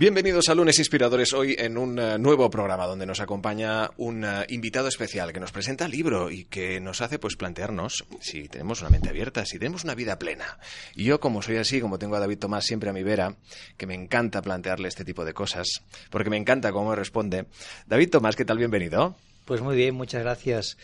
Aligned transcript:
Bienvenidos 0.00 0.48
a 0.48 0.54
Lunes 0.54 0.78
Inspiradores, 0.78 1.34
hoy 1.34 1.54
en 1.58 1.76
un 1.76 1.98
eh, 1.98 2.18
nuevo 2.18 2.48
programa 2.48 2.86
donde 2.86 3.04
nos 3.04 3.20
acompaña 3.20 3.90
un 3.98 4.24
eh, 4.24 4.46
invitado 4.48 4.88
especial 4.88 5.30
que 5.30 5.40
nos 5.40 5.52
presenta 5.52 5.84
el 5.84 5.90
libro 5.90 6.30
y 6.30 6.46
que 6.46 6.80
nos 6.80 7.02
hace 7.02 7.18
pues 7.18 7.36
plantearnos 7.36 8.06
si 8.18 8.48
tenemos 8.48 8.80
una 8.80 8.88
mente 8.88 9.10
abierta, 9.10 9.44
si 9.44 9.58
tenemos 9.58 9.84
una 9.84 9.94
vida 9.94 10.18
plena. 10.18 10.58
Y 10.94 11.04
yo 11.04 11.20
como 11.20 11.42
soy 11.42 11.58
así, 11.58 11.82
como 11.82 11.98
tengo 11.98 12.16
a 12.16 12.20
David 12.20 12.38
Tomás 12.38 12.64
siempre 12.64 12.88
a 12.88 12.94
mi 12.94 13.02
vera, 13.02 13.36
que 13.76 13.86
me 13.86 13.92
encanta 13.92 14.40
plantearle 14.40 14.88
este 14.88 15.04
tipo 15.04 15.22
de 15.22 15.34
cosas, 15.34 15.82
porque 16.08 16.30
me 16.30 16.38
encanta 16.38 16.72
cómo 16.72 16.94
responde. 16.94 17.44
David 17.86 18.08
Tomás, 18.08 18.36
¿qué 18.36 18.46
tal? 18.46 18.56
Bienvenido. 18.56 19.16
Pues 19.44 19.60
muy 19.60 19.76
bien, 19.76 19.96
muchas 19.96 20.22
gracias 20.22 20.78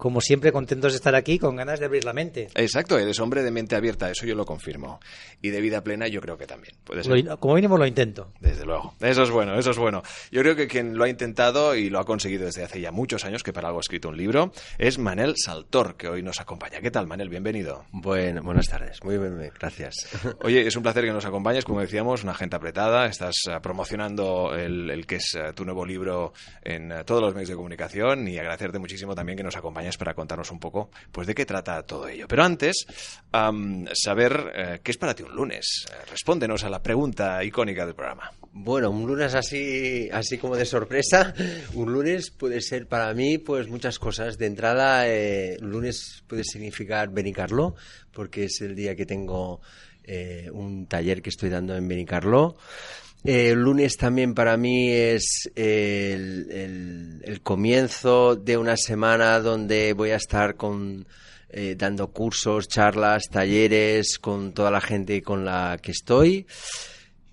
como 0.00 0.22
siempre, 0.22 0.50
contentos 0.50 0.92
de 0.92 0.96
estar 0.96 1.14
aquí, 1.14 1.38
con 1.38 1.56
ganas 1.56 1.78
de 1.78 1.84
abrir 1.84 2.04
la 2.04 2.14
mente. 2.14 2.48
Exacto, 2.54 2.98
eres 2.98 3.20
hombre 3.20 3.42
de 3.42 3.50
mente 3.50 3.76
abierta, 3.76 4.10
eso 4.10 4.24
yo 4.24 4.34
lo 4.34 4.46
confirmo. 4.46 4.98
Y 5.42 5.50
de 5.50 5.60
vida 5.60 5.84
plena 5.84 6.08
yo 6.08 6.22
creo 6.22 6.38
que 6.38 6.46
también. 6.46 6.74
¿Puede 6.84 7.04
ser? 7.04 7.22
Lo, 7.22 7.38
como 7.38 7.54
mínimo 7.54 7.76
lo 7.76 7.86
intento. 7.86 8.32
Desde 8.40 8.64
luego. 8.64 8.94
Eso 8.98 9.22
es 9.22 9.30
bueno, 9.30 9.58
eso 9.58 9.72
es 9.72 9.76
bueno. 9.76 10.02
Yo 10.32 10.40
creo 10.40 10.56
que 10.56 10.66
quien 10.68 10.96
lo 10.96 11.04
ha 11.04 11.08
intentado 11.10 11.76
y 11.76 11.90
lo 11.90 11.98
ha 12.00 12.04
conseguido 12.04 12.46
desde 12.46 12.64
hace 12.64 12.80
ya 12.80 12.92
muchos 12.92 13.26
años, 13.26 13.42
que 13.42 13.52
para 13.52 13.68
algo 13.68 13.78
ha 13.78 13.82
escrito 13.82 14.08
un 14.08 14.16
libro, 14.16 14.52
es 14.78 14.98
Manel 14.98 15.34
Saltor, 15.36 15.96
que 15.98 16.08
hoy 16.08 16.22
nos 16.22 16.40
acompaña. 16.40 16.80
¿Qué 16.80 16.90
tal, 16.90 17.06
Manel? 17.06 17.28
Bienvenido. 17.28 17.84
Bueno, 17.92 18.40
buenas 18.42 18.68
tardes. 18.68 19.04
Muy 19.04 19.18
bien, 19.18 19.52
gracias. 19.58 20.08
Oye, 20.42 20.66
es 20.66 20.74
un 20.76 20.82
placer 20.82 21.04
que 21.04 21.12
nos 21.12 21.26
acompañes. 21.26 21.66
Como 21.66 21.82
decíamos, 21.82 22.24
una 22.24 22.32
gente 22.32 22.56
apretada. 22.56 23.04
Estás 23.04 23.34
eh, 23.50 23.58
promocionando 23.62 24.54
el, 24.54 24.90
el 24.90 25.06
que 25.06 25.16
es 25.16 25.34
eh, 25.34 25.52
tu 25.54 25.66
nuevo 25.66 25.84
libro 25.84 26.32
en 26.62 26.90
eh, 26.90 27.04
todos 27.04 27.20
los 27.20 27.34
medios 27.34 27.50
de 27.50 27.56
comunicación 27.56 28.26
y 28.26 28.38
agradecerte 28.38 28.78
muchísimo 28.78 29.14
también 29.14 29.36
que 29.36 29.44
nos 29.44 29.56
acompañes 29.56 29.89
para 29.96 30.14
contarnos 30.14 30.50
un 30.50 30.58
poco 30.58 30.90
pues 31.12 31.26
de 31.26 31.34
qué 31.34 31.46
trata 31.46 31.82
todo 31.82 32.08
ello. 32.08 32.26
Pero 32.28 32.44
antes, 32.44 32.86
saber 33.94 34.52
eh, 34.54 34.80
qué 34.82 34.90
es 34.90 34.96
para 34.96 35.14
ti 35.14 35.22
un 35.22 35.34
lunes. 35.34 35.86
Eh, 35.90 35.94
respóndenos 36.10 36.64
a 36.64 36.70
la 36.70 36.82
pregunta 36.82 37.42
icónica 37.44 37.86
del 37.86 37.94
programa. 37.94 38.30
Bueno, 38.52 38.90
un 38.90 39.06
lunes 39.06 39.34
así, 39.34 40.08
así 40.12 40.38
como 40.38 40.56
de 40.56 40.66
sorpresa, 40.66 41.34
un 41.74 41.92
lunes 41.92 42.30
puede 42.30 42.60
ser 42.60 42.86
para 42.86 43.12
mí 43.14 43.38
pues 43.38 43.68
muchas 43.68 43.98
cosas. 43.98 44.38
De 44.38 44.46
entrada, 44.46 45.08
eh, 45.08 45.56
lunes 45.60 46.24
puede 46.26 46.44
significar 46.44 47.10
Benicarlo, 47.10 47.74
porque 48.12 48.44
es 48.44 48.60
el 48.60 48.74
día 48.74 48.94
que 48.96 49.06
tengo 49.06 49.60
un 50.52 50.86
taller 50.88 51.22
que 51.22 51.30
estoy 51.30 51.50
dando 51.50 51.76
en 51.76 51.86
Benicarlo. 51.86 52.56
El 53.22 53.58
lunes 53.58 53.98
también 53.98 54.34
para 54.34 54.56
mí 54.56 54.90
es 54.90 55.50
el, 55.54 57.40
comienzo 57.42 58.34
de 58.34 58.56
una 58.56 58.76
semana 58.76 59.40
donde 59.40 59.92
voy 59.92 60.10
a 60.10 60.16
estar 60.16 60.56
con, 60.56 61.06
eh, 61.50 61.74
dando 61.76 62.08
cursos, 62.08 62.66
charlas, 62.68 63.24
talleres 63.30 64.18
con 64.18 64.54
toda 64.54 64.70
la 64.70 64.80
gente 64.80 65.20
con 65.20 65.44
la 65.44 65.78
que 65.82 65.90
estoy. 65.90 66.46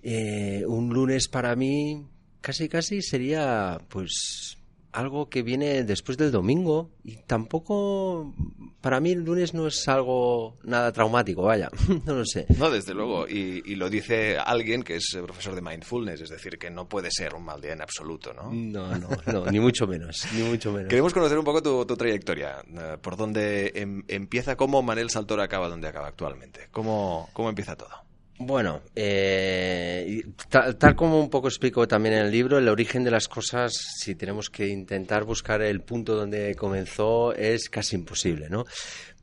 Eh, 0.02 0.62
un 0.66 0.92
lunes 0.92 1.28
para 1.28 1.56
mí 1.56 2.04
casi 2.40 2.68
casi 2.68 3.02
sería 3.02 3.78
pues 3.88 4.57
algo 4.98 5.28
que 5.28 5.42
viene 5.42 5.84
después 5.84 6.18
del 6.18 6.32
domingo 6.32 6.90
y 7.04 7.16
tampoco 7.16 8.34
para 8.80 8.98
mí 8.98 9.12
el 9.12 9.24
lunes 9.24 9.54
no 9.54 9.68
es 9.68 9.86
algo 9.86 10.56
nada 10.64 10.92
traumático, 10.92 11.42
vaya, 11.42 11.70
no 12.04 12.14
lo 12.14 12.24
sé. 12.24 12.46
No, 12.58 12.68
desde 12.68 12.94
luego, 12.94 13.28
y, 13.28 13.62
y, 13.64 13.76
lo 13.76 13.88
dice 13.88 14.38
alguien 14.38 14.82
que 14.82 14.96
es 14.96 15.16
profesor 15.22 15.54
de 15.54 15.62
mindfulness, 15.62 16.22
es 16.22 16.30
decir, 16.30 16.58
que 16.58 16.68
no 16.70 16.88
puede 16.88 17.10
ser 17.12 17.34
un 17.34 17.44
mal 17.44 17.60
día 17.60 17.74
en 17.74 17.80
absoluto, 17.80 18.34
¿no? 18.34 18.50
No, 18.52 18.98
no, 18.98 19.08
no 19.26 19.46
ni 19.46 19.60
mucho 19.60 19.86
menos, 19.86 20.26
ni 20.34 20.42
mucho 20.42 20.72
menos. 20.72 20.88
Queremos 20.88 21.14
conocer 21.14 21.38
un 21.38 21.44
poco 21.44 21.62
tu, 21.62 21.86
tu 21.86 21.96
trayectoria, 21.96 22.56
eh, 22.66 22.96
por 23.00 23.16
dónde 23.16 23.72
em, 23.76 24.02
empieza, 24.08 24.56
cómo 24.56 24.82
Manel 24.82 25.10
Saltor 25.10 25.40
acaba 25.40 25.68
donde 25.68 25.86
acaba 25.86 26.08
actualmente, 26.08 26.68
cómo, 26.72 27.30
cómo 27.32 27.48
empieza 27.48 27.76
todo. 27.76 28.07
Bueno, 28.40 28.82
eh, 28.94 30.22
tal, 30.48 30.94
como 30.94 31.20
un 31.20 31.28
poco 31.28 31.48
explico 31.48 31.88
también 31.88 32.14
en 32.14 32.26
el 32.26 32.30
libro, 32.30 32.58
el 32.58 32.68
origen 32.68 33.02
de 33.02 33.10
las 33.10 33.26
cosas, 33.26 33.72
si 33.72 34.14
tenemos 34.14 34.48
que 34.48 34.68
intentar 34.68 35.24
buscar 35.24 35.60
el 35.60 35.80
punto 35.80 36.14
donde 36.14 36.54
comenzó, 36.54 37.34
es 37.34 37.68
casi 37.68 37.96
imposible, 37.96 38.48
¿no? 38.48 38.64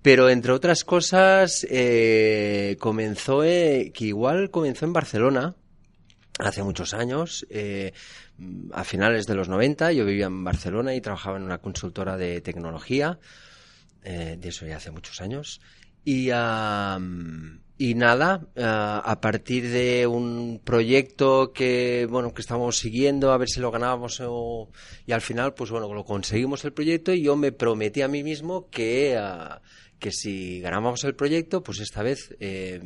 Pero 0.02 0.30
entre 0.30 0.52
otras 0.52 0.84
cosas, 0.84 1.66
eh, 1.70 2.76
comenzó, 2.78 3.42
eh, 3.46 3.94
que 3.94 4.06
igual 4.06 4.52
comenzó 4.52 4.86
en 4.86 4.92
Barcelona, 4.92 5.56
hace 6.38 6.62
muchos 6.62 6.94
años, 6.94 7.48
eh, 7.50 7.94
a 8.74 8.84
finales 8.84 9.26
de 9.28 9.36
los 9.36 9.48
90, 9.48 9.94
yo 9.94 10.06
vivía 10.06 10.26
en 10.26 10.44
Barcelona 10.44 10.94
y 10.94 11.00
trabajaba 11.00 11.38
en 11.38 11.44
una 11.44 11.60
consultora 11.60 12.18
de 12.18 12.42
tecnología, 12.42 13.18
eh, 14.04 14.36
de 14.38 14.50
eso 14.50 14.66
ya 14.66 14.76
hace 14.76 14.92
muchos 14.92 15.22
años, 15.22 15.62
y... 16.04 16.32
Um, 16.32 17.65
y 17.78 17.96
nada, 17.96 18.48
uh, 18.56 18.62
a 19.04 19.20
partir 19.20 19.70
de 19.70 20.08
un 20.08 20.62
proyecto 20.64 21.52
que 21.52 22.08
bueno 22.10 22.34
que 22.34 22.42
estábamos 22.42 22.78
siguiendo 22.78 23.32
a 23.32 23.38
ver 23.38 23.50
si 23.50 23.60
lo 23.60 23.70
ganábamos 23.72 24.22
o, 24.26 24.70
y 25.06 25.12
al 25.12 25.22
final 25.22 25.54
pues 25.54 25.72
bueno 25.72 25.94
lo 25.94 26.06
conseguimos 26.06 26.64
el 26.64 26.72
proyecto 26.72 27.12
y 27.12 27.24
yo 27.24 27.36
me 27.36 27.52
prometí 27.52 28.02
a 28.02 28.08
mí 28.08 28.24
mismo 28.24 28.70
que 28.70 29.20
uh, 29.20 29.60
que 30.06 30.12
si 30.12 30.60
ganábamos 30.60 31.04
el 31.04 31.16
proyecto 31.16 31.64
pues 31.64 31.80
esta 31.80 32.04
vez 32.04 32.36
eh, 32.40 32.80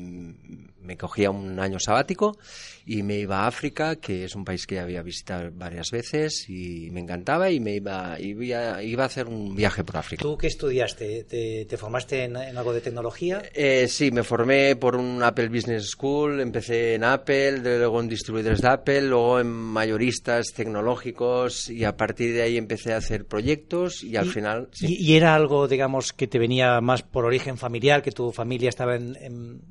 me 0.89 0.97
cogía 0.97 1.29
un 1.29 1.59
año 1.59 1.77
sabático 1.79 2.37
y 2.85 3.03
me 3.03 3.19
iba 3.19 3.41
a 3.41 3.47
África, 3.47 3.97
que 3.97 4.23
es 4.23 4.33
un 4.35 4.43
país 4.43 4.65
que 4.65 4.79
había 4.79 5.03
visitado 5.03 5.51
varias 5.53 5.91
veces 5.91 6.49
y 6.49 6.89
me 6.91 7.01
encantaba 7.01 7.51
y 7.51 7.59
me 7.59 7.75
iba, 7.75 8.19
iba, 8.19 8.81
iba 8.81 9.03
a 9.03 9.05
hacer 9.05 9.27
un 9.27 9.55
viaje 9.55 9.83
por 9.83 9.97
África. 9.97 10.23
¿Tú 10.23 10.35
qué 10.35 10.47
estudiaste? 10.47 11.25
¿Te, 11.25 11.65
te 11.65 11.77
formaste 11.77 12.23
en, 12.23 12.35
en, 12.35 12.57
algo 12.57 12.73
de 12.73 12.81
tecnología? 12.81 13.43
Eh, 13.53 13.87
sí, 13.87 14.09
me 14.09 14.23
formé 14.23 14.75
por 14.75 14.95
un 14.95 15.21
Apple 15.21 15.49
Business 15.49 15.91
School, 15.91 16.39
empecé 16.41 16.95
en 16.95 17.03
Apple, 17.03 17.59
luego 17.59 17.99
en 17.99 18.09
distribuidores 18.09 18.61
de 18.61 18.69
Apple, 18.69 19.01
luego 19.03 19.39
en 19.39 19.47
mayoristas 19.47 20.53
tecnológicos 20.53 21.69
y 21.69 21.83
a 21.83 21.95
partir 21.95 22.33
de 22.33 22.41
ahí 22.41 22.57
empecé 22.57 22.93
a 22.93 22.97
hacer 22.97 23.25
proyectos 23.25 24.03
y 24.03 24.15
al 24.15 24.25
y, 24.25 24.29
final... 24.29 24.69
Sí. 24.71 24.97
Y, 24.99 25.15
era 25.15 25.35
algo, 25.35 25.67
digamos, 25.67 26.13
que 26.13 26.25
te 26.25 26.39
venía 26.39 26.81
más 26.81 27.03
por 27.11 27.25
origen 27.25 27.57
familiar, 27.57 28.01
que 28.01 28.11
tu 28.11 28.31
familia 28.31 28.69
estaba 28.69 28.95
en, 28.95 29.15
en 29.15 29.61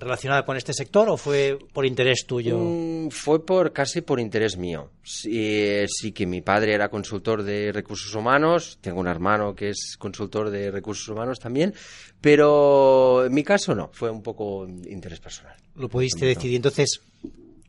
relacionada 0.00 0.44
con 0.44 0.56
este 0.56 0.72
sector 0.72 1.08
o 1.08 1.16
fue 1.16 1.58
por 1.72 1.84
interés 1.84 2.24
tuyo? 2.26 2.58
Mm, 2.58 3.10
fue 3.10 3.44
por 3.44 3.72
casi 3.72 4.00
por 4.00 4.20
interés 4.20 4.56
mío. 4.56 4.90
Sí, 5.02 5.84
sí, 5.86 6.12
que 6.12 6.26
mi 6.26 6.40
padre 6.40 6.74
era 6.74 6.88
consultor 6.88 7.42
de 7.42 7.72
recursos 7.72 8.14
humanos, 8.14 8.78
tengo 8.80 9.00
un 9.00 9.08
hermano 9.08 9.54
que 9.54 9.70
es 9.70 9.96
consultor 9.98 10.50
de 10.50 10.70
recursos 10.70 11.08
humanos 11.08 11.38
también, 11.38 11.74
pero 12.20 13.24
en 13.26 13.34
mi 13.34 13.42
caso 13.42 13.74
no, 13.74 13.90
fue 13.92 14.10
un 14.10 14.22
poco 14.22 14.66
interés 14.66 15.20
personal. 15.20 15.56
Lo 15.76 15.88
pudiste 15.88 16.26
decidir. 16.26 16.56
Entonces, 16.56 17.00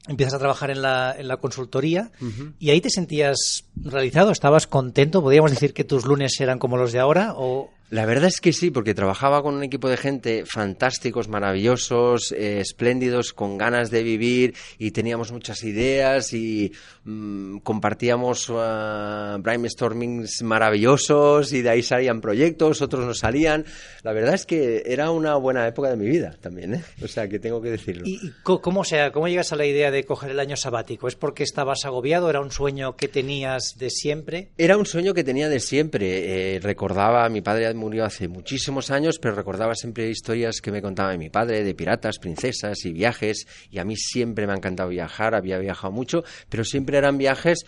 empiezas 0.08 0.36
a 0.36 0.40
trabajar 0.40 0.72
en 0.72 0.82
la, 0.82 1.16
en 1.18 1.28
la 1.28 1.38
consultoría 1.38 2.12
uh 2.22 2.26
-huh. 2.26 2.54
y 2.60 2.70
ahí 2.70 2.82
te 2.82 2.90
sentías 2.90 3.66
realizado, 3.76 4.32
estabas 4.32 4.68
contento, 4.68 5.22
podríamos 5.22 5.52
decir 5.52 5.74
que 5.74 5.84
tus 5.84 6.06
lunes 6.06 6.40
eran 6.40 6.60
como 6.60 6.78
los 6.78 6.92
de 6.92 7.00
ahora 7.00 7.34
o 7.36 7.72
la 7.92 8.06
verdad 8.06 8.30
es 8.30 8.40
que 8.40 8.54
sí, 8.54 8.72
porque 8.72 8.94
trabajaba 8.94 9.44
con 9.44 9.54
un 9.54 9.64
equipo 9.64 9.90
de 9.90 9.98
gente 9.98 10.46
fantásticos, 10.46 11.28
maravillosos, 11.28 12.32
eh, 12.32 12.62
espléndidos, 12.62 13.34
con 13.34 13.58
ganas 13.58 13.92
de 13.92 14.02
vivir 14.02 14.54
y 14.78 14.92
teníamos 14.92 15.34
muchas 15.34 15.62
ideas 15.66 16.32
y 16.32 16.72
mmm, 17.04 17.58
compartíamos 17.58 18.50
uh, 18.50 19.38
brainstormings 19.40 20.42
maravillosos 20.42 21.52
y 21.52 21.62
de 21.62 21.70
ahí 21.70 21.84
salían 21.84 22.22
proyectos, 22.22 22.82
otros 22.82 23.06
no 23.06 23.14
salían. 23.14 23.66
La 24.04 24.14
verdad 24.14 24.36
es 24.36 24.46
que 24.46 24.84
era 24.86 25.12
una 25.12 25.36
buena 25.36 25.68
época 25.68 25.90
de 25.90 25.98
mi 25.98 26.08
vida 26.08 26.38
también, 26.40 26.76
¿eh? 26.76 26.84
o 27.04 27.10
sea 27.10 27.28
que 27.28 27.40
tengo 27.40 27.62
que 27.62 27.72
decirlo. 27.72 28.04
¿Y, 28.06 28.32
cómo, 28.44 28.86
sea, 28.86 29.12
cómo 29.12 29.28
llegas 29.28 29.52
a 29.52 29.58
la 29.58 29.66
idea 29.66 29.92
de 29.92 30.06
coger 30.06 30.32
el 30.32 30.40
año 30.40 30.56
sabático? 30.56 31.10
¿Es 31.10 31.16
porque 31.16 31.44
estabas 31.44 31.84
agobiado? 31.84 32.30
¿Era 32.30 32.40
un 32.40 32.52
sueño 32.52 32.96
que 32.96 33.10
tenías 33.10 33.76
de 33.78 33.90
siempre? 33.90 34.48
Era 34.58 34.78
un 34.78 34.86
sueño 34.86 35.14
que 35.14 35.26
tenía 35.26 35.50
de 35.50 35.60
siempre. 35.60 36.56
Eh, 36.56 36.60
recordaba 36.62 37.26
a 37.26 37.30
mi 37.30 37.42
padre 37.42 37.68
murió 37.82 38.06
hace 38.06 38.28
muchísimos 38.28 38.92
años, 38.92 39.18
pero 39.20 39.36
recordaba 39.36 39.74
siempre 39.76 40.10
historias 40.10 40.62
que 40.62 40.72
me 40.72 40.82
contaba 40.82 41.18
mi 41.18 41.30
padre 41.30 41.64
de 41.64 41.74
piratas, 41.74 42.20
princesas 42.20 42.86
y 42.86 42.94
viajes. 42.94 43.48
Y 43.72 43.80
a 43.80 43.84
mí 43.84 43.96
siempre 43.98 44.46
me 44.46 44.54
ha 44.54 44.56
encantado 44.56 44.90
viajar, 44.90 45.34
había 45.34 45.58
viajado 45.58 45.92
mucho, 45.92 46.24
pero 46.48 46.64
siempre 46.64 46.98
eran 46.98 47.18
viajes 47.18 47.66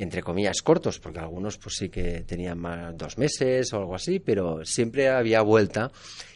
entre 0.00 0.22
comillas 0.22 0.62
cortos, 0.62 1.00
porque 1.00 1.18
algunos 1.18 1.58
pues 1.58 1.74
sí 1.76 1.88
que 1.88 2.20
tenían 2.20 2.56
más 2.56 2.96
dos 2.96 3.18
meses 3.18 3.72
o 3.72 3.78
algo 3.78 3.96
así, 3.96 4.20
pero 4.20 4.64
siempre 4.64 5.08
había 5.08 5.42
vuelta. 5.42 5.90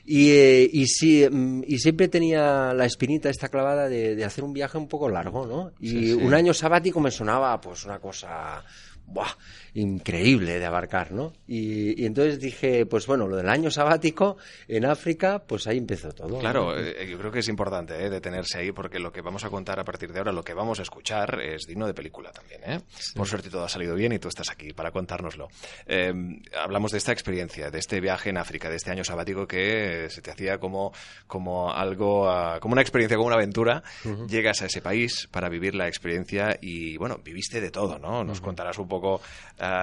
Y, 0.05 0.31
eh, 0.32 0.69
y, 0.73 0.87
sí, 0.88 1.25
mm, 1.31 1.62
y 1.69 1.79
siempre 1.79 2.08
tenía 2.08 2.75
la 2.75 2.87
espinita 2.87 3.31
esta 3.31 3.49
clavada 3.49 3.88
de, 3.88 4.17
de 4.17 4.25
hacer 4.25 4.43
un 4.43 4.53
viaje 4.53 4.79
un 4.79 4.88
poco 4.88 5.08
largo, 5.08 5.47
¿no? 5.47 5.70
Y 5.79 5.88
Sí, 5.91 6.06
sí. 6.06 6.12
un 6.15 6.35
año 6.35 6.53
sabático 6.53 6.99
me 6.99 7.12
sonaba 7.12 7.61
pues 7.61 7.85
una 7.85 8.00
cosa 8.00 8.65
¡buah! 9.06 9.31
Increíble 9.75 10.59
de 10.59 10.67
abarcar, 10.67 11.13
¿no? 11.13 11.33
Y, 11.47 12.03
y 12.03 12.07
entonces 12.07 12.39
dije, 12.39 12.87
pues 12.87 13.07
bueno, 13.07 13.27
lo 13.27 13.37
del 13.37 13.49
año 13.49 13.71
sabático 13.71 14.37
en 14.69 14.85
África, 14.85 15.43
pues 15.47 15.67
ahí 15.67 15.79
empezó 15.79 16.13
todo. 16.13 16.29
¿no? 16.29 16.39
Claro, 16.39 16.79
eh, 16.79 17.09
yo 17.11 17.19
creo 17.19 17.31
que 17.31 17.39
es 17.39 17.49
importante 17.49 17.95
eh, 17.95 18.11
detenerse 18.11 18.59
ahí 18.59 18.73
porque 18.73 18.99
lo 18.99 19.13
que 19.13 19.23
vamos 19.23 19.45
a 19.45 19.51
contar 19.51 19.81
a 19.81 19.85
partir 19.85 20.13
de 20.13 20.19
ahora, 20.19 20.33
lo 20.33 20.43
que 20.43 20.55
vamos 20.55 20.79
a 20.79 20.83
escuchar 20.83 21.41
es 21.41 21.67
digno 21.67 21.87
de 21.87 21.95
película 21.95 22.33
también. 22.33 22.61
¿eh? 22.65 22.81
Por 23.15 23.27
suerte 23.27 23.51
todo 23.51 23.65
ha 23.65 23.69
salido 23.69 23.95
bien 23.95 24.13
y 24.13 24.19
tú 24.19 24.29
estás 24.29 24.51
aquí 24.51 24.73
para 24.73 24.91
contárnoslo. 24.91 25.49
Eh, 25.87 26.13
hablamos 26.59 26.93
de 26.93 26.99
esta 26.99 27.13
experiencia, 27.13 27.71
de 27.71 27.79
este 27.79 28.01
viaje 28.01 28.31
en 28.31 28.39
África, 28.39 28.69
de 28.69 28.77
este 28.77 28.91
año 28.91 29.05
sabático 29.05 29.47
que 29.47 30.09
se 30.11 30.21
te 30.21 30.31
hacía 30.31 30.59
como, 30.59 30.93
como 31.27 31.73
algo, 31.73 32.29
ah, 32.29 32.59
como 32.61 32.73
una 32.73 32.83
experiencia, 32.83 33.17
como 33.17 33.29
una 33.29 33.37
aventura. 33.37 33.83
Llegas 34.29 34.63
a 34.63 34.67
ese 34.67 34.83
país 34.83 35.29
para 35.31 35.49
vivir 35.49 35.75
la 35.75 35.89
experiencia 35.89 36.59
y 36.61 36.97
bueno, 36.97 37.19
viviste 37.25 37.61
de 37.61 37.71
todo, 37.71 37.99
¿no? 37.99 38.25
Nos 38.25 38.41
contarás 38.41 38.79
un 38.79 38.89
poco 38.89 39.21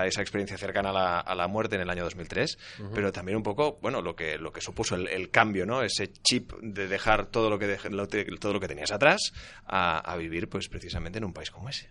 esa 0.05 0.21
experiencia 0.21 0.57
cercana 0.57 0.89
a 0.89 0.93
la, 0.93 1.19
a 1.19 1.35
la 1.35 1.47
muerte 1.47 1.75
en 1.75 1.81
el 1.81 1.89
año 1.89 2.03
2003, 2.03 2.57
pero 2.93 3.11
también 3.11 3.37
un 3.37 3.43
poco, 3.43 3.79
bueno, 3.81 4.01
lo 4.01 4.15
que, 4.15 4.37
lo 4.37 4.51
que 4.51 4.61
supuso 4.61 4.95
el, 4.95 5.07
el 5.07 5.29
cambio, 5.29 5.65
¿no? 5.65 5.81
Ese 5.83 6.11
chip 6.11 6.51
de 6.61 6.87
dejar 6.87 7.27
todo 7.27 7.49
lo 7.49 7.57
que, 7.59 7.77
dej- 7.77 7.89
lo 7.89 8.07
te- 8.07 8.25
todo 8.37 8.53
lo 8.53 8.59
que 8.59 8.67
tenías 8.67 8.91
atrás 8.91 9.31
a, 9.65 9.99
a 9.99 10.15
vivir, 10.17 10.49
pues 10.49 10.67
precisamente 10.69 11.17
en 11.19 11.25
un 11.25 11.33
país 11.33 11.49
como 11.51 11.69
ese. 11.69 11.89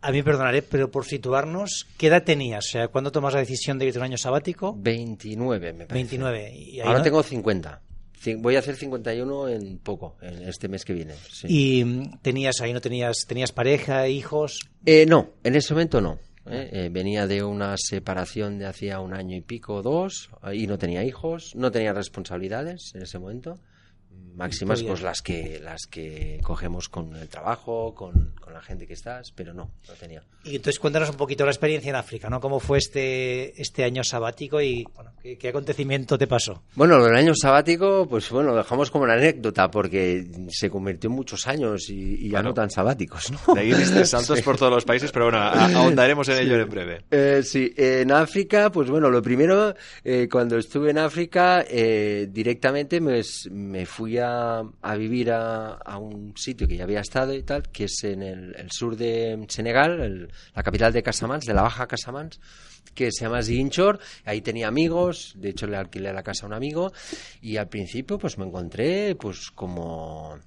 A 0.00 0.12
mí 0.12 0.22
perdonaré, 0.22 0.62
pero 0.62 0.90
por 0.90 1.04
situarnos, 1.04 1.86
¿qué 1.98 2.06
edad 2.06 2.22
tenías? 2.22 2.66
O 2.66 2.70
sea, 2.70 2.88
¿cuándo 2.88 3.10
tomas 3.12 3.34
la 3.34 3.40
decisión 3.40 3.78
de 3.78 3.86
irte 3.86 3.98
un 3.98 4.04
año 4.04 4.16
sabático? 4.16 4.74
29, 4.78 5.72
me 5.72 5.86
parece. 5.86 5.94
29. 5.94 6.52
Y 6.54 6.80
ahí 6.80 6.86
Ahora 6.86 6.98
no- 6.98 7.04
tengo 7.04 7.22
50. 7.22 7.82
Cin- 8.22 8.40
Voy 8.40 8.56
a 8.56 8.60
hacer 8.60 8.76
51 8.76 9.48
en 9.48 9.78
poco, 9.78 10.16
en 10.22 10.42
este 10.48 10.68
mes 10.68 10.84
que 10.84 10.92
viene. 10.94 11.14
sí. 11.30 11.46
Y 11.50 12.08
tenías 12.22 12.60
ahí 12.60 12.72
no 12.72 12.80
tenías 12.80 13.26
tenías 13.26 13.52
pareja, 13.52 14.08
hijos. 14.08 14.60
Eh, 14.84 15.04
no, 15.06 15.30
en 15.44 15.54
ese 15.56 15.74
momento 15.74 16.00
no. 16.00 16.18
¿Eh? 16.48 16.68
Eh, 16.72 16.88
venía 16.90 17.26
de 17.26 17.42
una 17.42 17.76
separación 17.76 18.58
de 18.58 18.66
hacía 18.66 19.00
un 19.00 19.14
año 19.14 19.36
y 19.36 19.40
pico, 19.40 19.82
dos, 19.82 20.30
y 20.52 20.66
no 20.66 20.78
tenía 20.78 21.04
hijos, 21.04 21.52
no 21.54 21.70
tenía 21.70 21.92
responsabilidades 21.92 22.92
en 22.94 23.02
ese 23.02 23.18
momento. 23.18 23.58
Máximas, 24.36 24.82
pues 24.82 25.00
las 25.00 25.22
que, 25.22 25.58
las 25.64 25.86
que 25.86 26.40
cogemos 26.42 26.90
con 26.90 27.16
el 27.16 27.26
trabajo, 27.26 27.94
con, 27.94 28.34
con 28.38 28.52
la 28.52 28.60
gente 28.60 28.86
que 28.86 28.92
estás, 28.92 29.32
pero 29.34 29.54
no, 29.54 29.70
no 29.88 29.94
tenía. 29.94 30.22
Y 30.44 30.56
entonces 30.56 30.78
cuéntanos 30.78 31.08
un 31.08 31.16
poquito 31.16 31.46
la 31.46 31.52
experiencia 31.52 31.88
en 31.88 31.96
África, 31.96 32.28
¿no? 32.28 32.38
¿Cómo 32.38 32.60
fue 32.60 32.76
este 32.76 33.58
este 33.60 33.82
año 33.84 34.04
sabático 34.04 34.60
y 34.60 34.84
bueno, 34.94 35.12
qué, 35.22 35.38
qué 35.38 35.48
acontecimiento 35.48 36.18
te 36.18 36.26
pasó? 36.26 36.62
Bueno, 36.74 37.02
del 37.02 37.16
año 37.16 37.34
sabático, 37.34 38.06
pues 38.10 38.28
bueno, 38.28 38.50
lo 38.50 38.58
dejamos 38.58 38.90
como 38.90 39.04
una 39.04 39.14
anécdota 39.14 39.70
porque 39.70 40.26
se 40.50 40.68
convirtió 40.68 41.08
en 41.08 41.16
muchos 41.16 41.46
años 41.46 41.88
y, 41.88 41.94
y 42.16 42.24
ya 42.28 42.36
Claro. 42.36 42.48
no 42.50 42.54
tan 42.54 42.68
sabáticos, 42.70 43.32
¿no? 43.32 43.54
De 43.54 43.60
ahí 43.62 43.72
diste 43.72 44.04
saltos 44.04 44.42
por 44.42 44.58
todos 44.58 44.70
los 44.70 44.84
países, 44.84 45.10
pero 45.12 45.30
bueno, 45.30 45.38
ahondaremos 45.38 46.28
en 46.28 46.38
ello 46.44 46.60
en 46.60 46.68
breve. 46.68 47.04
Eh, 47.10 47.40
sí, 47.42 47.72
en 47.74 48.12
África, 48.12 48.70
pues 48.70 48.90
bueno, 48.90 49.08
lo 49.08 49.22
primero, 49.22 49.74
eh, 50.04 50.28
cuando 50.30 50.58
estuve 50.58 50.90
en 50.90 50.98
África, 50.98 51.64
eh, 51.66 52.28
directamente 52.30 53.00
me, 53.00 53.22
me 53.50 53.86
fui 53.86 54.05
a, 54.18 54.62
vivir 54.96 55.30
a, 55.32 55.78
un 55.98 56.34
sitio 56.36 56.68
que 56.68 56.76
ya 56.76 56.84
había 56.84 57.00
estado 57.00 57.34
y 57.34 57.42
tal, 57.42 57.64
que 57.70 57.84
es 57.84 58.04
en 58.04 58.22
el, 58.22 58.70
sur 58.70 58.96
de 58.96 59.44
Senegal, 59.48 60.00
el- 60.00 60.28
la 60.54 60.62
capital 60.62 60.92
de 60.92 61.02
Casamance, 61.02 61.46
de 61.46 61.54
la 61.54 61.62
Baja 61.62 61.86
Casamance, 61.86 62.38
que 62.94 63.10
se 63.12 63.24
llama 63.24 63.42
Ziguinchor. 63.42 63.98
Ahí 64.24 64.40
tenía 64.40 64.68
amigos, 64.68 65.34
de 65.36 65.50
hecho 65.50 65.66
le 65.66 65.76
alquilé 65.76 66.12
la 66.12 66.22
casa 66.22 66.46
a 66.46 66.48
un 66.48 66.54
amigo, 66.54 66.92
y 67.40 67.56
al 67.56 67.68
principio 67.68 68.18
pues 68.18 68.38
me 68.38 68.46
encontré 68.46 69.14
pues 69.16 69.50
como 69.50 70.38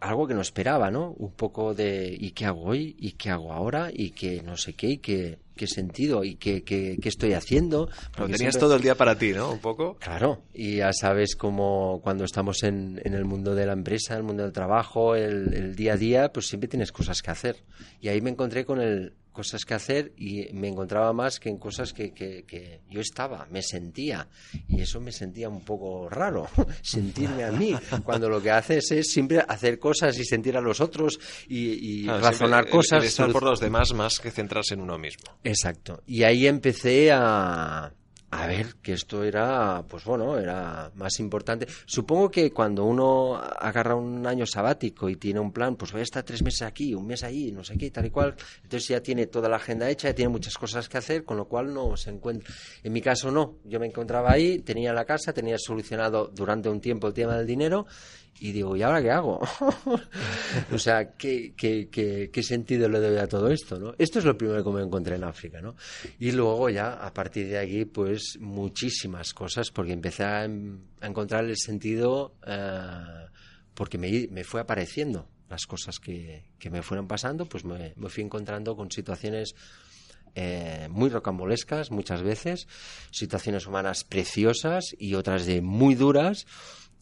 algo 0.00 0.26
que 0.26 0.34
no 0.34 0.40
esperaba, 0.40 0.90
¿no? 0.90 1.12
Un 1.18 1.32
poco 1.32 1.74
de 1.74 2.16
¿y 2.18 2.32
qué 2.32 2.44
hago 2.46 2.62
hoy? 2.64 2.96
¿y 2.98 3.12
qué 3.12 3.30
hago 3.30 3.52
ahora? 3.52 3.90
¿y 3.92 4.10
qué 4.10 4.42
no 4.42 4.56
sé 4.56 4.74
qué? 4.74 4.88
¿y 4.88 4.98
qué, 4.98 5.38
qué 5.56 5.66
sentido? 5.66 6.24
¿y 6.24 6.36
qué, 6.36 6.62
qué, 6.64 6.98
qué 7.00 7.08
estoy 7.08 7.32
haciendo? 7.32 7.88
Lo 8.18 8.24
tenías 8.24 8.38
siempre- 8.38 8.60
todo 8.60 8.76
el 8.76 8.82
día 8.82 8.94
para 8.96 9.16
ti, 9.16 9.32
¿no? 9.32 9.52
Un 9.52 9.60
poco. 9.60 9.96
Claro, 9.96 10.42
y 10.52 10.76
ya 10.76 10.92
sabes 10.92 11.36
cómo 11.36 12.00
cuando 12.02 12.24
estamos 12.24 12.62
en, 12.62 13.00
en 13.04 13.14
el 13.14 13.24
mundo 13.24 13.54
de 13.54 13.66
la 13.66 13.72
empresa, 13.72 14.16
el 14.16 14.22
mundo 14.22 14.42
del 14.42 14.52
trabajo, 14.52 15.14
el, 15.16 15.52
el 15.54 15.74
día 15.76 15.94
a 15.94 15.96
día, 15.96 16.32
pues 16.32 16.46
siempre 16.48 16.68
tienes 16.68 16.92
cosas 16.92 17.22
que 17.22 17.30
hacer. 17.30 17.64
Y 18.00 18.08
ahí 18.08 18.20
me 18.20 18.30
encontré 18.30 18.64
con 18.64 18.80
el 18.80 19.14
cosas 19.34 19.64
que 19.66 19.74
hacer 19.74 20.12
y 20.16 20.48
me 20.54 20.68
encontraba 20.68 21.12
más 21.12 21.38
que 21.38 21.50
en 21.50 21.58
cosas 21.58 21.92
que, 21.92 22.12
que, 22.14 22.44
que 22.44 22.80
yo 22.88 23.00
estaba, 23.02 23.46
me 23.50 23.60
sentía. 23.60 24.28
Y 24.68 24.80
eso 24.80 25.00
me 25.00 25.12
sentía 25.12 25.48
un 25.50 25.62
poco 25.64 26.08
raro, 26.08 26.48
sentirme 26.82 27.44
a 27.44 27.50
mí, 27.52 27.74
cuando 28.04 28.30
lo 28.30 28.40
que 28.40 28.50
haces 28.52 28.90
es 28.92 29.12
siempre 29.12 29.44
hacer 29.46 29.78
cosas 29.78 30.16
y 30.18 30.24
sentir 30.24 30.56
a 30.56 30.60
los 30.62 30.80
otros 30.80 31.18
y, 31.48 32.02
y 32.02 32.04
Claro, 32.04 32.20
razonar 32.22 32.64
el- 32.66 32.70
cosas. 32.70 33.02
el 33.02 33.08
estar 33.08 33.30
por 33.32 33.42
los 33.42 33.60
demás 33.60 33.92
más 33.92 34.20
que 34.20 34.30
centrarse 34.30 34.74
en 34.74 34.80
uno 34.80 34.96
mismo. 34.98 35.24
Exacto. 35.42 36.02
Y 36.06 36.22
ahí 36.22 36.46
empecé 36.46 37.10
a, 37.12 37.92
a 38.36 38.48
ver 38.48 38.74
que 38.82 38.94
esto 38.94 39.22
era, 39.22 39.84
pues 39.88 40.04
bueno, 40.04 40.36
era 40.38 40.90
más 40.96 41.20
importante. 41.20 41.68
Supongo 41.86 42.30
que 42.30 42.50
cuando 42.50 42.84
uno 42.84 43.36
agarra 43.36 43.94
un 43.94 44.26
año 44.26 44.44
sabático 44.44 45.08
y 45.08 45.16
tiene 45.16 45.38
un 45.38 45.52
plan, 45.52 45.76
pues 45.76 45.92
voy 45.92 46.00
a 46.00 46.02
estar 46.02 46.24
tres 46.24 46.42
meses 46.42 46.62
aquí, 46.62 46.94
un 46.94 47.06
mes 47.06 47.22
ahí, 47.22 47.52
no 47.52 47.62
sé 47.62 47.78
qué, 47.78 47.92
tal 47.92 48.06
y 48.06 48.10
cual, 48.10 48.34
entonces 48.62 48.88
ya 48.88 49.00
tiene 49.00 49.26
toda 49.26 49.48
la 49.48 49.56
agenda 49.56 49.88
hecha, 49.88 50.08
ya 50.08 50.14
tiene 50.14 50.30
muchas 50.30 50.58
cosas 50.58 50.88
que 50.88 50.98
hacer, 50.98 51.24
con 51.24 51.36
lo 51.36 51.46
cual 51.46 51.72
no 51.72 51.96
se 51.96 52.10
encuentra. 52.10 52.52
En 52.82 52.92
mi 52.92 53.00
caso 53.00 53.30
no, 53.30 53.58
yo 53.64 53.78
me 53.78 53.86
encontraba 53.86 54.32
ahí, 54.32 54.58
tenía 54.58 54.92
la 54.92 55.04
casa, 55.04 55.32
tenía 55.32 55.56
solucionado 55.56 56.26
durante 56.34 56.68
un 56.68 56.80
tiempo 56.80 57.06
el 57.06 57.14
tema 57.14 57.36
del 57.36 57.46
dinero 57.46 57.86
y 58.40 58.52
digo, 58.52 58.76
¿y 58.76 58.82
ahora 58.82 59.00
qué 59.02 59.10
hago? 59.10 59.40
o 60.72 60.78
sea, 60.78 61.12
¿qué, 61.16 61.54
qué, 61.56 61.88
qué, 61.90 62.30
qué 62.32 62.42
sentido 62.42 62.88
le 62.88 62.98
doy 63.00 63.16
a 63.18 63.26
todo 63.28 63.48
esto? 63.50 63.78
¿no? 63.78 63.94
Esto 63.98 64.18
es 64.18 64.24
lo 64.24 64.36
primero 64.36 64.62
que 64.64 64.70
me 64.70 64.82
encontré 64.82 65.16
en 65.16 65.24
África. 65.24 65.60
¿no? 65.60 65.76
Y 66.18 66.32
luego 66.32 66.68
ya, 66.70 66.94
a 66.94 67.12
partir 67.14 67.48
de 67.48 67.58
aquí, 67.58 67.84
pues 67.84 68.36
muchísimas 68.40 69.32
cosas, 69.32 69.70
porque 69.70 69.92
empecé 69.92 70.24
a, 70.24 70.44
em- 70.44 70.80
a 71.00 71.06
encontrar 71.06 71.44
el 71.44 71.56
sentido, 71.56 72.34
eh, 72.46 73.26
porque 73.74 73.98
me, 73.98 74.28
me 74.30 74.44
fue 74.44 74.60
apareciendo 74.60 75.28
las 75.48 75.66
cosas 75.66 76.00
que, 76.00 76.44
que 76.58 76.70
me 76.70 76.82
fueron 76.82 77.06
pasando, 77.06 77.46
pues 77.46 77.64
me, 77.64 77.92
me 77.96 78.08
fui 78.08 78.24
encontrando 78.24 78.76
con 78.76 78.90
situaciones 78.90 79.54
eh, 80.34 80.88
muy 80.90 81.10
rocambolescas 81.10 81.90
muchas 81.92 82.22
veces, 82.22 82.66
situaciones 83.12 83.66
humanas 83.66 84.02
preciosas 84.02 84.84
y 84.98 85.14
otras 85.14 85.46
de 85.46 85.60
muy 85.62 85.94
duras. 85.94 86.46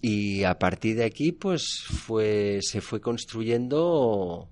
Y 0.05 0.43
a 0.43 0.59
partir 0.59 0.97
de 0.97 1.05
aquí, 1.05 1.31
pues 1.31 1.85
fue, 1.87 2.59
se 2.61 2.81
fue 2.81 3.01
construyendo 3.01 4.49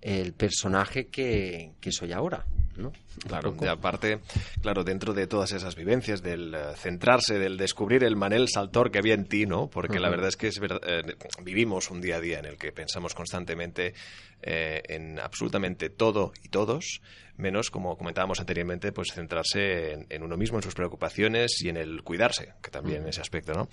el 0.00 0.32
personaje 0.32 1.06
que, 1.06 1.74
que 1.80 1.92
soy 1.92 2.10
ahora. 2.10 2.44
¿No? 2.78 2.92
Claro, 3.26 3.54
y 3.60 3.66
aparte, 3.66 4.20
claro, 4.62 4.84
dentro 4.84 5.12
de 5.12 5.26
todas 5.26 5.52
esas 5.52 5.74
vivencias, 5.74 6.22
del 6.22 6.54
eh, 6.54 6.58
centrarse, 6.76 7.38
del 7.38 7.56
descubrir 7.56 8.04
el 8.04 8.16
Manel 8.16 8.48
Saltor 8.48 8.90
que 8.90 8.98
había 8.98 9.14
en 9.14 9.26
ti, 9.26 9.44
¿no? 9.46 9.68
Porque 9.68 9.98
la 9.98 10.08
Ujú. 10.08 10.16
verdad 10.16 10.28
es 10.28 10.36
que 10.36 10.48
es 10.48 10.58
verdad, 10.60 10.80
eh, 10.86 11.16
vivimos 11.42 11.90
un 11.90 12.00
día 12.00 12.16
a 12.16 12.20
día 12.20 12.38
en 12.38 12.44
el 12.44 12.56
que 12.56 12.72
pensamos 12.72 13.14
constantemente 13.14 13.94
eh, 14.42 14.82
en 14.88 15.18
absolutamente 15.18 15.90
todo 15.90 16.32
y 16.44 16.48
todos, 16.48 17.00
menos, 17.36 17.70
como 17.70 17.96
comentábamos 17.96 18.38
anteriormente, 18.40 18.92
pues 18.92 19.08
centrarse 19.12 19.92
en, 19.92 20.06
en 20.10 20.22
uno 20.22 20.36
mismo, 20.36 20.58
en 20.58 20.62
sus 20.62 20.74
preocupaciones 20.74 21.60
y 21.62 21.68
en 21.68 21.76
el 21.76 22.02
cuidarse, 22.02 22.52
que 22.62 22.70
también 22.70 23.06
ese 23.06 23.20
aspecto, 23.20 23.52
¿no? 23.52 23.68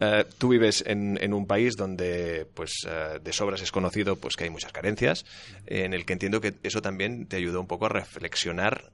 Eh, 0.00 0.24
tú 0.38 0.48
vives 0.48 0.84
en, 0.86 1.18
en 1.22 1.32
un 1.32 1.46
país 1.46 1.76
donde, 1.76 2.46
pues, 2.54 2.84
eh, 2.88 3.18
de 3.22 3.32
sobras 3.32 3.60
es 3.60 3.70
conocido, 3.72 4.16
pues, 4.16 4.36
que 4.36 4.44
hay 4.44 4.50
muchas 4.50 4.72
carencias, 4.72 5.24
en 5.66 5.94
el 5.94 6.04
que 6.04 6.12
entiendo 6.14 6.40
que 6.40 6.54
eso 6.62 6.80
también 6.82 7.26
te 7.26 7.36
ayudó 7.36 7.60
un 7.60 7.66
poco 7.66 7.86
a 7.86 7.88
reflexionar 7.88 8.47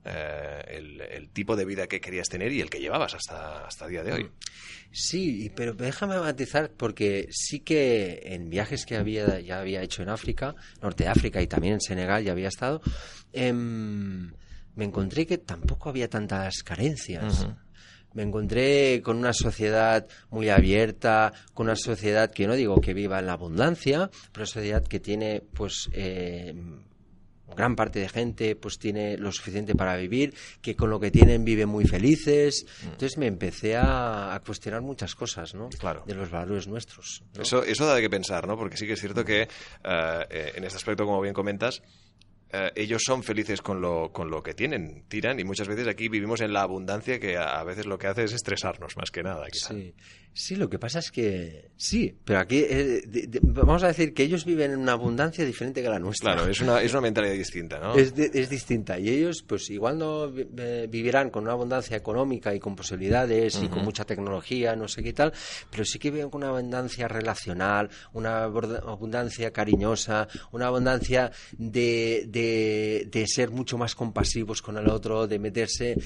eh, 0.05 0.65
el, 0.69 1.01
el 1.01 1.29
tipo 1.31 1.57
de 1.57 1.65
vida 1.65 1.87
que 1.87 2.01
querías 2.01 2.29
tener 2.29 2.53
y 2.53 2.61
el 2.61 2.71
que 2.71 2.81
llevabas 2.81 3.15
hasta, 3.15 3.67
hasta 3.67 3.85
el 3.85 3.91
día 3.91 4.03
de 4.03 4.13
hoy. 4.13 4.31
Sí, 4.91 5.51
pero 5.57 5.75
déjame 5.75 6.19
matizar 6.19 6.71
porque 6.71 7.29
sí 7.31 7.61
que 7.61 8.21
en 8.27 8.49
viajes 8.49 8.87
que 8.87 8.97
había 8.97 9.41
ya 9.41 9.61
había 9.61 9.83
hecho 9.83 10.03
en 10.03 10.09
África, 10.09 10.55
Norte 10.81 11.05
de 11.05 11.11
África 11.11 11.43
y 11.43 11.47
también 11.47 11.75
en 11.75 11.81
Senegal 11.81 12.23
ya 12.23 12.33
había 12.33 12.49
estado, 12.49 12.81
em, 13.33 14.33
me 14.77 14.85
encontré 14.85 15.27
que 15.27 15.39
tampoco 15.39 15.89
había 15.89 16.09
tantas 16.09 16.63
carencias. 16.63 17.47
Me 18.13 18.23
encontré 18.23 19.03
con 19.03 19.17
una 19.17 19.33
sociedad 19.33 20.07
muy 20.31 20.49
abierta, 20.49 21.33
con 21.53 21.67
una 21.67 21.75
sociedad 21.75 22.31
que 22.31 22.47
no 22.47 22.55
digo 22.55 22.81
que 22.81 22.95
viva 22.95 23.19
en 23.19 23.27
la 23.27 23.33
abundancia, 23.33 24.09
pero 24.31 24.43
una 24.45 24.47
sociedad 24.47 24.87
que 24.87 25.01
tiene 25.01 25.43
pues 25.53 25.89
eh, 25.93 26.55
gran 27.55 27.77
parte 27.77 28.01
de 28.01 28.09
gente 28.09 28.57
pues 28.57 28.79
tiene 28.79 29.17
lo 29.17 29.33
suficiente 29.33 29.75
para 29.75 29.97
vivir, 29.97 30.35
que 30.61 30.77
con 30.77 30.91
lo 30.91 31.01
que 31.01 31.11
tienen 31.11 31.45
viven 31.45 31.69
muy 31.69 31.87
felices. 31.87 32.67
Mm. 32.83 32.87
Entonces 32.87 33.19
me 33.19 33.27
empecé 33.27 33.77
a, 33.77 34.35
a 34.35 34.41
cuestionar 34.41 34.83
muchas 34.83 35.15
cosas, 35.15 35.55
¿no? 35.55 35.69
Claro. 35.71 36.05
De 36.07 36.15
los 36.15 36.31
valores 36.31 36.67
nuestros. 36.67 37.23
¿no? 37.35 37.43
Eso, 37.43 37.63
eso 37.63 37.87
da 37.87 37.95
de 37.95 38.03
qué 38.03 38.11
pensar, 38.11 38.47
¿no? 38.47 38.57
Porque 38.57 38.77
sí 38.77 38.87
que 38.87 38.95
es 38.95 39.01
cierto 39.01 39.25
que 39.25 39.43
eh, 39.43 40.53
en 40.55 40.65
este 40.65 40.77
aspecto, 40.77 41.05
como 41.05 41.21
bien 41.21 41.35
comentas, 41.35 41.83
eh, 42.53 42.71
ellos 42.77 43.03
son 43.05 43.23
felices 43.23 43.61
con 43.63 43.81
lo, 43.81 44.13
con 44.13 44.31
lo 44.31 44.43
que 44.43 44.55
tienen, 44.55 45.05
tiran, 45.09 45.41
y 45.41 45.45
muchas 45.45 45.67
veces 45.67 45.89
aquí 45.89 46.09
vivimos 46.09 46.41
en 46.41 46.53
la 46.53 46.63
abundancia 46.63 47.19
que 47.19 47.37
a, 47.37 47.59
a 47.59 47.65
veces 47.65 47.87
lo 47.87 47.99
que 47.99 48.07
hace 48.07 48.25
es 48.25 48.33
estresarnos 48.33 48.97
más 48.97 49.11
que 49.11 49.23
nada. 49.23 49.47
quizá. 49.51 49.75
Sí. 49.75 49.95
Sí, 50.37 50.57
lo 50.57 50.69
que 50.69 50.81
pasa 50.81 50.99
es 50.99 51.12
que 51.12 51.71
sí, 51.76 52.12
pero 52.25 52.41
aquí 52.41 52.57
eh, 52.59 53.03
de- 53.07 53.29
de- 53.29 53.38
vamos 53.41 53.85
a 53.85 53.87
decir 53.87 54.12
que 54.12 54.25
ellos 54.25 54.45
viven 54.45 54.73
en 54.73 54.79
una 54.81 54.91
abundancia 54.93 55.45
diferente 55.47 55.81
que 55.81 55.88
la 55.88 56.00
nuestra. 56.00 56.35
Claro, 56.35 56.50
es 56.50 56.61
una, 56.61 56.83
es 56.83 56.91
una 56.91 57.03
mentalidad 57.03 57.35
distinta, 57.35 57.79
¿no? 57.79 57.95
Es, 57.95 58.17
de- 58.17 58.33
es 58.35 58.50
distinta 58.50 58.99
y 58.99 59.11
ellos 59.11 59.45
pues 59.47 59.71
igual 59.71 59.97
no 59.97 60.33
eh, 60.37 60.88
vivirán 60.91 61.31
con 61.31 61.45
una 61.45 61.53
abundancia 61.53 61.97
económica 61.97 62.53
y 62.53 62.59
con 62.59 62.75
posibilidades 62.75 63.62
y 63.62 63.69
con 63.69 63.85
mucha 63.85 64.05
tecnología, 64.05 64.75
no 64.75 64.88
sé 64.88 65.05
qué 65.05 65.12
tal, 65.12 65.33
pero 65.71 65.85
sí 65.85 66.00
que 66.00 66.11
viven 66.11 66.31
con 66.31 66.43
una 66.43 66.50
abundancia 66.50 67.07
relacional, 67.07 67.88
una 68.12 68.43
abundancia 68.43 69.53
cariñosa, 69.53 70.26
una 70.50 70.67
abundancia 70.67 71.31
de, 71.57 72.25
de, 72.26 73.07
de 73.09 73.26
ser 73.29 73.50
mucho 73.53 73.79
más 73.79 73.95
compasivos 73.95 74.62
con 74.62 74.76
el 74.79 74.88
otro, 74.88 75.29
de 75.29 75.38
meterse... 75.38 75.97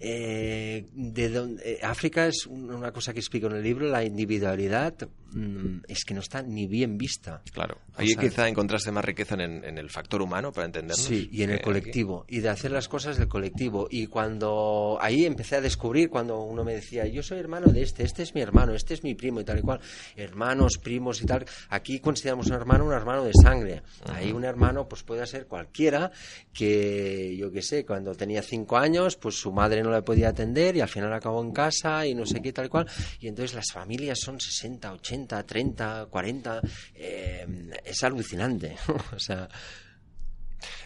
eh, 0.00 0.86
de 0.92 1.56
eh, 1.64 1.78
África 1.82 2.26
es 2.26 2.46
un- 2.46 2.70
una 2.70 2.92
cosa 2.92 3.14
que 3.14 3.20
explico 3.20 3.46
en 3.46 3.54
el 3.56 3.62
libro, 3.62 3.75
la 3.82 4.04
individualidad 4.04 4.94
mm, 5.32 5.80
es 5.88 6.04
que 6.04 6.14
no 6.14 6.20
está 6.20 6.42
ni 6.42 6.66
bien 6.66 6.96
vista. 6.98 7.42
Claro. 7.52 7.78
O 7.96 8.00
Ahí 8.00 8.08
sea, 8.10 8.22
quizá 8.22 8.48
encontraste 8.48 8.90
más 8.92 9.04
riqueza 9.04 9.34
en, 9.34 9.40
el- 9.40 9.64
en 9.64 9.78
el 9.78 9.88
factor 9.90 10.20
humano 10.22 10.52
para 10.52 10.66
entendernos. 10.66 11.04
Sí, 11.04 11.28
y 11.32 11.42
en 11.42 11.50
el 11.50 11.60
colectivo, 11.62 12.24
y 12.28 12.40
de 12.40 12.48
hacer 12.50 12.70
las 12.70 12.88
cosas 12.88 13.16
del 13.16 13.26
colectivo. 13.28 13.88
Y 13.90 14.06
cuando 14.06 14.98
ahí 15.00 15.24
empecé 15.24 15.56
a 15.56 15.60
descubrir, 15.60 16.10
cuando 16.10 16.40
uno 16.42 16.62
me 16.64 16.74
decía, 16.74 17.06
yo 17.06 17.22
soy 17.22 17.38
hermano 17.38 17.68
de 17.68 17.82
este, 17.82 18.02
este 18.04 18.22
es 18.22 18.34
mi 18.34 18.40
hermano, 18.42 18.74
este 18.74 18.92
es 18.94 19.02
mi 19.02 19.14
primo 19.14 19.40
y 19.40 19.44
tal 19.44 19.58
y 19.58 19.62
cual, 19.62 19.80
hermanos, 20.14 20.78
primos 20.78 21.22
y 21.22 21.26
tal, 21.26 21.44
aquí 21.70 22.00
consideramos 22.00 22.46
un 22.48 22.54
hermano 22.54 22.84
un 22.86 22.92
hermano 22.92 23.24
de 23.24 23.32
sangre. 23.34 23.82
Ahí 24.12 24.32
un 24.32 24.44
hermano 24.44 24.86
pues 24.88 25.02
puede 25.02 25.26
ser 25.26 25.46
cualquiera 25.46 26.10
que, 26.52 27.36
yo 27.38 27.50
qué 27.50 27.62
sé, 27.62 27.84
cuando 27.84 28.14
tenía 28.14 28.42
cinco 28.42 28.76
años, 28.76 29.16
pues 29.16 29.34
su 29.36 29.52
madre 29.52 29.82
no 29.82 29.90
le 29.90 30.02
podía 30.02 30.28
atender 30.30 30.76
y 30.76 30.80
al 30.80 30.88
final 30.88 31.12
acabó 31.12 31.42
en 31.42 31.52
casa 31.52 32.06
y 32.06 32.14
no 32.14 32.24
sé 32.26 32.40
qué 32.42 32.52
tal 32.52 32.66
y 32.66 32.68
cual. 32.68 32.86
Y 33.20 33.28
entonces 33.28 33.54
las 33.66 33.72
familias 33.72 34.18
son 34.20 34.40
60, 34.40 34.92
80, 34.92 35.46
30, 35.46 36.06
40, 36.06 36.60
eh, 36.94 37.46
es 37.84 38.02
alucinante. 38.02 38.76
o 39.14 39.18
sea... 39.18 39.48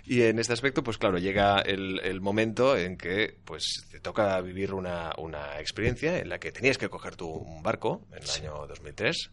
Y 0.04 0.22
en 0.22 0.38
este 0.38 0.52
aspecto, 0.52 0.82
pues 0.82 0.98
claro, 0.98 1.18
llega 1.18 1.60
el, 1.60 2.00
el 2.00 2.20
momento 2.20 2.76
en 2.76 2.96
que 2.96 3.36
pues 3.44 3.86
te 3.90 4.00
toca 4.00 4.40
vivir 4.40 4.74
una, 4.74 5.12
una 5.18 5.60
experiencia 5.60 6.18
en 6.18 6.28
la 6.28 6.40
que 6.40 6.50
tenías 6.50 6.76
que 6.76 6.88
coger 6.88 7.14
tu 7.14 7.28
un 7.28 7.62
barco 7.62 8.06
en 8.12 8.22
el 8.24 8.30
año 8.30 8.66
2003 8.66 9.30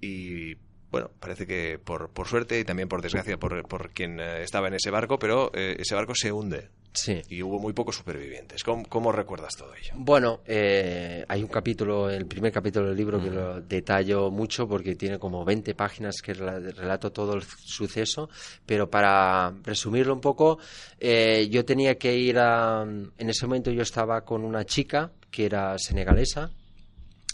y 0.00 0.54
bueno, 0.90 1.10
parece 1.18 1.46
que 1.46 1.78
por, 1.78 2.10
por 2.10 2.28
suerte 2.28 2.60
y 2.60 2.64
también 2.64 2.88
por 2.88 3.02
desgracia 3.02 3.38
por, 3.38 3.66
por 3.66 3.90
quien 3.90 4.20
eh, 4.20 4.42
estaba 4.42 4.68
en 4.68 4.74
ese 4.74 4.90
barco, 4.90 5.18
pero 5.18 5.50
eh, 5.52 5.76
ese 5.80 5.96
barco 5.96 6.14
se 6.14 6.30
hunde 6.30 6.70
Sí. 6.96 7.20
y 7.28 7.42
hubo 7.42 7.58
muy 7.58 7.72
pocos 7.74 7.96
supervivientes. 7.96 8.64
¿Cómo, 8.64 8.84
cómo 8.88 9.12
recuerdas 9.12 9.54
todo 9.56 9.74
ello? 9.74 9.92
Bueno, 9.96 10.40
eh, 10.46 11.24
hay 11.28 11.42
un 11.42 11.48
capítulo, 11.48 12.08
el 12.10 12.26
primer 12.26 12.50
capítulo 12.52 12.88
del 12.88 12.96
libro 12.96 13.22
que 13.22 13.30
lo 13.30 13.60
detallo 13.60 14.30
mucho 14.30 14.66
porque 14.66 14.94
tiene 14.96 15.18
como 15.18 15.44
20 15.44 15.74
páginas 15.74 16.22
que 16.22 16.34
rela- 16.34 16.58
relato 16.74 17.12
todo 17.12 17.34
el 17.34 17.42
suceso, 17.42 18.30
pero 18.64 18.88
para 18.88 19.52
resumirlo 19.62 20.14
un 20.14 20.20
poco, 20.22 20.58
eh, 20.98 21.48
yo 21.50 21.64
tenía 21.64 21.96
que 21.98 22.16
ir 22.16 22.38
a... 22.38 22.82
En 22.82 23.28
ese 23.30 23.46
momento 23.46 23.70
yo 23.70 23.82
estaba 23.82 24.22
con 24.24 24.42
una 24.44 24.64
chica 24.64 25.12
que 25.30 25.44
era 25.46 25.78
senegalesa, 25.78 26.50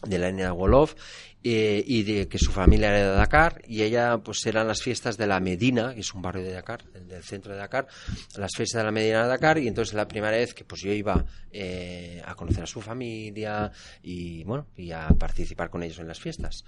de 0.04 0.18
la 0.18 0.28
etnia 0.30 0.52
Wolof, 0.52 0.94
eh, 1.44 1.82
y 1.86 2.02
de 2.04 2.28
que 2.28 2.38
su 2.38 2.52
familia 2.52 2.88
era 2.88 3.10
de 3.10 3.16
Dakar 3.16 3.62
y 3.66 3.82
ella 3.82 4.18
pues 4.18 4.46
eran 4.46 4.68
las 4.68 4.80
fiestas 4.80 5.16
de 5.16 5.26
la 5.26 5.40
Medina 5.40 5.94
que 5.94 6.00
es 6.00 6.14
un 6.14 6.22
barrio 6.22 6.44
de 6.44 6.52
Dakar 6.52 6.84
el 6.94 7.08
del 7.08 7.24
centro 7.24 7.52
de 7.52 7.58
Dakar 7.58 7.88
las 8.36 8.52
fiestas 8.56 8.80
de 8.80 8.84
la 8.84 8.92
Medina 8.92 9.22
de 9.22 9.28
Dakar 9.28 9.58
y 9.58 9.66
entonces 9.66 9.94
la 9.94 10.06
primera 10.06 10.36
vez 10.36 10.54
que 10.54 10.64
pues 10.64 10.82
yo 10.82 10.92
iba 10.92 11.24
eh, 11.50 12.22
a 12.24 12.34
conocer 12.34 12.62
a 12.62 12.66
su 12.66 12.80
familia 12.80 13.72
y 14.02 14.44
bueno 14.44 14.68
y 14.76 14.92
a 14.92 15.08
participar 15.08 15.68
con 15.68 15.82
ellos 15.82 15.98
en 15.98 16.08
las 16.08 16.20
fiestas 16.20 16.64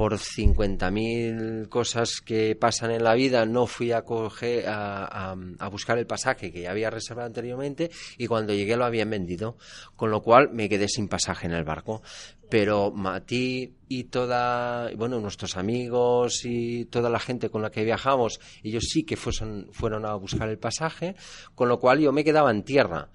por 0.00 0.16
50.000 0.18 1.68
cosas 1.68 2.22
que 2.24 2.56
pasan 2.56 2.90
en 2.90 3.04
la 3.04 3.12
vida 3.12 3.44
no 3.44 3.66
fui 3.66 3.92
a, 3.92 4.00
coger, 4.00 4.66
a, 4.66 5.34
a- 5.58 5.68
buscar 5.68 5.98
el 5.98 6.06
pasaje 6.06 6.50
que 6.50 6.62
ya 6.62 6.70
había 6.70 6.88
reservado 6.88 7.26
anteriormente 7.26 7.90
y 8.16 8.26
cuando 8.26 8.54
llegué 8.54 8.78
lo 8.78 8.86
habían 8.86 9.10
vendido, 9.10 9.58
con 9.96 10.10
lo 10.10 10.22
cual 10.22 10.48
me 10.54 10.70
quedé 10.70 10.88
sin 10.88 11.06
pasaje 11.06 11.48
en 11.48 11.52
el 11.52 11.64
barco. 11.64 12.00
Pero 12.48 12.90
Mati 12.90 13.74
y 13.88 14.04
toda, 14.04 14.90
bueno, 14.96 15.20
nuestros 15.20 15.56
amigos 15.58 16.44
y 16.44 16.86
toda 16.86 17.10
la 17.10 17.20
gente 17.20 17.50
con 17.50 17.60
la 17.62 17.70
que 17.70 17.84
viajamos, 17.84 18.40
ellos 18.64 18.84
sí 18.90 19.04
que 19.04 19.16
fueron, 19.16 19.68
fueron 19.70 20.06
a 20.06 20.14
buscar 20.14 20.48
el 20.48 20.58
pasaje, 20.58 21.14
con 21.54 21.68
lo 21.68 21.78
cual 21.78 22.00
yo 22.00 22.10
me 22.10 22.24
quedaba 22.24 22.50
en 22.50 22.62
tierra. 22.64 23.10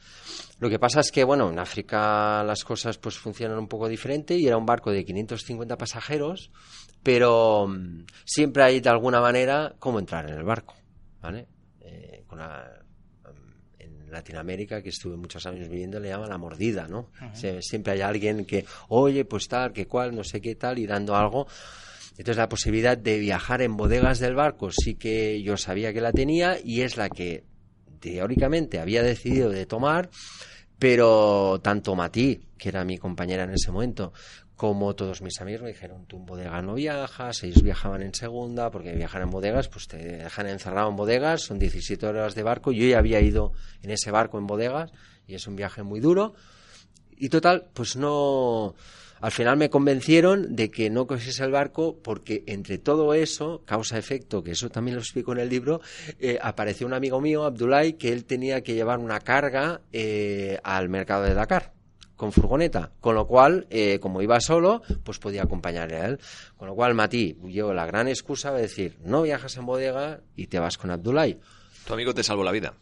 Lo 0.60 0.70
que 0.70 0.80
pasa 0.80 1.02
es 1.02 1.12
que, 1.12 1.26
bueno, 1.26 1.50
en 1.50 1.60
África 1.60 2.42
las 2.46 2.64
cosas 2.64 2.98
pues 2.98 3.18
funcionan 3.18 3.58
un 3.60 3.68
poco 3.68 3.90
diferente 3.90 4.38
y 4.38 4.48
era 4.48 4.56
un 4.56 4.66
barco 4.66 4.90
de 4.92 5.04
550 5.04 5.78
pasajeros, 5.78 6.50
pero 7.04 7.68
mm, 7.68 8.06
siempre 8.26 8.64
hay 8.64 8.80
de 8.80 8.90
alguna 8.90 9.22
manera 9.22 9.76
cómo 9.80 10.00
entrar 10.00 10.30
en 10.30 10.38
el 10.38 10.44
barco, 10.44 10.76
¿vale? 11.22 11.48
Eh, 11.82 12.24
con 12.28 12.40
la- 12.40 12.82
mm, 13.26 13.82
en 13.82 14.12
Latinoamérica, 14.12 14.82
que 14.82 14.90
estuve 14.90 15.16
muchos 15.18 15.46
años 15.46 15.68
viviendo, 15.70 16.00
le 16.00 16.10
llaman 16.10 16.30
la 16.30 16.38
mordida, 16.38 16.88
¿no? 16.88 17.12
Se- 17.34 17.62
siempre 17.62 17.94
hay 17.94 18.02
alguien 18.02 18.46
que, 18.46 18.66
oye, 18.90 19.26
pues 19.26 19.48
tal, 19.48 19.72
que 19.74 19.86
cual, 19.88 20.16
no 20.16 20.24
sé 20.24 20.42
qué 20.42 20.56
tal, 20.56 20.80
y 20.80 20.88
dando 20.88 21.16
algo. 21.16 21.48
Entonces 22.18 22.38
la 22.38 22.48
posibilidad 22.48 22.98
de 22.98 23.20
viajar 23.20 23.62
en 23.62 23.76
bodegas 23.76 24.20
del 24.20 24.36
barco 24.36 24.70
sí 24.72 24.96
que 24.96 25.42
yo 25.44 25.58
sabía 25.58 25.92
que 25.94 26.00
la 26.02 26.14
tenía 26.14 26.58
y 26.64 26.82
es 26.82 26.96
la 26.96 27.10
que 27.10 27.44
teóricamente 28.00 28.80
había 28.80 29.04
decidido 29.04 29.50
de 29.50 29.66
tomar, 29.66 30.10
pero 30.80 31.60
tanto 31.64 31.96
Matí, 31.96 32.48
que 32.58 32.70
era 32.70 32.84
mi 32.86 32.98
compañera 32.98 33.44
en 33.44 33.52
ese 33.54 33.72
momento, 33.72 34.14
como 34.56 34.96
todos 34.96 35.22
mis 35.22 35.42
amigos 35.42 35.64
me 35.64 35.70
dijeron, 35.70 36.06
tú 36.06 36.18
en 36.18 36.26
bodega 36.26 36.62
no 36.62 36.76
viajas, 36.76 37.44
ellos 37.44 37.62
viajaban 37.62 38.02
en 38.02 38.14
segunda, 38.14 38.72
porque 38.72 38.94
viajar 38.94 39.22
en 39.22 39.30
bodegas, 39.30 39.68
pues 39.68 39.88
te 39.88 39.98
dejan 39.98 40.48
encerrado 40.48 40.90
en 40.90 40.96
bodegas, 40.96 41.42
son 41.42 41.60
17 41.60 42.06
horas 42.06 42.36
de 42.36 42.44
barco, 42.44 42.72
yo 42.72 42.86
ya 42.88 43.00
había 43.00 43.20
ido 43.20 43.52
en 43.82 43.92
ese 43.92 44.12
barco 44.12 44.38
en 44.38 44.48
bodegas, 44.48 44.92
y 45.28 45.36
es 45.36 45.46
un 45.48 45.56
viaje 45.56 45.84
muy 45.84 46.00
duro, 46.00 46.36
y 47.18 47.30
total, 47.30 47.68
pues 47.74 47.96
no... 47.96 48.76
Al 49.22 49.32
final 49.32 49.56
me 49.58 49.70
convencieron 49.70 50.56
de 50.56 50.70
que 50.70 50.90
no 50.90 51.08
cogiese 51.08 51.44
el 51.46 51.52
barco 51.52 51.98
porque 52.04 52.44
entre 52.48 52.78
todo 52.78 53.14
eso, 53.14 53.64
causa-efecto, 53.66 54.44
que 54.44 54.52
eso 54.52 54.70
también 54.70 54.96
lo 54.96 55.02
explico 55.02 55.32
en 55.32 55.40
el 55.40 55.50
libro, 55.50 55.82
eh, 56.20 56.38
apareció 56.42 56.86
un 56.86 56.94
amigo 56.94 57.22
mío, 57.22 57.46
Abdullah, 57.46 57.94
que 57.94 58.12
él 58.12 58.26
tenía 58.26 58.62
que 58.62 58.76
llevar 58.76 59.00
una 59.00 59.22
carga 59.22 59.82
eh, 59.94 60.60
al 60.64 60.90
mercado 60.90 61.24
de 61.24 61.34
Dakar 61.34 61.75
con 62.16 62.32
furgoneta, 62.32 62.92
con 63.00 63.16
lo 63.16 63.28
cual, 63.28 63.68
eh, 63.70 64.00
como 64.00 64.22
iba 64.22 64.40
solo, 64.40 64.82
pues 65.04 65.20
podía 65.20 65.44
acompañarle 65.44 65.98
a 65.98 66.06
él. 66.08 66.20
Con 66.58 66.68
lo 66.68 66.76
cual, 66.76 66.94
Mati, 66.94 67.38
llevo 67.46 67.74
la 67.74 67.86
gran 67.86 68.08
excusa 68.08 68.52
de 68.52 68.62
decir, 68.62 68.98
no 69.04 69.22
viajas 69.24 69.58
en 69.58 69.66
bodega 69.66 70.22
y 70.36 70.48
te 70.48 70.60
vas 70.60 70.78
con 70.78 70.92
Abdullah. 70.92 71.36
Tu 71.86 71.94
amigo 71.94 72.14
te 72.14 72.24
salvó 72.24 72.44
la 72.44 72.52
vida. 72.52 72.74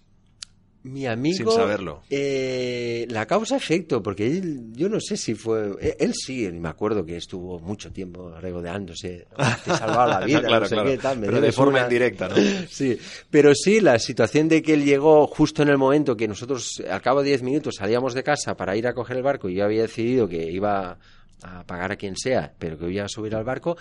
Mi 0.83 1.07
amigo. 1.07 1.37
Sin 1.37 1.49
saberlo. 1.51 2.01
eh, 2.09 3.05
la 3.09 3.25
causa-efecto, 3.25 4.03
porque 4.03 4.27
él, 4.27 4.71
yo 4.73 4.89
no 4.89 4.99
sé 4.99 5.15
si 5.17 5.33
fue. 5.33 5.71
Él, 5.79 5.95
él 5.99 6.13
sí, 6.13 6.49
me 6.51 6.67
acuerdo 6.69 7.05
que 7.05 7.15
estuvo 7.17 7.57
mucho 7.59 7.91
tiempo 7.91 8.31
regodeándose. 8.39 9.27
Te 9.63 9.71
salvaba 9.77 10.19
la 10.19 10.25
vida, 10.25 10.41
claro, 10.41 10.59
no 10.63 10.67
sé 10.67 10.75
claro. 10.75 10.89
qué 10.89 10.97
tal. 10.97 11.19
me 11.19 11.27
Pero 11.27 11.39
de 11.41 11.51
forma 11.53 11.73
una- 11.73 11.83
indirecta, 11.83 12.27
¿no? 12.27 12.35
Sí, 12.69 12.97
pero 13.29 13.55
sí, 13.55 13.79
la 13.79 13.97
situación 13.99 14.49
de 14.49 14.61
que 14.61 14.73
él 14.73 14.83
llegó 14.83 15.25
justo 15.27 15.61
en 15.63 15.69
el 15.69 15.77
momento 15.77 16.17
que 16.17 16.27
nosotros, 16.27 16.83
al 16.89 17.01
cabo 17.01 17.21
de 17.23 17.29
10 17.29 17.43
minutos, 17.43 17.75
salíamos 17.77 18.13
de 18.13 18.23
casa 18.23 18.55
para 18.57 18.75
ir 18.75 18.85
a 18.87 18.93
coger 18.93 19.17
el 19.17 19.23
barco 19.23 19.47
y 19.49 19.55
yo 19.55 19.63
había 19.65 19.83
decidido 19.83 20.27
que 20.27 20.51
iba 20.51 20.97
a 21.43 21.65
pagar 21.65 21.91
a 21.91 21.95
quien 21.97 22.15
sea, 22.15 22.53
pero 22.57 22.77
que 22.77 22.89
iba 22.89 23.05
a 23.05 23.09
subir 23.09 23.35
al 23.35 23.43
barco. 23.43 23.77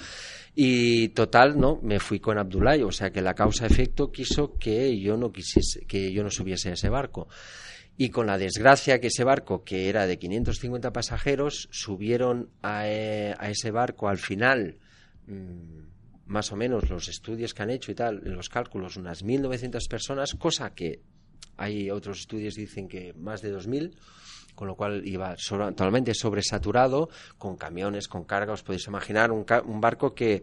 Y 0.55 1.09
total, 1.11 1.59
no, 1.59 1.79
me 1.83 2.01
fui 2.01 2.21
con 2.21 2.39
Abdullah, 2.39 2.85
o 2.85 2.93
sea 2.93 3.11
que 3.11 3.23
la 3.23 3.35
causa-efecto 3.35 4.11
quiso 4.11 4.59
que 4.59 4.99
yo 4.99 5.17
no 5.17 5.33
quisiese, 5.33 5.87
que 5.87 6.13
yo 6.13 6.23
no 6.23 6.31
subiese 6.31 6.71
a 6.71 6.73
ese 6.73 6.89
barco. 6.89 7.29
Y 7.97 8.09
con 8.09 8.27
la 8.27 8.39
desgracia 8.39 9.01
que 9.01 9.09
ese 9.09 9.23
barco, 9.23 9.65
que 9.65 9.89
era 9.89 10.07
de 10.07 10.19
550 10.19 10.93
pasajeros, 10.93 11.69
subieron 11.71 12.51
a, 12.63 12.89
eh, 12.89 13.35
a 13.39 13.51
ese 13.51 13.71
barco 13.71 14.09
al 14.09 14.19
final, 14.19 14.79
mm, 15.27 15.93
más 16.27 16.51
o 16.53 16.57
menos 16.57 16.89
los 16.91 17.09
estudios 17.09 17.55
que 17.55 17.63
han 17.63 17.71
hecho 17.71 17.93
y 17.93 17.95
tal, 17.95 18.23
los 18.25 18.49
cálculos, 18.49 18.97
unas 18.97 19.25
1.900 19.25 19.87
personas, 19.89 20.35
cosa 20.35 20.75
que 20.75 21.01
hay 21.57 21.91
otros 21.91 22.21
estudios 22.21 22.55
que 22.55 22.63
dicen 22.63 22.89
que 22.89 23.13
más 23.13 23.43
de 23.43 23.55
2.000, 23.55 23.95
con 24.55 24.69
lo 24.69 24.75
cual 24.77 25.07
iba 25.07 25.35
sobre- 25.39 25.67
totalmente 25.69 26.15
sobresaturado, 26.15 27.09
con 27.39 27.57
camiones, 27.57 28.09
con 28.09 28.25
carga, 28.25 28.53
os 28.53 28.63
podéis 28.63 28.87
imaginar 28.87 29.31
un, 29.33 29.45
un 29.67 29.81
barco 29.81 30.15
que 30.15 30.43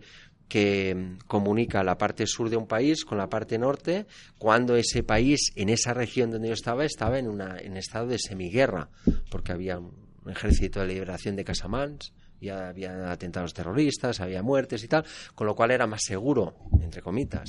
que 0.50 0.96
mm, 0.96 1.28
comunica 1.28 1.84
la 1.84 1.96
parte 2.00 2.26
sur 2.26 2.50
de 2.50 2.58
un 2.58 2.66
país 2.66 3.06
con 3.06 3.20
la 3.20 3.30
parte 3.30 3.60
norte, 3.60 4.08
cuando 4.40 4.76
ese 4.76 5.04
país, 5.04 5.52
en 5.56 5.70
esa 5.70 5.94
región 5.94 6.32
donde 6.32 6.48
yo 6.48 6.56
estaba, 6.56 6.86
estaba 6.86 7.20
en, 7.20 7.28
una, 7.28 7.60
en 7.60 7.78
estado 7.78 8.08
de 8.08 8.18
semiguerra, 8.18 8.90
porque 9.30 9.52
había 9.52 9.78
un 9.78 9.94
ejército 10.26 10.80
de 10.82 10.88
liberación 10.88 11.36
de 11.36 11.44
Casamance, 11.46 12.14
ya 12.42 12.68
había 12.70 13.12
atentados 13.12 13.54
terroristas, 13.54 14.22
había 14.22 14.42
muertes 14.42 14.84
y 14.84 14.88
tal, 14.88 15.06
con 15.36 15.46
lo 15.46 15.54
cual 15.54 15.70
era 15.70 15.86
más 15.86 16.02
seguro, 16.04 16.56
entre 16.82 17.04
comitas, 17.04 17.48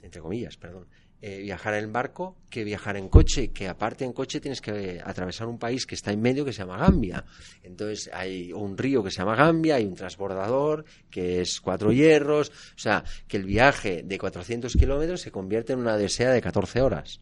entre 0.00 0.22
comillas, 0.22 0.56
perdón, 0.56 0.86
eh, 1.24 1.38
viajar 1.38 1.74
en 1.74 1.92
barco 1.92 2.36
que 2.50 2.64
viajar 2.64 2.96
en 2.96 3.08
coche, 3.08 3.52
que 3.52 3.68
aparte 3.68 4.04
en 4.04 4.12
coche 4.12 4.40
tienes 4.40 4.60
que 4.60 5.00
atravesar 5.04 5.46
un 5.46 5.56
país 5.56 5.86
que 5.86 5.94
está 5.94 6.10
en 6.10 6.20
medio 6.20 6.44
que 6.44 6.52
se 6.52 6.58
llama 6.58 6.78
Gambia. 6.78 7.24
Entonces 7.62 8.10
hay 8.12 8.52
un 8.52 8.76
río 8.76 9.04
que 9.04 9.12
se 9.12 9.18
llama 9.18 9.36
Gambia, 9.36 9.76
hay 9.76 9.84
un 9.84 9.94
transbordador 9.94 10.84
que 11.08 11.40
es 11.40 11.60
cuatro 11.60 11.92
hierros, 11.92 12.50
o 12.50 12.78
sea, 12.78 13.04
que 13.28 13.36
el 13.36 13.44
viaje 13.44 14.02
de 14.02 14.18
400 14.18 14.72
kilómetros 14.74 15.20
se 15.20 15.30
convierte 15.30 15.74
en 15.74 15.78
una 15.78 15.96
desea 15.96 16.32
de 16.32 16.42
14 16.42 16.82
horas. 16.82 17.20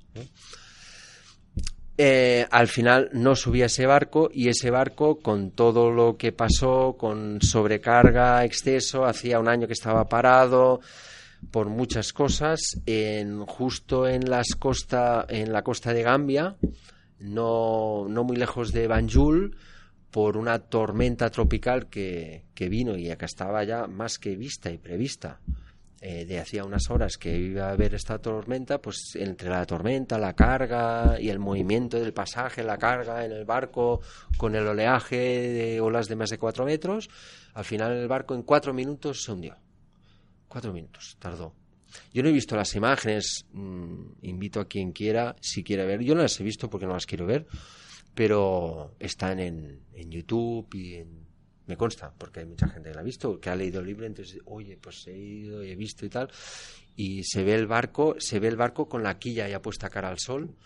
Eh, 1.99 2.47
al 2.50 2.69
final 2.69 3.11
no 3.12 3.37
subía 3.37 3.66
ese 3.66 3.85
barco 3.85 4.30
y 4.33 4.49
ese 4.49 4.71
barco 4.71 5.21
con 5.21 5.50
todo 5.50 5.90
lo 5.90 6.16
que 6.16 6.33
pasó, 6.33 6.97
con 6.99 7.42
sobrecarga, 7.42 8.42
exceso, 8.47 9.04
hacía 9.04 9.38
un 9.38 9.49
año 9.49 9.66
que 9.66 9.75
estaba 9.75 10.09
parado, 10.09 10.80
por 11.50 11.68
muchas 11.68 12.12
cosas. 12.12 12.61
En, 12.87 13.44
justo 13.47 14.06
en, 14.06 14.28
las 14.28 14.54
costa, 14.59 15.26
en 15.28 15.52
la 15.52 15.62
costa 15.62 15.92
de 15.92 16.02
Gambia, 16.02 16.56
no, 17.18 18.06
muy 18.09 18.37
lejos 18.37 18.73
de 18.73 18.87
Banjul, 18.87 19.56
por 20.11 20.37
una 20.37 20.59
tormenta 20.59 21.30
tropical 21.30 21.88
que, 21.88 22.44
que, 22.54 22.68
vino 22.68 22.97
y 22.97 23.11
acá 23.11 23.26
estaba 23.26 23.62
ya 23.64 23.87
más 23.87 24.18
que 24.18 24.37
vista 24.37 24.70
y 24.70 24.78
prevista. 24.78 25.40
Eh, 26.02 26.25
de 26.25 26.40
hacía 26.40 26.64
unas 26.64 26.88
horas 26.88 27.18
que 27.18 27.37
iba 27.37 27.66
a 27.66 27.73
haber 27.73 27.94
esta 27.94 28.16
tormenta, 28.18 28.80
pues 28.80 29.16
entre 29.16 29.50
la 29.50 29.66
tormenta, 29.66 30.16
la 30.16 30.32
carga 30.32 31.20
y 31.20 31.28
el 31.28 31.38
movimiento 31.38 32.00
del 32.00 32.14
pasaje, 32.14 32.62
la 32.62 32.78
carga 32.78 33.23
en 33.23 33.32
el 33.32 33.44
barco 33.44 34.00
con 34.38 34.54
el 34.54 34.66
oleaje 34.66 35.18
de 35.18 35.78
olas 35.82 36.09
de 36.09 36.16
más 36.16 36.30
de 36.30 36.38
cuatro 36.38 36.64
metros, 36.64 37.11
al 37.52 37.66
final 37.66 37.92
el 37.92 38.09
barco 38.09 38.35
en 38.35 38.44
cuatro 38.44 38.73
minutos 38.73 39.23
se 39.23 39.32
hundió. 39.32 39.56
Cuatro 40.50 40.73
minutos 40.73 41.16
tardó. 41.21 41.54
Yo 42.12 42.25
no 42.25 42.28
he 42.28 42.33
visto 42.33 42.57
las 42.57 42.75
imágenes, 42.75 43.47
mm, 43.52 44.14
invito 44.23 44.59
a 44.59 44.66
quien 44.66 44.90
quiera, 44.90 45.37
si 45.40 45.62
quiere 45.62 45.87
ver. 45.87 46.02
Yo 46.02 46.16
no 46.16 46.23
las 46.23 46.40
he 46.40 46.42
visto 46.42 46.69
porque 46.69 46.87
no 46.87 46.92
las 46.92 47.07
quiero 47.07 47.25
ver, 47.25 47.47
pero 48.16 48.97
están 48.99 49.38
en, 49.38 49.78
en 49.95 50.11
YouTube 50.11 50.66
y 50.75 50.97
en, 50.97 51.25
me 51.69 51.76
consta, 51.76 52.12
porque 52.19 52.40
hay 52.40 52.47
mucha 52.47 52.66
gente 52.66 52.88
que 52.88 52.97
la 52.97 53.00
ha 53.00 53.04
visto, 53.04 53.38
que 53.38 53.49
ha 53.49 53.54
leído 53.54 53.78
el 53.78 53.87
libro, 53.87 54.07
entonces, 54.07 54.40
oye, 54.47 54.76
pues 54.76 55.07
he 55.07 55.16
ido 55.16 55.62
y 55.62 55.71
he 55.71 55.76
visto 55.76 56.04
y 56.04 56.09
tal, 56.09 56.28
y 56.97 57.23
se 57.23 57.45
ve 57.45 57.54
el 57.54 57.69
barco, 57.69 58.16
se 58.19 58.40
ve 58.40 58.49
el 58.49 58.57
barco 58.57 58.88
con 58.88 59.04
la 59.04 59.21
quilla 59.21 59.49
ya 59.49 59.62
puesta 59.62 59.88
cara 59.88 60.09
al 60.09 60.19
sol, 60.19 60.57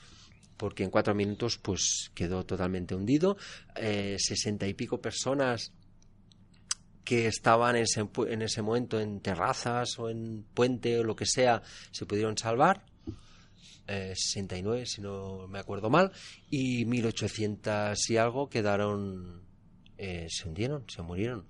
porque 0.56 0.82
en 0.82 0.88
cuatro 0.88 1.14
minutos 1.14 1.58
pues 1.58 2.10
quedó 2.14 2.46
totalmente 2.46 2.94
hundido, 2.94 3.36
eh, 3.76 4.16
sesenta 4.18 4.66
y 4.66 4.72
pico 4.72 5.02
personas 5.02 5.74
que 7.04 7.26
estaban 7.26 7.76
en 7.76 7.82
ese, 7.82 8.08
en 8.28 8.42
ese 8.42 8.62
momento 8.62 8.98
en 9.00 9.20
terrazas 9.20 9.98
o 9.98 10.08
en 10.08 10.44
puente 10.54 10.98
o 10.98 11.04
lo 11.04 11.14
que 11.14 11.26
sea, 11.26 11.62
se 11.90 12.06
pudieron 12.06 12.36
salvar. 12.36 12.84
69, 13.86 14.80
eh, 14.80 14.86
si 14.86 15.02
no 15.02 15.46
me 15.46 15.58
acuerdo 15.58 15.90
mal, 15.90 16.10
y 16.48 16.86
1800 16.86 18.08
y 18.08 18.16
algo 18.16 18.48
quedaron, 18.48 19.42
eh, 19.98 20.26
se 20.30 20.48
hundieron, 20.48 20.84
se 20.88 21.02
murieron 21.02 21.46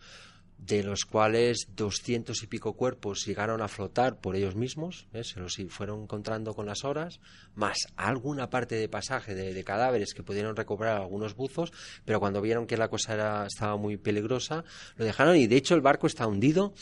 de 0.67 0.83
los 0.83 1.05
cuales 1.05 1.69
doscientos 1.77 2.43
y 2.43 2.47
pico 2.47 2.73
cuerpos 2.73 3.27
llegaron 3.27 3.61
a 3.61 3.69
flotar 3.69 4.19
por 4.19 4.35
ellos 4.35 4.57
mismos, 4.57 5.07
¿eh? 5.13 5.23
se 5.23 5.39
los 5.39 5.59
fueron 5.69 6.03
encontrando 6.03 6.55
con 6.55 6.67
las 6.67 6.85
horas, 6.85 7.21
más 7.55 7.77
alguna 7.97 8.49
parte 8.49 8.77
de 8.77 8.89
pasaje 8.89 9.35
de, 9.35 9.65
cadáveres 9.65 10.15
que 10.15 10.23
pudieron 10.23 10.57
recuperar 10.57 10.97
algunos 10.97 11.35
buzos, 11.35 11.73
pero 12.05 12.19
cuando 12.19 12.41
vieron 12.41 12.67
que 12.67 12.77
la 12.77 12.89
cosa 12.89 13.15
era, 13.15 13.47
estaba 13.47 13.77
muy 13.77 13.97
peligrosa, 13.97 14.65
lo 14.97 15.05
dejaron 15.05 15.37
y 15.37 15.47
de 15.47 15.57
hecho 15.57 15.75
el 15.75 15.83
barco 15.83 16.07
está 16.07 16.27
hundido 16.27 16.73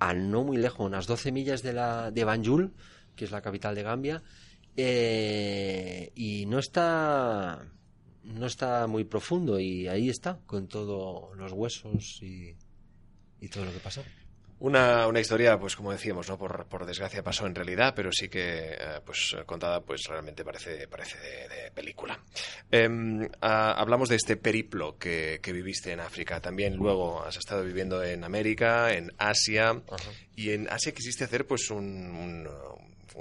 a 0.00 0.14
no 0.14 0.42
muy 0.42 0.56
lejos, 0.56 0.84
unas 0.84 1.06
12 1.06 1.30
millas 1.30 1.62
de, 1.62 1.74
la, 1.74 2.10
de 2.10 2.24
Banjul, 2.24 2.72
que 3.14 3.24
es 3.24 3.30
la 3.30 3.40
capital 3.40 3.76
de 3.76 3.82
Gambia, 3.84 4.22
eh, 4.76 6.10
y 6.16 6.46
no 6.46 6.58
está 6.58 7.64
no 8.24 8.46
está 8.46 8.86
muy 8.86 9.04
profundo 9.04 9.58
y 9.58 9.88
ahí 9.88 10.08
está 10.08 10.38
con 10.46 10.68
todos 10.68 11.36
los 11.36 11.52
huesos 11.52 12.20
y 12.22 12.56
y 13.42 13.48
todo 13.48 13.66
lo 13.66 13.72
que 13.72 13.80
pasó. 13.80 14.02
Una, 14.60 15.08
una, 15.08 15.18
historia, 15.18 15.58
pues 15.58 15.74
como 15.74 15.90
decíamos, 15.90 16.28
no 16.28 16.38
por, 16.38 16.66
por, 16.66 16.86
desgracia 16.86 17.20
pasó 17.20 17.48
en 17.48 17.54
realidad, 17.56 17.94
pero 17.96 18.12
sí 18.12 18.28
que, 18.28 18.76
eh, 18.78 19.00
pues 19.04 19.36
contada, 19.44 19.80
pues 19.80 20.02
realmente 20.08 20.44
parece, 20.44 20.86
parece 20.86 21.18
de, 21.18 21.72
película. 21.72 22.20
Em, 22.70 23.28
hablamos 23.40 24.08
de 24.08 24.14
este 24.14 24.36
periplo 24.36 24.96
que, 24.96 25.40
que, 25.42 25.52
viviste 25.52 25.90
en 25.90 25.98
África. 25.98 26.40
También 26.40 26.76
luego 26.76 27.24
has 27.24 27.36
estado 27.36 27.64
viviendo 27.64 28.04
en 28.04 28.22
América, 28.22 28.94
en 28.94 29.12
Asia, 29.18 29.82
y 30.36 30.50
en 30.50 30.68
Asia 30.70 30.92
quisiste 30.92 31.24
hacer, 31.24 31.44
pues 31.44 31.68
un 31.70 31.82
un 31.82 32.46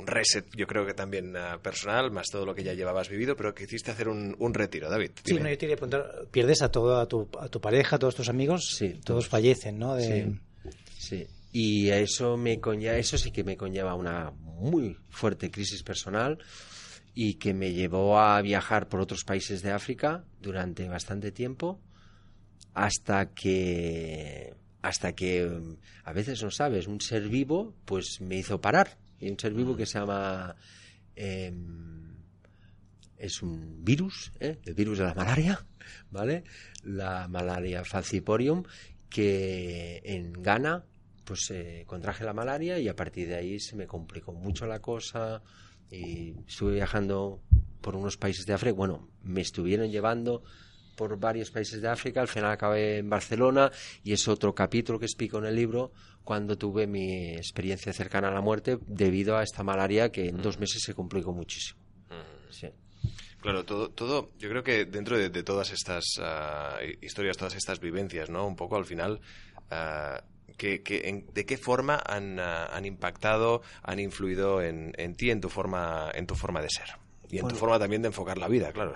reset, 0.05 0.45
yo 0.55 0.67
creo 0.67 0.85
que 0.85 0.93
también 0.93 1.35
uh, 1.35 1.59
personal, 1.61 2.11
más 2.11 2.27
todo 2.31 2.45
lo 2.45 2.55
que 2.55 2.63
ya 2.63 2.73
llevabas 2.73 3.09
vivido, 3.09 3.35
pero 3.35 3.53
que 3.53 3.63
hiciste 3.63 3.91
hacer 3.91 4.07
un, 4.07 4.35
un 4.39 4.53
retiro, 4.53 4.89
David. 4.89 5.11
Sí, 5.23 5.33
no, 5.35 5.49
yo 5.49 5.57
te 5.57 5.67
preguntar, 5.67 6.27
pierdes 6.31 6.61
a, 6.61 6.69
todo, 6.69 6.99
a, 6.99 7.07
tu, 7.07 7.29
a 7.39 7.49
tu 7.49 7.59
pareja, 7.61 7.97
a 7.97 7.99
todos 7.99 8.15
tus 8.15 8.29
amigos, 8.29 8.75
sí, 8.77 8.99
todos, 9.03 9.27
fallecen, 9.27 9.79
¿no? 9.79 9.99
Sí, 9.99 10.39
sí. 10.97 11.27
Y 11.53 11.89
eso, 11.89 12.37
me 12.37 12.59
conlleva, 12.59 12.97
eso 12.97 13.17
sí 13.17 13.31
que 13.31 13.43
me 13.43 13.57
conlleva 13.57 13.95
una 13.95 14.31
muy 14.31 14.97
fuerte 15.09 15.51
crisis 15.51 15.83
personal 15.83 16.37
y 17.13 17.35
que 17.35 17.53
me 17.53 17.73
llevó 17.73 18.19
a 18.19 18.41
viajar 18.41 18.87
por 18.87 19.01
otros 19.01 19.23
países 19.23 19.61
de 19.61 19.71
África 19.71 20.23
durante 20.39 20.87
bastante 20.87 21.31
tiempo 21.31 21.81
hasta 22.73 23.33
que 23.33 24.55
hasta 24.81 25.13
que 25.13 25.77
a 26.05 26.13
veces 26.13 26.41
no 26.41 26.49
sabes 26.49 26.87
un 26.87 27.01
ser 27.01 27.27
vivo 27.27 27.75
pues 27.85 28.19
me 28.21 28.37
hizo 28.37 28.61
parar 28.61 28.97
hay 29.21 29.31
un 29.31 29.39
ser 29.39 29.53
vivo 29.53 29.75
que 29.75 29.85
se 29.85 29.99
llama... 29.99 30.55
Em, 31.15 32.01
es 33.17 33.43
un 33.43 33.85
virus, 33.85 34.31
¿eh? 34.39 34.57
el 34.65 34.73
virus 34.73 34.97
de 34.97 35.03
la 35.03 35.13
malaria, 35.13 35.63
¿vale? 36.09 36.43
La 36.83 37.27
malaria 37.27 37.83
falciporium, 37.85 38.63
que 39.09 40.01
en 40.03 40.33
Ghana 40.33 40.85
pues 41.23 41.51
eh, 41.51 41.83
contraje 41.85 42.23
la 42.23 42.33
malaria 42.33 42.79
y 42.79 42.87
a 42.87 42.95
partir 42.95 43.27
de 43.27 43.35
ahí 43.35 43.59
se 43.59 43.75
me 43.75 43.87
complicó 43.87 44.33
mucho 44.33 44.65
la 44.65 44.79
cosa 44.79 45.41
y 45.89 46.35
estuve 46.47 46.73
viajando 46.73 47.41
por 47.81 47.95
unos 47.95 48.17
países 48.17 48.45
de 48.45 48.53
África, 48.53 48.73
bueno, 48.73 49.07
me 49.23 49.41
estuvieron 49.41 49.89
llevando 49.91 50.43
por 51.01 51.17
varios 51.17 51.49
países 51.49 51.81
de 51.81 51.87
África, 51.87 52.21
al 52.21 52.27
final 52.27 52.51
acabé 52.51 52.99
en 52.99 53.09
Barcelona 53.09 53.71
y 54.03 54.13
es 54.13 54.27
otro 54.27 54.53
capítulo 54.53 54.99
que 54.99 55.05
explico 55.05 55.39
en 55.39 55.45
el 55.45 55.55
libro 55.55 55.93
cuando 56.23 56.59
tuve 56.59 56.85
mi 56.85 57.31
experiencia 57.31 57.91
cercana 57.91 58.27
a 58.27 58.31
la 58.31 58.41
muerte 58.41 58.77
debido 58.85 59.35
a 59.35 59.41
esta 59.41 59.63
malaria 59.63 60.11
que 60.11 60.27
en 60.27 60.43
dos 60.43 60.59
meses 60.59 60.83
se 60.83 60.93
complicó 60.93 61.33
muchísimo. 61.33 61.81
Claro, 63.39 63.65
todo, 63.65 63.89
todo, 63.89 64.29
yo 64.37 64.47
creo 64.49 64.61
que 64.61 64.85
dentro 64.85 65.17
de, 65.17 65.31
todas 65.41 65.71
estas 65.71 66.03
ah, 66.19 66.77
historias, 67.01 67.35
todas 67.35 67.55
estas 67.55 67.79
vivencias, 67.79 68.29
¿no? 68.29 68.45
Un 68.45 68.55
poco 68.55 68.75
al 68.75 68.85
final, 68.85 69.21
uh, 69.71 70.21
¿de 70.55 71.45
qué 71.47 71.57
forma 71.57 71.99
han, 72.05 72.39
ah, 72.39 72.67
han, 72.67 72.85
impactado, 72.85 73.63
han 73.81 73.99
influido 73.99 74.61
en, 74.61 74.93
en, 74.99 75.15
ti, 75.15 75.31
en 75.31 75.41
tu 75.41 75.49
forma, 75.49 76.11
en 76.13 76.27
tu 76.27 76.35
forma 76.35 76.61
de 76.61 76.69
ser 76.69 77.01
y 77.31 77.39
en 77.39 77.47
tu 77.47 77.55
forma 77.55 77.79
también 77.79 78.03
de 78.03 78.09
enfocar 78.09 78.37
la 78.37 78.47
vida, 78.47 78.71
claro. 78.71 78.93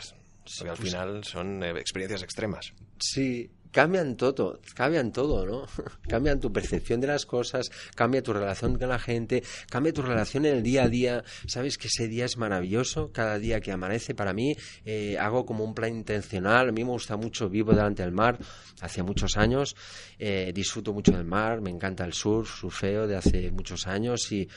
Porque 0.57 0.69
al 0.69 0.77
pues 0.77 0.89
final 0.89 1.23
son 1.23 1.63
eh, 1.63 1.71
experiencias 1.71 2.23
extremas. 2.23 2.73
Sí, 2.99 3.49
cambian 3.75 4.15
todo, 4.15 4.61
cambian 4.73 5.11
todo, 5.11 5.45
¿no? 5.45 5.65
cambian 6.07 6.39
tu 6.39 6.53
percepción 6.53 7.01
de 7.01 7.07
las 7.07 7.25
cosas, 7.25 7.69
cambia 7.93 8.23
tu 8.23 8.31
relación 8.31 8.77
con 8.77 8.87
la 8.87 8.99
gente, 8.99 9.43
cambia 9.69 9.91
tu 9.91 10.01
relación 10.01 10.45
en 10.45 10.55
el 10.55 10.63
día 10.63 10.83
a 10.83 10.87
día. 10.87 11.23
Sabes 11.45 11.77
que 11.77 11.87
ese 11.87 12.07
día 12.07 12.23
es 12.23 12.37
maravilloso, 12.37 13.11
cada 13.11 13.37
día 13.37 13.59
que 13.59 13.73
amanece 13.73 14.15
para 14.15 14.31
mí 14.31 14.55
eh, 14.85 15.17
hago 15.17 15.45
como 15.45 15.65
un 15.65 15.73
plan 15.73 15.93
intencional. 15.93 16.69
A 16.69 16.71
mí 16.71 16.85
me 16.85 16.91
gusta 16.91 17.17
mucho, 17.17 17.49
vivo 17.49 17.73
delante 17.73 18.01
del 18.03 18.13
mar 18.13 18.37
hace 18.79 19.03
muchos 19.03 19.35
años, 19.35 19.75
eh, 20.19 20.53
disfruto 20.55 20.93
mucho 20.93 21.11
del 21.11 21.25
mar, 21.25 21.59
me 21.59 21.69
encanta 21.69 22.05
el 22.05 22.13
surf, 22.13 22.49
surfeo 22.61 23.07
de 23.07 23.17
hace 23.17 23.51
muchos 23.51 23.87
años 23.87 24.31
y 24.31 24.47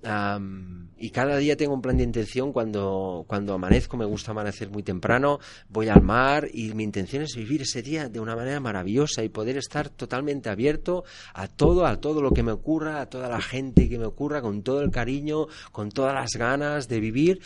y 0.00 1.10
cada 1.10 1.36
día 1.38 1.56
tengo 1.56 1.74
un 1.74 1.82
plan 1.82 1.96
de 1.96 2.04
intención. 2.04 2.52
Cuando, 2.52 3.24
cuando 3.26 3.54
amanezco, 3.54 3.96
me 3.96 4.04
gusta 4.04 4.30
amanecer 4.30 4.70
muy 4.70 4.82
temprano, 4.82 5.38
voy 5.68 5.88
al 5.88 6.02
mar 6.02 6.48
y 6.52 6.72
mi 6.74 6.84
intención 6.84 7.22
es 7.22 7.34
vivir 7.36 7.62
ese 7.62 7.82
día 7.82 8.08
de 8.08 8.20
una 8.20 8.36
manera 8.36 8.60
maravillosa 8.60 9.22
y 9.24 9.28
poder 9.28 9.56
estar 9.56 9.88
totalmente 9.88 10.50
abierto 10.50 11.04
a 11.34 11.48
todo, 11.48 11.86
a 11.86 12.00
todo 12.00 12.22
lo 12.22 12.32
que 12.32 12.42
me 12.42 12.52
ocurra, 12.52 13.00
a 13.00 13.06
toda 13.06 13.28
la 13.28 13.40
gente 13.40 13.88
que 13.88 13.98
me 13.98 14.06
ocurra, 14.06 14.40
con 14.40 14.62
todo 14.62 14.82
el 14.82 14.90
cariño, 14.90 15.46
con 15.72 15.90
todas 15.90 16.14
las 16.14 16.30
ganas 16.36 16.88
de 16.88 17.00
vivir. 17.00 17.40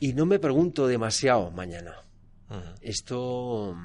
Y 0.00 0.12
no 0.12 0.26
me 0.26 0.38
pregunto 0.38 0.86
demasiado 0.86 1.50
mañana. 1.50 1.96
Esto 2.80 3.76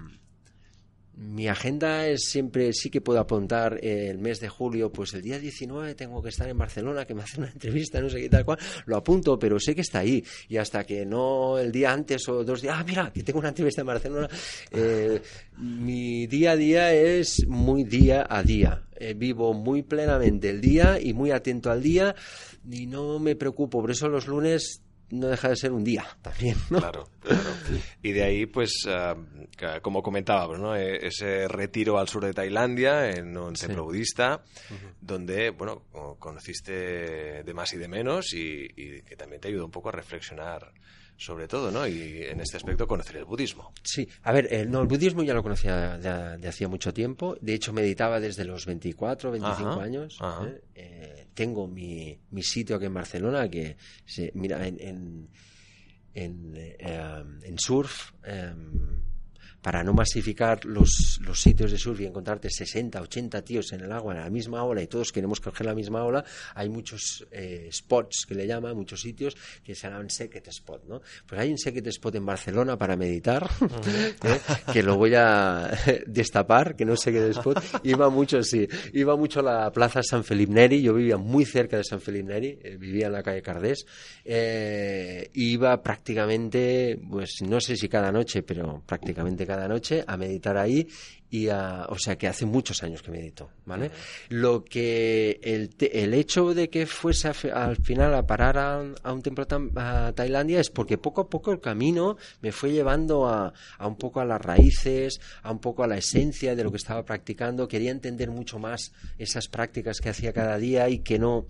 mi 1.15 1.47
agenda 1.47 2.07
es 2.07 2.25
siempre, 2.25 2.73
sí 2.73 2.89
que 2.89 3.01
puedo 3.01 3.19
apuntar 3.19 3.79
el 3.83 4.17
mes 4.17 4.39
de 4.39 4.49
julio, 4.49 4.91
pues 4.91 5.13
el 5.13 5.21
día 5.21 5.37
19 5.37 5.93
tengo 5.95 6.21
que 6.21 6.29
estar 6.29 6.49
en 6.49 6.57
Barcelona, 6.57 7.05
que 7.05 7.13
me 7.13 7.21
hacen 7.21 7.43
una 7.43 7.51
entrevista, 7.51 8.01
no 8.01 8.09
sé 8.09 8.19
qué 8.21 8.29
tal 8.29 8.45
cual, 8.45 8.57
lo 8.85 8.97
apunto, 8.97 9.37
pero 9.37 9.59
sé 9.59 9.75
que 9.75 9.81
está 9.81 9.99
ahí. 9.99 10.23
Y 10.49 10.57
hasta 10.57 10.83
que 10.83 11.05
no 11.05 11.57
el 11.59 11.71
día 11.71 11.91
antes 11.91 12.27
o 12.29 12.43
dos 12.43 12.61
días, 12.61 12.75
ah, 12.77 12.83
mira, 12.83 13.11
que 13.13 13.23
tengo 13.23 13.39
una 13.39 13.49
entrevista 13.49 13.81
en 13.81 13.87
Barcelona, 13.87 14.29
eh, 14.71 15.21
mi 15.57 16.25
día 16.27 16.51
a 16.51 16.55
día 16.55 16.93
es 16.93 17.45
muy 17.47 17.83
día 17.83 18.25
a 18.27 18.41
día. 18.41 18.83
Eh, 18.95 19.13
vivo 19.13 19.53
muy 19.53 19.83
plenamente 19.83 20.49
el 20.49 20.61
día 20.61 20.99
y 20.99 21.13
muy 21.13 21.31
atento 21.31 21.69
al 21.71 21.81
día 21.81 22.15
y 22.69 22.87
no 22.87 23.19
me 23.19 23.35
preocupo. 23.35 23.81
Por 23.81 23.91
eso 23.91 24.07
los 24.07 24.27
lunes 24.27 24.81
no 25.13 25.27
deja 25.27 25.49
de 25.49 25.55
ser 25.55 25.71
un 25.71 25.83
día 25.83 26.05
también, 26.21 26.57
¿no? 26.69 26.79
Claro, 26.79 27.07
claro. 27.21 27.49
Y 28.01 28.11
de 28.11 28.23
ahí, 28.23 28.45
pues, 28.45 28.73
ah, 28.87 29.15
como 29.81 30.01
comentábamos, 30.03 30.59
¿no? 30.59 30.75
E- 30.75 31.05
Ese 31.07 31.47
retiro 31.47 31.97
al 31.99 32.07
sur 32.07 32.25
de 32.25 32.33
Tailandia, 32.33 33.09
en 33.11 33.37
un 33.37 33.53
templo 33.53 33.83
budista, 33.85 34.43
donde, 34.99 35.51
bueno, 35.51 35.83
co- 35.91 36.17
conociste 36.19 37.43
de 37.43 37.53
más 37.53 37.71
y 37.73 37.77
de 37.77 37.87
menos 37.87 38.33
y, 38.33 38.65
y 38.75 39.01
que 39.03 39.15
también 39.15 39.41
te 39.41 39.47
ayudó 39.49 39.65
un 39.65 39.71
poco 39.71 39.89
a 39.89 39.93
reflexionar 39.93 40.71
sobre 41.17 41.47
todo, 41.47 41.71
¿no? 41.71 41.87
Y 41.87 42.23
en 42.23 42.39
este 42.41 42.57
aspecto 42.57 42.87
conocer 42.87 43.17
el 43.17 43.25
budismo. 43.25 43.71
Sí, 43.83 44.07
a 44.23 44.31
ver, 44.31 44.47
eh, 44.51 44.65
no, 44.65 44.81
el 44.81 44.87
budismo 44.87 45.23
ya 45.23 45.33
lo 45.33 45.43
conocía 45.43 45.97
de, 45.97 46.37
de 46.37 46.47
hacía 46.47 46.67
mucho 46.67 46.93
tiempo. 46.93 47.35
De 47.41 47.53
hecho, 47.53 47.71
meditaba 47.73 48.19
desde 48.19 48.45
los 48.45 48.65
24, 48.65 49.31
25 49.31 49.69
Ajá, 49.69 49.81
años. 49.81 50.17
ajá. 50.19 50.47
¿eh? 50.47 50.61
Eh, 50.75 51.27
tengo 51.33 51.67
mi, 51.67 52.17
mi 52.31 52.43
sitio 52.43 52.75
aquí 52.75 52.85
en 52.85 52.93
Barcelona 52.93 53.49
que, 53.49 53.77
se, 54.05 54.31
mira, 54.35 54.67
en, 54.67 54.79
en, 54.79 55.29
en, 56.13 56.53
eh, 56.55 56.75
em, 56.79 57.39
en 57.43 57.59
surf, 57.59 58.11
em, 58.23 59.01
para 59.63 59.81
no 59.81 59.93
masificar 59.93 60.65
los, 60.65 61.19
los 61.21 61.41
sitios 61.41 61.71
de 61.71 61.77
surf 61.77 62.01
y 62.01 62.05
encontrarte 62.05 62.49
60, 62.49 63.01
80 63.01 63.41
tíos 63.43 63.71
en 63.71 63.81
el 63.81 63.91
agua 63.91 64.13
en 64.13 64.19
la 64.19 64.29
misma 64.29 64.63
ola 64.63 64.83
y 64.83 64.87
todos 64.87 65.11
queremos 65.11 65.39
coger 65.39 65.65
la 65.65 65.73
misma 65.73 66.03
ola, 66.03 66.23
hay 66.53 66.67
muchos 66.67 67.25
eh, 67.31 67.69
spots 67.71 68.25
que 68.27 68.35
le 68.35 68.45
llaman, 68.45 68.75
muchos 68.75 68.99
sitios 69.01 69.35
que 69.63 69.73
se 69.73 69.87
llaman 69.87 70.09
secret 70.09 70.45
spot, 70.49 70.83
¿no? 70.87 71.01
Pues 71.25 71.39
hay 71.39 71.49
un 71.49 71.57
secret 71.57 71.87
spot 71.87 72.15
en 72.15 72.25
Barcelona 72.25 72.77
para 72.77 72.97
meditar, 72.97 73.49
¿eh? 74.23 74.39
que 74.71 74.83
lo 74.83 74.97
voy 74.97 75.13
a 75.15 75.71
destapar, 76.07 76.75
que 76.75 76.83
no 76.83 76.97
sé 76.97 77.13
qué 77.13 77.29
spot. 77.29 77.63
Iba 77.83 78.09
mucho, 78.09 78.43
sí, 78.43 78.67
iba 78.91 79.15
mucho 79.15 79.39
a 79.39 79.43
la 79.43 79.71
plaza 79.71 80.03
San 80.03 80.25
Felip 80.25 80.49
Neri, 80.49 80.81
yo 80.81 80.93
vivía 80.93 81.15
muy 81.17 81.45
cerca 81.45 81.77
de 81.77 81.85
San 81.85 82.01
Felip 82.01 82.25
Neri, 82.25 82.59
eh, 82.61 82.75
vivía 82.77 83.07
en 83.07 83.13
la 83.13 83.23
calle 83.23 83.41
Cardés, 83.41 83.85
eh, 84.25 85.29
iba 85.33 85.81
prácticamente, 85.81 86.99
pues 87.09 87.41
no 87.47 87.61
sé 87.61 87.77
si 87.77 87.87
cada 87.87 88.11
noche, 88.11 88.43
pero 88.43 88.83
prácticamente 88.85 89.45
cada 89.45 89.52
noche 89.67 90.03
a 90.07 90.17
meditar 90.17 90.57
ahí 90.57 90.87
y 91.29 91.47
a, 91.49 91.87
o 91.89 91.97
sea 91.97 92.15
que 92.15 92.27
hace 92.27 92.45
muchos 92.45 92.83
años 92.83 93.01
que 93.01 93.09
medito, 93.09 93.49
¿vale? 93.65 93.89
Lo 94.29 94.63
que 94.63 95.39
el, 95.41 95.69
te- 95.75 96.03
el 96.03 96.13
hecho 96.13 96.53
de 96.53 96.69
que 96.69 96.85
fuese 96.85 97.27
a 97.29 97.33
al 97.65 97.77
final 97.77 98.13
a 98.13 98.27
parar 98.27 98.57
a, 98.59 98.83
a 99.01 99.11
un 99.13 99.21
templo 99.23 99.47
tam- 99.47 99.71
a 99.75 100.11
Tailandia 100.13 100.59
es 100.59 100.69
porque 100.69 100.99
poco 100.99 101.21
a 101.21 101.29
poco 101.29 101.51
el 101.51 101.59
camino 101.59 102.17
me 102.41 102.51
fue 102.51 102.71
llevando 102.71 103.27
a, 103.27 103.51
a 103.79 103.87
un 103.87 103.95
poco 103.97 104.19
a 104.19 104.25
las 104.25 104.39
raíces, 104.41 105.19
a 105.41 105.51
un 105.51 105.59
poco 105.59 105.83
a 105.83 105.87
la 105.87 105.97
esencia 105.97 106.55
de 106.55 106.63
lo 106.63 106.69
que 106.69 106.77
estaba 106.77 107.03
practicando, 107.03 107.67
quería 107.67 107.89
entender 107.89 108.29
mucho 108.29 108.59
más 108.59 108.91
esas 109.17 109.47
prácticas 109.47 109.99
que 110.01 110.09
hacía 110.09 110.33
cada 110.33 110.59
día 110.59 110.87
y 110.89 110.99
que 110.99 111.17
no 111.17 111.47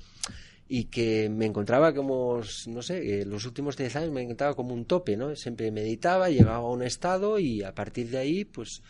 y 0.67 0.85
que 0.85 1.29
me 1.29 1.45
encontraba 1.45 1.93
como, 1.93 2.41
no 2.67 2.81
sé, 2.81 3.21
eh, 3.21 3.25
los 3.25 3.45
últimos 3.45 3.75
10 3.77 3.95
años 3.95 4.11
me 4.11 4.21
encontraba 4.23 4.55
como 4.55 4.73
un 4.73 4.85
tope, 4.85 5.17
¿no? 5.17 5.35
Siempre 5.35 5.71
meditaba, 5.71 6.29
llegaba 6.29 6.57
a 6.67 6.71
un 6.71 6.83
estado 6.83 7.37
y 7.39 7.63
a 7.63 7.73
partir 7.75 8.09
de 8.09 8.17
ahí, 8.17 8.45
pues 8.45 8.81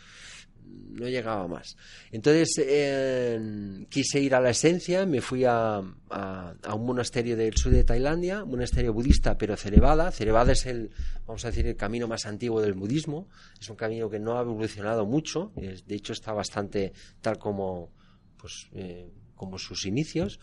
no 0.66 1.08
llegaba 1.08 1.46
más. 1.46 1.76
Entonces 2.10 2.54
eh, 2.64 3.84
quise 3.90 4.20
ir 4.20 4.34
a 4.34 4.40
la 4.40 4.50
esencia, 4.50 5.04
me 5.06 5.20
fui 5.20 5.44
a, 5.44 5.78
a- 6.10 6.54
a 6.62 6.74
un 6.74 6.86
monasterio 6.86 7.36
del 7.36 7.54
sur 7.56 7.72
de 7.72 7.84
Tailandia, 7.84 8.44
un 8.44 8.50
monasterio 8.50 8.92
budista 8.92 9.36
pero 9.36 9.56
Theravada. 9.56 10.10
Theravada 10.10 10.52
es 10.52 10.66
el, 10.66 10.90
vamos 11.26 11.44
a 11.44 11.48
decir, 11.48 11.66
el 11.66 11.76
camino 11.76 12.08
más 12.08 12.26
antiguo 12.26 12.60
del 12.60 12.74
budismo. 12.74 13.28
Es 13.60 13.68
un 13.68 13.76
camino 13.76 14.08
que 14.08 14.18
no 14.20 14.38
ha 14.38 14.42
evolucionado 14.42 15.04
mucho, 15.06 15.52
es- 15.56 15.86
de 15.86 15.96
hecho 15.96 16.12
está 16.12 16.32
bastante 16.32 16.92
tal 17.20 17.38
como, 17.38 17.90
pues, 18.38 18.68
eh, 18.72 19.10
como 19.36 19.58
sus 19.58 19.86
inicios 19.86 20.38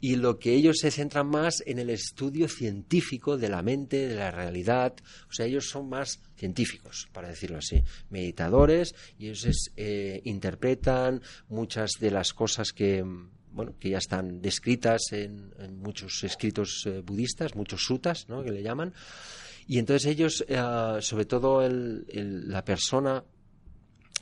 y 0.00 0.16
lo 0.16 0.38
que 0.38 0.54
ellos 0.54 0.76
se 0.80 0.90
centran 0.90 1.26
más 1.28 1.62
en 1.66 1.78
el 1.78 1.90
estudio 1.90 2.48
científico 2.48 3.36
de 3.36 3.48
la 3.48 3.62
mente, 3.62 4.08
de 4.08 4.14
la 4.16 4.30
realidad, 4.30 4.94
o 5.28 5.32
sea, 5.32 5.46
ellos 5.46 5.68
son 5.68 5.88
más 5.88 6.20
científicos, 6.36 7.08
para 7.12 7.28
decirlo 7.28 7.58
así, 7.58 7.82
meditadores, 8.10 8.94
y 9.18 9.26
ellos 9.26 9.44
es, 9.46 9.72
eh, 9.76 10.20
interpretan 10.24 11.22
muchas 11.48 11.92
de 12.00 12.10
las 12.10 12.32
cosas 12.32 12.72
que 12.72 13.04
bueno, 13.52 13.74
que 13.80 13.88
ya 13.88 13.96
están 13.98 14.42
descritas 14.42 15.12
en, 15.12 15.54
en 15.58 15.78
muchos 15.78 16.22
escritos 16.24 16.82
eh, 16.84 17.00
budistas, 17.02 17.54
muchos 17.54 17.82
sutas, 17.86 18.28
¿no? 18.28 18.42
que 18.44 18.50
le 18.52 18.62
llaman, 18.62 18.92
y 19.66 19.78
entonces 19.78 20.04
ellos, 20.12 20.44
eh, 20.46 20.60
sobre 21.00 21.24
todo 21.24 21.64
el- 21.64 22.04
el- 22.10 22.50
la 22.50 22.62
persona 22.66 23.24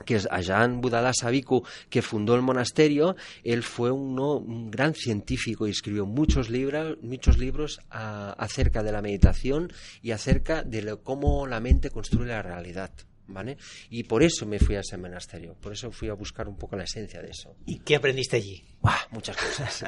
que 0.04 0.16
es 0.16 0.28
Ajahn 0.30 0.80
Buddhadasa 0.80 1.30
Bhikkhu, 1.30 1.64
que 1.88 2.02
fundó 2.02 2.35
el 2.35 2.42
monasterio, 2.42 3.16
él 3.44 3.62
fue 3.62 3.90
un 3.90 4.70
gran 4.70 4.94
científico 4.94 5.66
y 5.66 5.70
escribió 5.70 6.07
muchos 6.07 6.50
libros, 6.50 6.98
muchos 7.02 7.38
libros 7.38 7.80
acerca 7.90 8.83
de 8.83 8.92
la 8.92 9.02
meditación 9.02 9.72
y 10.02 10.11
acerca 10.11 10.62
de 10.62 10.96
cómo 11.02 11.46
la 11.46 11.61
mente 11.61 11.90
construye 11.90 12.30
la 12.30 12.42
realidad. 12.42 12.90
¿Vale? 13.27 13.57
Y 13.91 14.03
por 14.05 14.23
eso 14.23 14.45
me 14.45 14.59
fui 14.59 14.77
a 14.77 14.81
ese 14.81 14.99
monasterio, 14.99 15.55
por 15.55 15.73
eso 15.73 15.91
fui 15.91 16.09
a 16.09 16.13
buscar 16.15 16.47
un 16.47 16.57
poco 16.57 16.77
la 16.77 16.85
esencia 16.85 17.23
de 17.23 17.31
eso. 17.31 17.57
¿Y 17.65 17.79
qué 17.79 17.97
aprendiste 17.97 18.37
allí? 18.37 18.63
¡Buah! 18.83 19.05
muchas 19.15 19.37
cosas. 19.37 19.85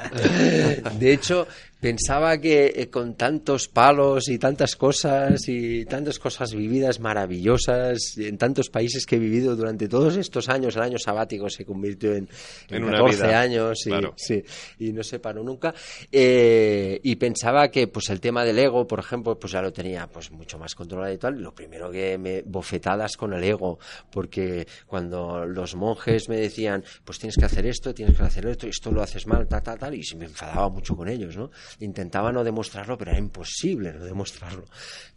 De 0.99 1.13
hecho, 1.13 1.47
pensaba 1.81 2.39
que 2.39 2.73
eh, 2.75 2.89
con 2.89 3.15
tantos 3.15 3.69
palos 3.69 4.29
y 4.29 4.39
tantas 4.39 4.77
cosas 4.77 5.49
y 5.49 5.85
tantas 5.85 6.19
cosas 6.19 6.55
vividas 6.55 7.01
maravillosas 7.01 8.17
en 8.17 8.39
tantos 8.39 8.71
países 8.71 9.05
que 9.05 9.17
he 9.17 9.19
vivido 9.19 9.55
durante 9.57 9.89
todos 9.89 10.17
estos 10.17 10.49
años, 10.49 10.77
el 10.77 10.83
año 10.83 10.99
sabático 10.99 11.51
se 11.51 11.65
convirtió 11.65 12.15
en, 12.15 12.29
en 12.69 12.77
En 12.77 12.85
una 12.85 12.99
14 12.99 13.17
vida, 13.27 13.41
años 13.41 13.87
y, 13.87 13.91
claro. 13.91 14.15
sí, 14.17 14.43
y 14.79 14.93
no 14.93 15.03
se 15.03 15.19
paró 15.19 15.43
nunca. 15.43 15.75
Eh, 16.11 17.01
y 17.03 17.17
pensaba 17.17 17.69
que 17.71 17.89
pues 17.89 18.09
el 18.11 18.21
tema 18.21 18.45
del 18.45 18.59
ego, 18.59 18.87
por 18.87 19.01
ejemplo, 19.01 19.39
pues 19.39 19.53
ya 19.53 19.61
lo 19.61 19.73
tenía 19.73 20.07
pues 20.07 20.31
mucho 20.31 20.59
más 20.59 20.75
controlado 20.75 21.13
y 21.13 21.19
tal. 21.19 21.41
Lo 21.41 21.55
primero 21.55 21.91
que 21.91 22.17
me 22.17 22.43
bofetadas 22.43 23.17
con 23.17 23.26
el 23.33 23.45
ego, 23.45 23.79
porque 24.11 24.67
cuando 24.87 25.45
los 25.47 25.75
monjes 25.75 26.29
me 26.29 26.37
decían, 26.37 26.85
pues 27.05 27.19
tienes 27.19 27.37
que 27.37 27.45
hacer 27.45 27.67
esto, 27.67 27.95
tienes 27.95 28.17
que 28.17 28.23
hacer 28.25 28.47
esto, 28.47 28.67
esto 28.67 28.91
lo 28.91 29.03
haces 29.03 29.27
mal, 29.27 29.47
tal, 29.47 29.63
tal, 29.63 29.79
tal, 29.79 29.95
y 29.95 30.03
me 30.17 30.27
enfadaba 30.27 30.69
mucho 30.69 30.97
con 30.97 31.09
ellos, 31.09 31.37
¿no? 31.37 31.51
Intentaba 31.81 32.33
no 32.33 32.43
demostrarlo, 32.45 32.97
pero 32.99 33.11
era 33.13 33.21
imposible 33.21 33.93
no 33.93 34.05
demostrarlo. 34.05 34.65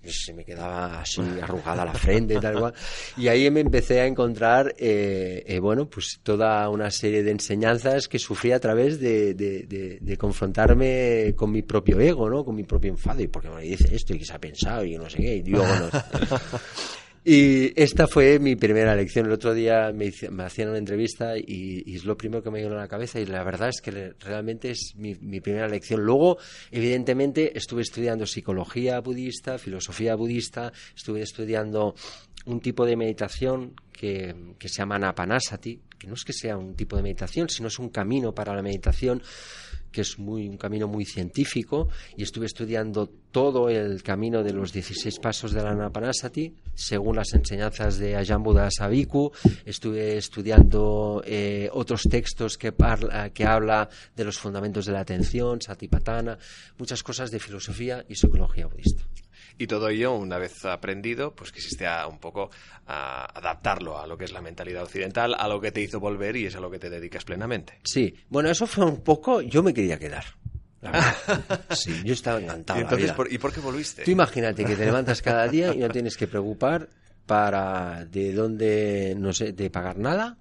Se 0.04 0.34
me 0.34 0.46
quedaba 0.46 1.02
así 1.02 1.22
arrugada 1.42 1.86
la 1.86 1.94
frente 1.94 2.36
y 2.36 2.40
tal 2.40 2.58
cual. 2.60 2.74
Y 3.18 3.28
ahí 3.28 3.50
me 3.52 3.60
empecé 3.60 4.00
a 4.02 4.06
encontrar, 4.06 4.74
eh, 4.78 5.44
eh, 5.46 5.60
bueno, 5.60 5.90
pues 5.90 6.20
toda 6.24 6.68
una 6.70 6.90
serie 6.92 7.22
de 7.24 7.32
enseñanzas 7.32 8.08
que 8.08 8.18
sufrí 8.20 8.52
a 8.52 8.60
través 8.60 9.00
de, 9.00 9.34
de- 9.34 9.64
de- 9.64 9.98
de 10.00 10.18
confrontarme 10.18 11.34
con 11.36 11.52
mi 11.52 11.62
propio 11.64 12.00
ego, 12.00 12.30
¿no? 12.30 12.46
Con 12.46 12.56
mi 12.56 12.64
propio 12.64 12.92
enfado. 12.92 13.22
¿Y 13.22 13.28
por 13.28 13.42
qué 13.44 13.50
me 13.50 13.62
dice 13.64 13.94
esto? 13.94 14.14
¿Y 14.14 14.20
qué 14.20 14.26
se 14.26 14.34
ha 14.34 14.40
pensado? 14.40 14.86
Y 14.86 14.98
no 14.98 15.10
sé 15.10 15.18
qué. 15.18 15.36
Y 15.36 15.42
digo, 15.42 15.60
bueno, 15.66 15.90
y 17.24 17.80
esta 17.82 18.08
fue 18.08 18.40
mi 18.40 18.56
primera 18.56 18.96
lección. 18.96 19.26
El 19.26 19.34
otro 19.34 19.54
día 19.54 19.92
me, 19.94 20.12
me 20.32 20.44
hacían 20.44 20.70
una 20.70 20.78
entrevista 20.78 21.38
y, 21.38 21.84
es 21.96 22.06
lo 22.06 22.18
primero 22.18 22.42
que 22.42 22.50
me 22.50 22.62
vino 22.62 22.74
a 22.76 22.78
la 22.80 22.88
cabeza 22.88 23.20
y 23.20 23.26
la 23.26 23.44
verdad 23.44 23.70
es 23.70 23.82
que 23.82 24.14
realmente 24.20 24.72
es 24.72 24.94
mi, 24.96 25.16
mi 25.16 25.42
primera 25.42 25.68
lección. 25.68 26.02
Luego, 26.02 26.38
evidentemente, 26.72 27.58
estuve 27.58 27.82
estudiando 27.82 28.26
psicología 28.26 29.00
budista, 29.02 29.58
filosofía 29.58 30.16
budista, 30.16 30.72
estuve 30.96 31.22
estudiando 31.22 31.94
un 32.46 32.62
tipo 32.62 32.86
de 32.86 32.96
meditación 32.96 33.74
que, 33.92 34.34
que 34.58 34.70
se 34.70 34.76
llama 34.76 34.98
Napanasati, 34.98 35.82
que 35.98 36.08
no 36.08 36.14
es 36.14 36.24
que 36.24 36.34
sea 36.34 36.58
un 36.58 36.76
tipo 36.76 36.96
de 36.96 37.04
meditación, 37.04 37.50
sino 37.50 37.68
es 37.68 37.78
un 37.80 37.90
camino 37.90 38.34
para 38.34 38.56
la 38.56 38.62
meditación 38.62 39.22
que 39.92 40.02
es 40.02 40.20
muy, 40.20 40.48
un 40.48 40.58
camino 40.58 40.88
muy 40.88 41.06
científico, 41.06 41.90
y 42.16 42.24
estuve 42.24 42.46
estudiando 42.46 43.10
todo 43.32 43.70
el 43.70 44.02
camino 44.02 44.44
de 44.44 44.54
los 44.54 44.74
16 44.74 45.20
pasos 45.20 45.52
de 45.52 45.62
la 45.62 45.72
Anapanasati, 45.72 46.54
según 46.74 47.16
las 47.16 47.34
enseñanzas 47.34 47.98
de 47.98 48.16
Ajahn 48.16 48.44
Buddhasa 48.44 48.88
Bhikkhu. 48.88 49.32
Estuve 49.66 50.18
estudiando 50.18 51.22
eh, 51.26 51.70
otros 51.72 52.04
textos 52.04 52.58
que, 52.58 52.72
parla, 52.72 53.30
que 53.30 53.46
habla 53.46 53.90
de 54.16 54.24
los 54.24 54.38
fundamentos 54.38 54.86
de 54.86 54.94
la 54.94 55.02
atención, 55.02 55.62
Satipatthana, 55.62 56.38
muchas 56.78 57.04
cosas 57.04 57.32
de 57.32 57.40
filosofía 57.40 58.04
y 58.08 58.16
psicología 58.16 58.68
budista. 58.68 59.04
Y 59.60 59.68
todo 59.68 59.90
ello, 59.90 60.14
una 60.14 60.38
vez 60.38 60.64
aprendido, 60.64 61.36
pues 61.36 61.52
quisiste 61.52 61.86
a, 61.86 62.08
un 62.08 62.18
poco 62.18 62.50
a 62.88 63.26
adaptarlo 63.38 64.00
a 64.00 64.08
lo 64.08 64.18
que 64.18 64.24
es 64.24 64.32
la 64.32 64.42
mentalidad 64.42 64.84
occidental, 64.84 65.36
a 65.38 65.50
lo 65.50 65.60
que 65.60 65.74
te 65.74 65.82
hizo 65.82 66.00
volver 66.00 66.38
y 66.38 66.46
es 66.46 66.56
a 66.56 66.62
lo 66.62 66.72
que 66.72 66.80
te 66.80 66.90
dedicas 66.90 67.26
plenamente. 67.26 67.78
Sí, 67.84 68.16
bueno, 68.30 68.50
eso 68.50 68.66
fue 68.66 68.86
un 68.86 69.04
poco, 69.04 69.42
yo 69.42 69.62
me 69.62 69.74
quería 69.74 70.00
quedar. 70.00 70.24
Sí, 71.76 71.94
yo 72.06 72.14
estaba 72.14 72.40
encantado. 72.40 72.80
¿Y, 72.80 72.84
la 72.84 72.88
entonces, 72.88 73.08
vida. 73.08 73.16
por, 73.18 73.32
¿y 73.32 73.38
por 73.38 73.52
qué 73.52 73.60
volviste? 73.60 74.04
Tú 74.04 74.12
imagínate 74.12 74.64
que 74.64 74.78
te 74.78 74.86
levantas 74.86 75.22
cada 75.22 75.46
día 75.50 75.74
y 75.74 75.80
no 75.80 75.90
tienes 75.90 76.16
que 76.16 76.28
preocupar 76.28 76.88
para 77.26 78.06
de 78.06 78.32
dónde, 78.32 79.14
no 79.18 79.34
sé, 79.34 79.52
de 79.52 79.70
pagar 79.70 79.98
nada, 79.98 80.38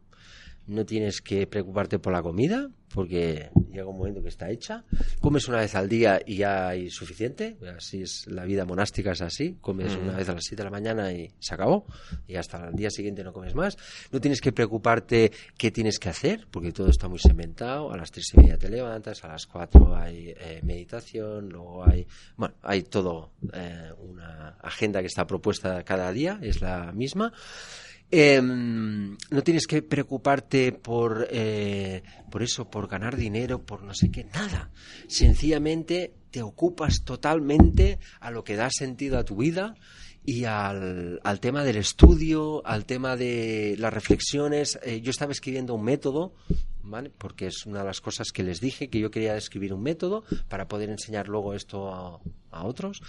no 0.68 0.87
tienes 0.87 1.20
que 1.20 1.48
preocuparte 1.48 1.98
por 1.98 2.12
la 2.12 2.22
comida, 2.22 2.70
porque 2.92 3.51
llega 3.70 3.87
un 3.87 3.98
momento 3.98 4.22
que 4.22 4.29
está 4.29 4.51
hecha. 4.51 4.85
Comes 5.20 5.48
una 5.48 5.59
vez 5.59 5.74
al 5.74 5.88
día 5.88 6.20
y 6.24 6.37
ya 6.38 6.68
hay 6.68 6.90
suficiente. 6.90 7.57
Así 7.77 8.03
es, 8.03 8.27
la 8.27 8.44
vida 8.44 8.64
monástica 8.64 9.12
es 9.12 9.22
así. 9.22 9.59
Comes 9.61 9.94
una 9.96 10.16
vez 10.16 10.29
a 10.29 10.35
las 10.35 10.44
7 10.44 10.57
de 10.57 10.64
la 10.64 10.70
mañana 10.70 11.12
y 11.12 11.31
se 11.38 11.55
acabó. 11.55 11.87
Y 12.27 12.37
hasta 12.37 12.68
el 12.68 12.74
día 12.74 12.90
siguiente 12.90 13.22
no 13.24 13.33
comes 13.33 13.55
más. 13.55 13.77
No 14.11 14.20
tienes 14.20 14.40
que 14.40 14.53
preocuparte 14.53 15.33
qué 15.57 15.70
tienes 15.70 15.98
que 15.98 16.09
hacer, 16.09 16.46
porque 16.51 16.72
todo 16.72 16.88
está 16.88 17.09
muy 17.09 17.18
cementado. 17.18 17.92
A 17.92 17.96
las 17.96 18.11
3 18.11 18.35
y 18.35 18.37
media 18.38 18.59
te 18.59 18.68
levantas, 18.68 19.24
a 19.24 19.29
las 19.29 19.46
4 19.46 19.96
hay 19.96 20.35
eh, 20.38 20.61
meditación, 20.62 21.48
luego 21.48 21.85
hay, 21.85 22.07
bueno, 22.37 22.55
hay 22.62 22.83
todo, 22.83 23.33
eh, 23.53 23.92
una 23.98 24.57
agenda 24.62 25.01
que 25.01 25.07
está 25.07 25.27
propuesta 25.27 25.83
cada 25.85 26.12
día, 26.12 26.38
es 26.42 26.61
la 26.61 26.92
misma. 26.92 27.33
Em, 28.11 29.18
no 29.31 29.42
tienes 29.42 29.66
que 29.66 29.83
preocuparte 29.83 30.73
por, 30.73 31.29
eh, 31.31 32.03
por 32.31 32.42
eso, 32.42 32.71
por 32.71 32.88
ganar 32.88 33.16
dinero, 33.16 33.62
por 33.64 33.83
no 33.83 33.92
sé 33.92 34.11
qué, 34.11 34.25
nada. 34.25 34.71
Sencillamente 35.09 36.14
te 36.31 36.42
ocupas 36.42 37.05
totalmente 37.05 37.99
a 38.21 38.31
lo 38.31 38.44
que 38.44 38.57
da 38.57 38.71
sentido 38.71 39.18
a 39.18 39.25
tu 39.25 39.37
vida 39.37 39.75
y 40.25 40.44
al, 40.44 41.21
al 41.23 41.40
tema 41.40 41.64
del 41.64 41.77
estudio, 41.77 42.66
al 42.66 42.87
tema 42.87 43.16
de 43.16 43.77
las 43.79 43.92
reflexiones. 43.92 44.79
Eh, 44.83 45.03
yo 45.03 45.11
estaba 45.11 45.33
escribiendo 45.33 45.75
un 45.75 45.85
método 45.85 46.35
porque 47.19 47.47
es 47.47 47.67
una 47.67 47.81
de 47.81 47.85
las 47.85 48.01
cosas 48.01 48.33
que 48.33 48.43
les 48.43 48.61
dije, 48.61 48.88
que 48.88 48.99
yo 48.99 49.11
quería 49.11 49.37
escribir 49.37 49.73
un 49.73 49.83
método 49.83 50.25
para 50.49 50.69
poder 50.69 50.91
enseñar 50.91 51.29
luego 51.29 51.55
esto 51.55 51.93
a, 51.93 52.21
otros. 52.51 53.01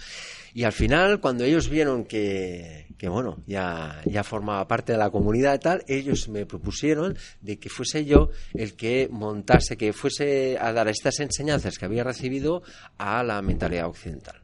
Y 0.54 0.62
al 0.62 0.72
final, 0.72 1.20
cuando 1.20 1.42
ellos 1.42 1.68
vieron 1.68 2.04
que, 2.04 2.86
que, 2.98 3.08
bueno, 3.08 3.42
ya, 3.46 4.00
ya 4.04 4.22
formaba 4.22 4.68
parte 4.68 4.92
de 4.92 4.98
la 4.98 5.10
comunidad 5.10 5.54
y 5.54 5.58
tal, 5.58 5.84
ellos 5.88 6.28
me 6.28 6.46
propusieron 6.46 7.16
de 7.40 7.58
que 7.58 7.68
fuese 7.68 8.04
yo 8.04 8.30
el 8.54 8.76
que 8.76 9.08
montase, 9.10 9.76
que 9.76 9.92
fuese 9.92 10.56
a 10.60 10.72
dar 10.72 10.88
estas 10.88 11.18
enseñanzas 11.18 11.78
que 11.78 11.84
había 11.84 12.04
recibido 12.04 12.62
a 12.96 13.24
la 13.24 13.42
mentalidad 13.42 13.88
occidental. 13.88 14.40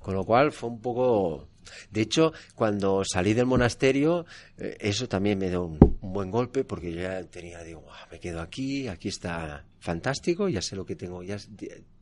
Con 0.00 0.14
lo 0.14 0.24
cual 0.24 0.50
fue 0.50 0.70
un 0.70 0.80
poco 0.80 1.48
de 1.90 2.00
hecho, 2.00 2.32
cuando 2.54 3.02
salí 3.04 3.34
del 3.34 3.46
monasterio, 3.46 4.26
eh, 4.56 4.76
eso 4.80 5.08
también 5.08 5.38
me 5.38 5.48
dio 5.48 5.64
un, 5.64 5.78
buen 6.00 6.30
golpe 6.30 6.64
porque 6.64 6.92
yo 6.92 7.02
ya 7.02 7.22
tenía, 7.24 7.62
digo, 7.62 7.84
me 8.10 8.18
quedo 8.18 8.40
aquí, 8.40 8.88
aquí 8.88 9.08
está 9.08 9.64
fantástico, 9.78 10.48
ya 10.48 10.62
sé 10.62 10.76
lo 10.76 10.84
que 10.84 10.96
tengo, 10.96 11.22
ya 11.22 11.38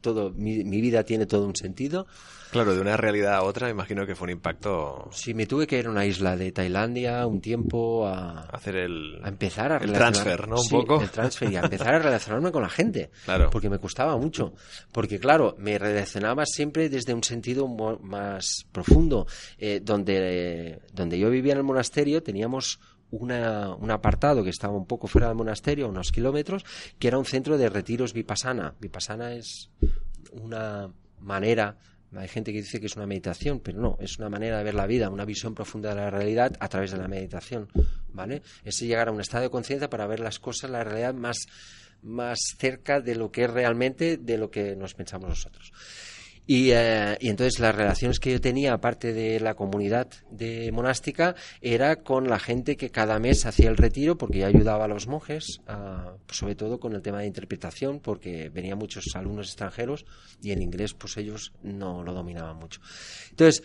todo, 0.07 0.31
mi, 0.31 0.63
vida 0.63 1.03
tiene 1.03 1.27
todo 1.27 1.47
un 1.47 1.57
sentido. 1.57 2.07
Claro, 2.53 2.77
de 2.77 2.81
una 2.81 2.97
realidad 2.97 3.35
a 3.35 3.43
otra, 3.43 3.69
imagino 3.71 4.07
que 4.07 4.15
fue 4.15 4.27
un 4.27 4.31
impacto. 4.31 5.09
Sí, 5.11 5.35
me 5.35 5.47
tuve 5.47 5.67
que 5.67 5.81
ir 5.81 5.87
a 5.89 5.91
una 5.91 6.07
isla 6.07 6.37
de 6.37 6.53
Tailandia 6.53 7.27
un 7.27 7.41
tiempo 7.41 8.07
a 8.07 8.43
hacer 8.53 8.77
el, 8.77 9.19
a 9.25 9.29
empezar 9.29 9.73
a 9.73 9.79
el 9.79 9.93
transfer, 9.93 10.47
¿no? 10.47 10.61
Un 10.61 10.69
poco. 10.69 11.03
El 11.03 11.11
transfer 11.11 11.51
y 11.51 11.57
a 11.57 11.63
empezar 11.63 11.97
a 11.97 11.99
relacionarme 11.99 12.53
con 12.53 12.63
la 12.63 12.69
gente. 12.69 13.11
Claro. 13.27 13.51
Porque 13.51 13.69
me 13.69 13.81
costaba 13.81 14.17
mucho. 14.17 14.53
Porque, 14.93 15.19
claro, 15.19 15.57
me 15.59 15.79
relacionaba 15.79 16.47
siempre 16.47 16.89
desde 16.89 17.13
un 17.13 17.25
sentido 17.25 17.67
más 17.67 18.65
profundo. 18.71 19.27
Eh, 19.59 19.81
donde, 19.83 20.81
donde 20.93 21.19
yo 21.19 21.29
vivía 21.29 21.53
en 21.53 21.59
el 21.59 21.65
monasterio 21.65 22.23
teníamos 22.23 22.79
una, 23.11 23.75
un 23.75 23.91
apartado 23.91 24.43
que 24.43 24.51
estaba 24.51 24.77
un 24.77 24.87
poco 24.87 25.07
fuera 25.07 25.29
del 25.29 25.37
monasterio, 25.37 25.89
unos 25.89 26.13
kilómetros, 26.13 26.65
que 26.99 27.09
era 27.09 27.19
un 27.19 27.25
centro 27.25 27.59
de 27.59 27.69
retiros 27.69 28.13
vipassana. 28.13 28.75
Vipassana 28.81 29.33
es 29.33 29.71
una 30.33 30.91
manera, 31.21 31.77
hay 32.15 32.29
gente 32.29 32.53
que 32.53 32.59
dice 32.59 32.81
que 32.81 32.87
es 32.87 32.97
una 32.97 33.07
meditación, 33.07 33.61
pero 33.61 33.81
no, 33.81 33.97
es 34.01 34.19
una 34.19 34.29
manera 34.29 34.59
de 34.59 34.65
ver 34.65 34.75
la 34.75 34.87
vida, 34.87 35.11
una 35.11 35.25
visión 35.25 35.55
profunda 35.55 35.91
de 35.91 35.97
la 35.97 36.11
realidad 36.11 36.57
a 36.61 36.69
través 36.69 36.91
de 36.91 36.99
la 36.99 37.09
meditación, 37.09 37.69
¿vale? 38.13 38.43
Es 38.65 38.81
llegar 38.81 39.09
a 39.09 39.13
un 39.13 39.21
estado 39.21 39.45
de 39.45 39.51
conciencia 39.51 39.91
para 39.91 40.07
ver 40.07 40.21
las 40.21 40.39
cosas, 40.39 40.71
la 40.71 40.85
realidad 40.85 41.15
más, 41.15 41.47
más 42.03 42.39
cerca 42.59 43.01
de 43.01 43.15
lo 43.17 43.31
que 43.31 43.45
es 43.45 43.51
realmente, 43.51 44.17
de 44.17 44.39
lo 44.39 44.51
que 44.51 44.77
nos 44.77 44.95
pensamos 44.95 45.29
nosotros. 45.29 45.73
Eh, 46.49 47.17
y, 47.21 47.29
entonces 47.29 47.59
las 47.59 47.75
relaciones 47.75 48.21
que 48.21 48.33
yo 48.33 48.41
tenía, 48.41 48.73
aparte 48.73 49.13
de 49.13 49.41
la 49.41 49.55
comunidad 49.55 50.09
de 50.31 50.71
monástica, 50.73 51.35
era 51.61 51.97
con 51.97 52.29
la 52.29 52.39
gente 52.39 52.77
que 52.77 52.91
cada 52.91 53.19
mes 53.19 53.47
hacía 53.47 53.69
el 53.69 53.77
retiro, 53.77 54.17
porque 54.17 54.39
yo 54.39 54.47
ayudaba 54.47 54.85
a 54.85 54.89
los 54.89 55.07
monjes, 55.07 55.61
sobre 56.31 56.55
todo 56.55 56.79
con 56.79 56.95
el 56.95 57.03
tema 57.03 57.21
de 57.21 57.27
interpretación, 57.27 58.01
porque 58.01 58.49
venían 58.49 58.79
muchos 58.79 59.05
alumnos 59.15 59.49
extranjeros 59.49 60.07
y 60.43 60.53
el 60.53 60.63
inglés, 60.63 60.95
pues 60.95 61.17
ellos 61.17 61.53
no 61.63 62.03
lo 62.03 62.13
dominaban 62.13 62.57
mucho. 62.57 62.81
Entonces, 63.31 63.63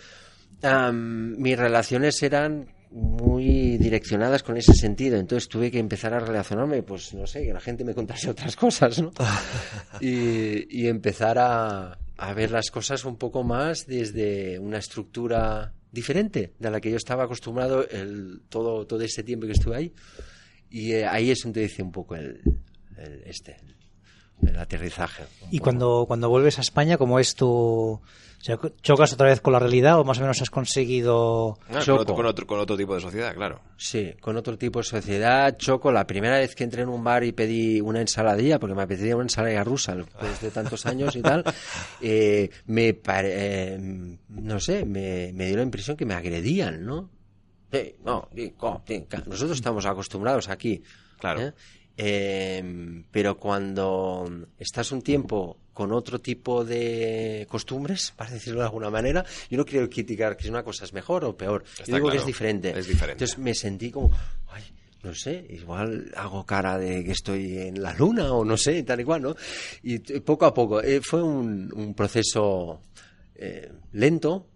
mis 0.93 1.57
relaciones 1.57 2.21
eran 2.23 2.73
muy 2.91 3.77
direccionadas 3.77 4.43
con 4.43 4.57
ese 4.57 4.73
sentido. 4.73 5.17
Entonces 5.17 5.47
tuve 5.47 5.71
que 5.71 5.79
empezar 5.79 6.13
a 6.13 6.19
relacionarme, 6.19 6.83
pues 6.83 7.13
no 7.13 7.25
sé, 7.25 7.45
que 7.45 7.53
la 7.53 7.61
gente 7.61 7.85
me 7.85 7.93
contase 7.93 8.29
otras 8.29 8.55
cosas, 8.57 9.01
¿no? 9.01 9.11
y 10.01 10.87
empezar 10.87 11.37
a, 11.39 11.97
a 12.21 12.34
ver 12.36 12.51
las 12.51 12.69
cosas 12.69 13.03
un 13.03 13.17
poco 13.17 13.43
más 13.43 13.88
desde 13.88 14.60
una 14.60 14.77
estructura 14.77 15.73
diferente 15.91 16.53
de 16.60 16.69
la 16.69 16.79
que 16.79 16.91
yo 16.91 16.95
estaba 16.95 17.23
acostumbrado 17.23 17.88
el, 17.89 18.43
todo, 18.47 18.86
todo 18.86 19.01
este 19.01 19.23
tiempo 19.23 19.47
que 19.47 19.53
estuve 19.53 19.75
ahí. 19.75 19.93
Y 20.69 20.91
eh, 20.91 21.07
ahí 21.07 21.31
es 21.31 21.39
donde 21.43 21.62
dice 21.62 21.81
un 21.81 21.91
poco 21.91 22.15
el, 22.15 22.39
este, 23.25 23.57
el 24.45 24.55
aterrizaje. 24.55 25.23
¿Y 25.49 25.57
cuando, 25.57 26.05
cuando 26.07 26.29
vuelves 26.29 26.60
a 26.60 26.62
España, 26.62 26.95
cómo 26.99 27.17
es 27.17 27.34
tu, 27.34 27.99
¿chocas 28.41 29.13
otra 29.13 29.27
vez 29.27 29.41
con 29.41 29.54
la 29.54 29.60
realidad 29.60 29.99
o 29.99 30.04
más 30.04 30.17
o 30.17 30.21
menos 30.21 30.41
has 30.41 30.49
conseguido...? 30.49 31.58
Ah, 31.69 31.82
con, 31.86 31.99
otro, 32.25 32.47
con, 32.47 32.60
otro, 32.60 32.77
tipo 32.77 32.95
de 32.95 33.01
sociedad, 33.01 33.36
claro. 33.36 33.62
Sí, 33.77 34.13
con 34.19 34.36
otro 34.38 34.58
tipo 34.58 34.80
de 34.80 34.84
sociedad. 34.84 35.56
Choco, 35.58 35.91
la 35.91 36.08
primera 36.08 36.38
vez 36.38 36.56
que 36.56 36.63
entré 36.63 36.82
en 36.82 36.89
un 36.89 37.04
bar 37.04 37.23
y 37.23 37.32
pedí 37.32 37.82
una 37.82 38.01
ensaladilla, 38.01 38.60
porque 38.60 38.75
me 38.75 38.82
apetecía 38.84 39.15
una 39.15 39.25
ensalada 39.25 39.63
rusa 39.63 39.95
después 39.95 40.41
de 40.41 40.51
tantos 40.51 40.86
años 40.86 41.15
y 41.15 41.21
tal, 41.21 41.43
eh, 42.01 42.49
me 42.65 42.99
eh, 43.06 44.17
no 44.30 44.60
sé, 44.60 44.86
me, 44.86 45.32
dio 45.32 45.58
la 45.58 45.63
impresión 45.63 45.95
que 45.95 46.06
me 46.06 46.15
agredían, 46.15 46.86
¿no? 46.86 47.10
no, 48.04 48.27
nosotros 49.27 49.51
estamos 49.51 49.86
acostumbrados 49.86 50.49
aquí. 50.49 50.82
Claro. 51.19 51.54
¿eh? 51.95 53.04
Pero 53.12 53.38
cuando 53.38 54.47
estás 54.58 54.91
un 54.91 55.01
tiempo 55.01 55.58
con 55.81 55.93
otro 55.93 56.19
tipo 56.19 56.63
de 56.63 57.47
costumbres, 57.49 58.13
para 58.15 58.29
decirlo 58.29 58.59
de 58.59 58.67
alguna 58.67 58.91
manera, 58.91 59.25
yo 59.49 59.57
no 59.57 59.65
quiero 59.65 59.89
criticar 59.89 60.37
que 60.37 60.47
una 60.47 60.61
cosa 60.61 60.85
es 60.85 60.93
mejor 60.93 61.25
o 61.25 61.35
peor, 61.35 61.63
yo 61.87 61.95
digo 61.95 62.11
que 62.11 62.17
es 62.17 62.25
diferente. 62.27 62.69
es 62.69 62.85
diferente. 62.85 63.13
Entonces 63.13 63.39
me 63.39 63.55
sentí 63.55 63.89
como, 63.89 64.11
ay, 64.51 64.61
no 65.01 65.15
sé, 65.15 65.43
igual 65.49 66.11
hago 66.15 66.45
cara 66.45 66.77
de 66.77 67.03
que 67.03 67.13
estoy 67.13 67.57
en 67.57 67.81
la 67.81 67.95
luna 67.95 68.31
o 68.31 68.45
no 68.45 68.57
sé, 68.57 68.83
tal 68.83 69.01
y 69.01 69.03
cual, 69.03 69.23
¿no? 69.23 69.35
Y 69.81 69.97
poco 70.19 70.45
a 70.45 70.53
poco, 70.53 70.83
eh, 70.83 71.01
fue 71.01 71.23
un, 71.23 71.95
proceso 71.97 72.79
eh, 73.33 73.71
lento, 73.93 74.49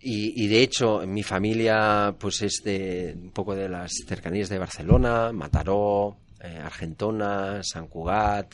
y, 0.00 0.44
y, 0.44 0.48
de 0.48 0.62
hecho, 0.62 1.06
mi 1.06 1.22
familia 1.22 2.12
pues 2.18 2.42
es 2.42 2.60
de 2.64 3.16
un 3.16 3.30
poco 3.30 3.54
de 3.54 3.68
las 3.68 3.92
cercanías 4.04 4.48
de 4.48 4.58
Barcelona, 4.58 5.30
Mataró, 5.30 6.16
eh, 6.40 6.58
Argentona, 6.58 7.62
San 7.62 7.86
Cugat. 7.86 8.52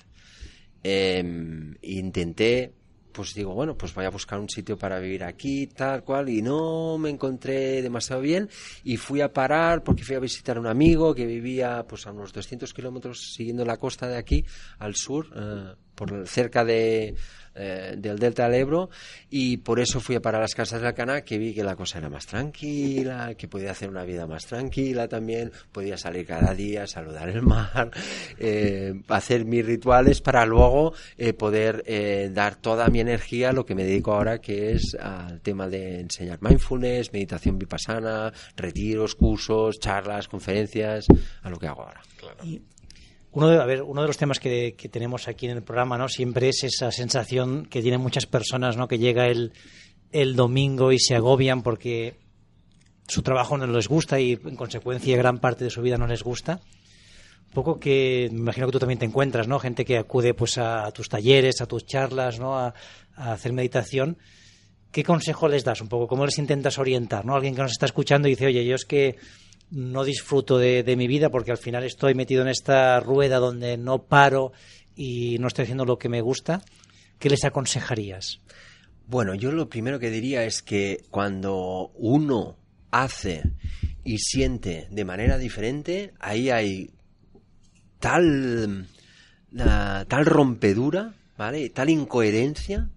Em, 0.83 1.77
intenté, 1.83 2.73
pues 3.13 3.35
digo, 3.35 3.55
bueno, 3.55 3.77
pues 3.77 3.95
voy 3.95 4.05
a 4.05 4.11
buscar 4.11 4.41
un 4.41 4.49
sitio 4.49 4.77
para 4.77 4.99
vivir 4.99 5.23
aquí, 5.23 5.67
tal 5.67 6.03
cual, 6.03 6.29
y 6.29 6.43
no 6.43 6.99
me 6.99 7.11
encontré 7.11 7.83
demasiado 7.83 8.23
bien 8.23 8.49
y 8.83 8.97
fui 8.97 9.21
a 9.21 9.33
parar 9.33 9.85
porque 9.85 10.03
fui 10.03 10.17
a 10.17 10.21
visitar 10.21 10.57
a 10.57 10.61
un 10.61 10.67
amigo 10.67 11.15
que 11.15 11.27
vivía 11.27 11.85
pues 11.87 12.07
a 12.07 12.13
unos 12.13 12.33
200 12.33 12.73
kilómetros 12.73 13.33
siguiendo 13.35 13.65
la 13.65 13.77
costa 13.77 14.09
de 14.09 14.17
aquí, 14.17 14.45
al 14.79 14.97
sur, 14.97 15.29
eh, 15.37 15.75
por 15.95 16.27
cerca 16.27 16.65
de 16.65 17.15
eh, 17.55 17.95
del 17.97 18.19
Delta 18.19 18.49
del 18.49 18.61
Ebro 18.61 18.91
y 19.31 19.59
por 19.59 19.81
eso 19.81 20.01
fui 20.01 20.17
a 20.17 20.21
parar 20.21 20.41
a 20.41 20.45
las 20.45 20.55
casas 20.55 20.81
de 20.81 20.89
Alcaná 20.89 21.23
que 21.23 21.39
vi 21.39 21.55
que 21.55 21.63
la 21.63 21.77
cosa 21.77 21.99
era 21.99 22.09
más 22.09 22.27
tranquila, 22.27 23.35
que 23.35 23.49
podía 23.49 23.73
hacer 23.73 23.89
una 23.89 24.05
vida 24.05 24.27
más 24.27 24.47
tranquila 24.47 25.09
también, 25.09 25.53
podía 25.71 25.97
salir 25.97 26.27
cada 26.27 26.55
día, 26.55 26.87
saludar 26.87 27.29
el 27.29 27.43
mar, 27.43 27.91
eh, 28.39 28.95
hacer 29.09 29.45
mis 29.45 29.65
rituales 29.65 30.21
para 30.21 30.47
luego 30.47 30.95
eh, 31.19 31.33
poder 31.33 31.85
dar 32.33 32.57
toda 32.57 32.89
mi 32.89 33.01
energía 33.01 33.51
a 33.51 33.53
lo 33.53 33.67
que 33.67 33.75
me 33.75 33.85
dedico 33.85 34.13
ahora 34.13 34.39
que 34.39 34.73
es 34.73 34.97
al 35.01 35.41
tema 35.41 35.69
de 35.69 36.01
enseñar 36.01 36.39
mindfulness, 36.41 37.13
meditación 37.13 37.59
vipassana, 37.59 38.33
retiros, 38.57 39.15
cursos, 39.15 39.79
charlas, 39.79 40.29
conferencias, 40.29 41.07
a 41.43 41.51
lo 41.51 41.59
que 41.59 41.67
hago 41.67 41.83
ahora. 41.83 42.03
Uno 43.33 43.49
de, 43.49 43.61
a 43.61 43.65
ver, 43.65 43.83
uno 43.83 44.03
de 44.03 44.07
los 44.07 44.17
temas 44.17 44.39
que, 44.39 44.77
tenemos 44.91 45.27
aquí 45.27 45.47
en 45.47 45.57
el 45.57 45.63
programa, 45.63 45.97
¿no? 45.97 46.09
Siempre 46.09 46.49
es 46.49 46.65
esa 46.65 46.93
sensación 46.93 47.67
que 47.67 47.83
tienen 47.83 48.01
muchas 48.01 48.27
personas, 48.27 48.77
¿no? 48.77 48.89
Que 48.89 48.99
llega 48.99 49.27
el, 49.27 49.53
el 50.11 50.37
domingo 50.37 50.93
y 50.93 50.99
se 50.99 51.15
agobian 51.15 51.63
porque 51.63 52.19
su 53.09 53.23
trabajo 53.23 53.57
no 53.57 53.67
les 53.67 53.89
gusta 53.89 54.21
y 54.21 54.33
en 54.33 54.57
consecuencia 54.57 55.17
gran 55.17 55.39
parte 55.39 55.65
de 55.65 55.71
su 55.71 55.83
vida 55.83 55.97
no 55.97 56.07
les 56.07 56.23
gusta. 56.23 56.61
Un 57.47 57.53
poco 57.55 57.81
que 57.81 58.29
me 58.33 58.39
imagino 58.39 58.67
que 58.67 58.73
tú 58.73 58.79
también 58.79 58.99
te 58.99 59.07
encuentras, 59.07 59.49
¿no? 59.49 59.59
Gente 59.59 59.85
que 59.85 59.99
acude 59.99 60.35
pues 60.35 60.59
a, 60.59 60.91
tus 60.93 61.09
talleres, 61.09 61.61
a 61.61 61.67
tus 61.67 61.87
charlas, 61.87 62.39
¿no? 62.39 62.59
A, 62.59 62.75
a 63.15 63.33
hacer 63.33 63.53
meditación 63.53 64.19
¿qué 64.93 65.03
consejo 65.03 65.49
les 65.49 65.65
das 65.65 65.81
un 65.81 65.89
poco? 65.89 66.07
¿Cómo 66.07 66.27
les 66.27 66.39
intentas 66.39 66.79
orientar? 66.79 67.25
¿no? 67.25 67.35
Alguien 67.35 67.57
que 67.57 67.63
nos 67.63 67.73
está 67.73 67.87
escuchando 67.87 68.29
y 68.29 68.33
dice, 68.33 68.47
oye, 68.47 68.65
yo 68.65 68.77
es 68.77 68.85
que 68.85 69.17
no 69.73 70.05
disfruto 70.05 70.59
de, 70.59 70.95
mi 70.97 71.07
vida 71.07 71.31
porque 71.31 71.51
al 71.51 71.59
final 71.59 71.83
estoy 71.85 72.15
metido 72.15 72.43
en 72.43 72.49
esta 72.49 73.01
rueda 73.01 73.39
donde 73.39 73.79
no 73.79 74.05
paro 74.05 74.53
y 74.95 75.39
no 75.39 75.49
estoy 75.49 75.65
haciendo 75.65 75.87
lo 75.87 75.99
que 75.99 76.11
me 76.11 76.21
gusta. 76.21 76.63
¿Qué 77.19 77.31
les 77.31 77.45
aconsejarías? 77.45 78.41
Bueno, 79.07 79.35
yo 79.35 79.51
lo 79.51 79.69
primero 79.69 79.99
que 79.99 80.11
diría 80.11 80.45
es 80.45 80.63
que 80.63 81.05
cuando 81.11 81.91
uno 81.95 82.57
hace 82.91 83.43
y 84.05 84.19
siente 84.19 84.89
de 84.91 85.05
manera 85.05 85.39
diferente, 85.39 86.13
ahí 86.21 86.51
hay 86.51 86.91
tal, 87.99 88.87
uh, 89.53 90.05
tal 90.07 90.27
rompedura, 90.27 91.15
¿vale? 91.39 91.71
Tal 91.71 91.89
incoherencia 91.89 92.91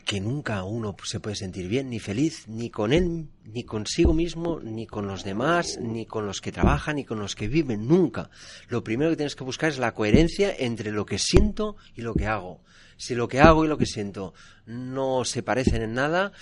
que 0.00 0.20
nunca 0.20 0.64
uno 0.64 0.96
se 1.04 1.20
puede 1.20 1.36
sentir 1.36 1.68
bien, 1.68 1.90
ni 1.90 1.98
feliz, 1.98 2.48
ni 2.48 2.70
con 2.70 2.92
él, 2.92 3.28
ni 3.44 3.64
consigo 3.64 4.14
mismo, 4.14 4.60
ni 4.60 4.86
con 4.86 5.06
los 5.06 5.24
demás, 5.24 5.78
ni 5.80 6.06
con 6.06 6.26
los 6.26 6.40
que 6.40 6.52
trabajan, 6.52 6.96
ni 6.96 7.04
con 7.04 7.18
los 7.18 7.34
que 7.34 7.48
viven, 7.48 7.86
nunca. 7.86 8.30
Lo 8.68 8.82
primero 8.82 9.10
que 9.10 9.16
tienes 9.16 9.36
que 9.36 9.44
buscar 9.44 9.70
es 9.70 9.78
la 9.78 9.94
coherencia 9.94 10.54
entre 10.56 10.90
lo 10.92 11.04
que 11.04 11.18
siento 11.18 11.76
y 11.94 12.02
lo 12.02 12.14
que 12.14 12.26
hago. 12.26 12.60
Si 12.96 13.14
lo 13.14 13.28
que 13.28 13.40
hago 13.40 13.64
y 13.64 13.68
lo 13.68 13.78
que 13.78 13.86
siento 13.86 14.34
no 14.66 15.24
se 15.24 15.42
parecen 15.42 15.82
en 15.82 15.94
nada, 15.94 16.32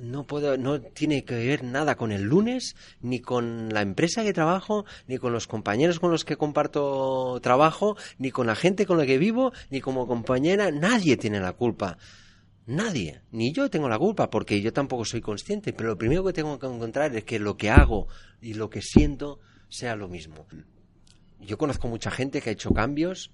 no 0.00 0.26
puedo, 0.26 0.56
no 0.56 0.80
tiene 0.80 1.24
que 1.24 1.34
ver 1.34 1.64
nada 1.64 1.96
con 1.96 2.12
el 2.12 2.22
lunes, 2.22 2.76
ni 3.00 3.20
con 3.20 3.72
la 3.72 3.82
empresa 3.82 4.22
que 4.22 4.32
trabajo, 4.32 4.84
ni 5.06 5.18
con 5.18 5.32
los 5.32 5.46
compañeros 5.46 5.98
con 5.98 6.10
los 6.10 6.24
que 6.24 6.36
comparto 6.36 7.40
trabajo, 7.42 7.96
ni 8.18 8.30
con 8.30 8.46
la 8.46 8.54
gente 8.54 8.86
con 8.86 8.98
la 8.98 9.06
que 9.06 9.18
vivo, 9.18 9.52
ni 9.70 9.80
como 9.80 10.06
compañera, 10.06 10.70
nadie 10.70 11.16
tiene 11.16 11.40
la 11.40 11.52
culpa. 11.52 11.98
Nadie, 12.68 13.22
ni 13.30 13.50
yo 13.54 13.70
tengo 13.70 13.88
la 13.88 13.98
culpa, 13.98 14.28
porque 14.28 14.60
yo 14.60 14.74
tampoco 14.74 15.06
soy 15.06 15.22
consciente, 15.22 15.72
pero 15.72 15.88
lo 15.88 15.96
primero 15.96 16.22
que 16.22 16.34
tengo 16.34 16.58
que 16.58 16.66
encontrar 16.66 17.16
es 17.16 17.24
que 17.24 17.38
lo 17.38 17.56
que 17.56 17.70
hago 17.70 18.08
y 18.42 18.52
lo 18.52 18.68
que 18.68 18.82
siento 18.82 19.40
sea 19.70 19.96
lo 19.96 20.06
mismo. 20.06 20.46
Yo 21.40 21.56
conozco 21.56 21.88
mucha 21.88 22.10
gente 22.10 22.42
que 22.42 22.50
ha 22.50 22.52
hecho 22.52 22.68
cambios 22.74 23.30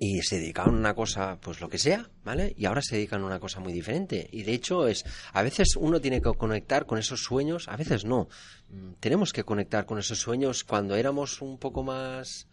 y 0.00 0.22
se 0.22 0.40
dedicaban 0.40 0.74
a 0.74 0.78
una 0.78 0.94
cosa, 0.94 1.38
pues 1.40 1.60
lo 1.60 1.68
que 1.68 1.78
sea, 1.78 2.10
¿vale? 2.24 2.52
Y 2.58 2.64
ahora 2.64 2.82
se 2.82 2.96
dedican 2.96 3.22
a 3.22 3.26
una 3.26 3.38
cosa 3.38 3.60
muy 3.60 3.72
diferente. 3.72 4.28
Y 4.32 4.42
de 4.42 4.54
hecho 4.54 4.88
es, 4.88 5.04
a 5.32 5.44
veces 5.44 5.76
uno 5.76 6.00
tiene 6.00 6.20
que 6.20 6.32
conectar 6.32 6.84
con 6.84 6.98
esos 6.98 7.22
sueños, 7.22 7.68
a 7.68 7.76
veces 7.76 8.04
no. 8.04 8.26
Mm, 8.70 8.94
tenemos 8.98 9.32
que 9.32 9.44
conectar 9.44 9.86
con 9.86 10.00
esos 10.00 10.18
sueños 10.18 10.64
cuando 10.64 10.96
éramos 10.96 11.40
un 11.42 11.58
poco 11.58 11.84
más, 11.84 12.48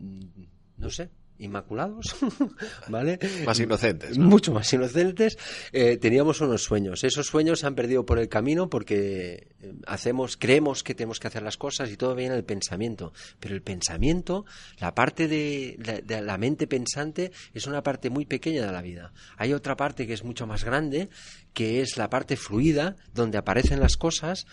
mm, 0.00 0.42
no 0.78 0.90
sé, 0.90 1.08
inmaculados, 1.38 2.16
¿vale? 2.88 3.18
Más 3.44 3.58
inocentes. 3.58 4.18
Mucho 4.18 4.52
más 4.52 4.72
inocentes. 4.72 5.38
Eh, 5.72 5.96
teníamos 5.96 6.40
unos 6.40 6.62
sueños. 6.62 7.04
Esos 7.04 7.26
sueños 7.26 7.60
se 7.60 7.66
han 7.66 7.74
perdido 7.74 8.06
por 8.06 8.18
el 8.18 8.28
camino 8.28 8.68
porque 8.68 9.48
eh, 9.60 9.74
hacemos, 9.86 10.36
creemos 10.36 10.82
que 10.82 10.94
tenemos 10.94 11.18
que 11.18 11.28
hacer 11.28 11.42
las 11.42 11.56
cosas 11.56 11.90
y 11.90 11.96
todo 11.96 12.14
viene 12.14 12.34
del 12.34 12.44
pensamiento. 12.44 13.12
Pero 13.40 13.54
el 13.54 13.62
pensamiento, 13.62 14.44
la 14.78 14.94
parte 14.94 15.28
de 15.28 15.76
la, 15.84 16.00
de 16.00 16.22
la 16.22 16.38
mente 16.38 16.66
pensante, 16.66 17.32
es 17.54 17.66
una 17.66 17.82
parte 17.82 18.10
muy 18.10 18.24
pequeña 18.24 18.64
de 18.64 18.72
la 18.72 18.82
vida. 18.82 19.12
Hay 19.36 19.52
otra 19.52 19.76
parte 19.76 20.06
que 20.06 20.12
es 20.12 20.24
mucho 20.24 20.46
más 20.46 20.64
grande, 20.64 21.08
que 21.52 21.80
es 21.80 21.96
la 21.96 22.08
parte 22.08 22.36
fluida, 22.36 22.96
donde 23.14 23.38
aparecen 23.38 23.80
las 23.80 23.96
cosas, 23.96 24.46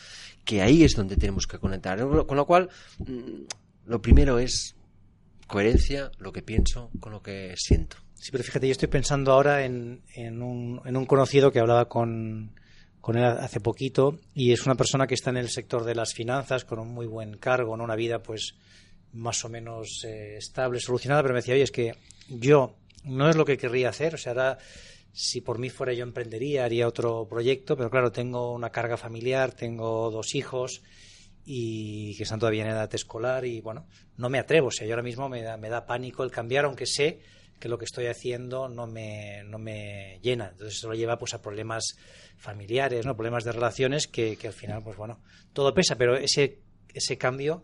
que 0.43 0.61
ahí 0.61 0.83
es 0.83 0.95
donde 0.95 1.17
tenemos 1.17 1.45
que 1.45 1.59
conectar. 1.59 1.99
Con 1.99 2.37
lo 2.37 2.45
cual, 2.45 2.69
mm, 2.99 3.43
lo 3.85 4.01
primero 4.01 4.39
es 4.39 4.75
coherencia 5.49 6.11
lo 6.19 6.31
que 6.31 6.41
pienso 6.41 6.91
con 7.01 7.11
lo 7.11 7.21
que 7.21 7.53
siento. 7.57 7.97
Sí, 8.13 8.31
pero 8.31 8.43
fíjate, 8.43 8.67
yo 8.67 8.71
estoy 8.71 8.87
pensando 8.87 9.33
ahora 9.33 9.65
en, 9.65 10.03
en, 10.13 10.41
un, 10.41 10.81
en 10.85 10.95
un, 10.95 11.05
conocido 11.05 11.51
que 11.51 11.59
hablaba 11.59 11.89
con, 11.89 12.51
con, 13.01 13.17
él 13.17 13.23
hace 13.23 13.59
poquito 13.59 14.19
y 14.33 14.51
es 14.51 14.65
una 14.65 14.75
persona 14.75 15.07
que 15.07 15.15
está 15.15 15.31
en 15.31 15.37
el 15.37 15.49
sector 15.49 15.83
de 15.83 15.95
las 15.95 16.13
finanzas 16.13 16.65
con 16.65 16.79
un 16.79 16.89
muy 16.89 17.07
buen 17.07 17.37
cargo, 17.37 17.75
¿no? 17.75 17.83
una 17.83 17.95
vida 17.95 18.21
pues 18.21 18.55
más 19.11 19.43
o 19.43 19.49
menos 19.49 20.03
eh, 20.05 20.37
estable, 20.37 20.79
solucionada, 20.79 21.23
pero 21.23 21.33
me 21.33 21.39
decía, 21.39 21.55
oye, 21.55 21.63
es 21.63 21.71
que 21.71 21.93
yo 22.27 22.75
no 23.05 23.29
es 23.29 23.35
lo 23.35 23.45
que 23.45 23.57
querría 23.57 23.89
hacer, 23.89 24.13
o 24.13 24.17
sea, 24.17 24.33
ahora 24.33 24.59
si 25.13 25.41
por 25.41 25.57
mí 25.57 25.69
fuera 25.69 25.93
yo 25.93 26.03
emprendería, 26.03 26.65
haría 26.65 26.87
otro 26.87 27.27
proyecto, 27.27 27.75
pero 27.75 27.89
claro, 27.89 28.11
tengo 28.11 28.53
una 28.53 28.69
carga 28.69 28.97
familiar, 28.97 29.53
tengo 29.53 30.11
dos 30.11 30.35
hijos 30.35 30.83
y 31.45 32.15
que 32.15 32.23
están 32.23 32.39
todavía 32.39 32.63
en 32.63 32.69
edad 32.69 32.93
escolar 32.93 33.45
y 33.45 33.61
bueno, 33.61 33.87
no 34.17 34.29
me 34.29 34.39
atrevo, 34.39 34.67
o 34.67 34.71
sea, 34.71 34.85
yo 34.85 34.93
ahora 34.93 35.03
mismo 35.03 35.29
me 35.29 35.41
da, 35.41 35.57
me 35.57 35.69
da 35.69 35.85
pánico 35.85 36.23
el 36.23 36.31
cambiar, 36.31 36.65
aunque 36.65 36.85
sé 36.85 37.21
que 37.59 37.69
lo 37.69 37.77
que 37.77 37.85
estoy 37.85 38.07
haciendo 38.07 38.69
no 38.69 38.87
me, 38.87 39.43
no 39.43 39.59
me 39.59 40.19
llena. 40.21 40.49
Entonces 40.49 40.77
eso 40.77 40.87
lo 40.87 40.95
lleva 40.95 41.17
pues 41.17 41.33
a 41.33 41.41
problemas 41.41 41.97
familiares, 42.37 43.05
¿no? 43.05 43.15
problemas 43.15 43.43
de 43.43 43.51
relaciones 43.51 44.07
que, 44.07 44.37
que 44.37 44.47
al 44.47 44.53
final, 44.53 44.81
pues 44.83 44.95
bueno, 44.95 45.19
todo 45.53 45.73
pesa, 45.73 45.97
pero 45.97 46.15
ese, 46.15 46.59
ese 46.93 47.17
cambio 47.17 47.63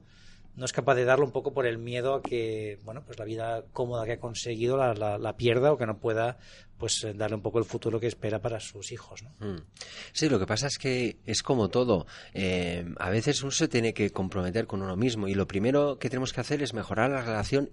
no 0.56 0.65
es 0.65 0.72
capaz 0.72 0.96
de 0.96 1.06
darlo 1.06 1.26
un 1.26 1.32
poco 1.32 1.54
por 1.54 1.65
el 1.65 1.78
miedo 1.78 2.15
a 2.15 2.22
que 2.22 2.80
bueno 2.84 3.04
pues 3.06 3.20
la 3.20 3.26
vida 3.26 3.63
cómoda 3.74 4.06
que 4.06 4.13
ha 4.13 4.20
conseguido 4.20 4.78
la, 4.78 5.36
pierda 5.38 5.72
o 5.72 5.78
que 5.78 5.86
no 5.86 5.98
pueda 5.98 6.38
pues 6.78 7.06
darle 7.15 7.36
un 7.36 7.41
poco 7.41 7.60
el 7.60 7.65
futuro 7.65 8.00
que 8.00 8.08
espera 8.08 8.41
para 8.41 8.60
sus 8.60 8.91
hijos 8.91 9.24
¿no? 9.24 9.32
Mm. 9.39 9.62
sí 10.13 10.30
lo 10.30 10.39
que 10.39 10.48
pasa 10.48 10.68
es 10.68 10.78
que 10.78 11.18
es 11.26 11.44
como 11.44 11.70
todo 11.70 12.06
eh, 12.34 12.86
a 12.98 13.10
veces 13.10 13.41
uno 13.44 13.52
se 13.52 13.68
tiene 13.68 13.94
que 13.94 14.12
comprometer 14.12 14.68
con 14.68 14.82
uno 14.82 14.96
mismo 14.96 15.28
y 15.28 15.36
lo 15.36 15.48
primero 15.48 15.98
que 16.00 16.10
tenemos 16.10 16.34
que 16.34 16.41
hacer 16.41 16.62
es 16.62 16.74
mejorar 16.74 17.10
la 17.10 17.22
relación 17.22 17.70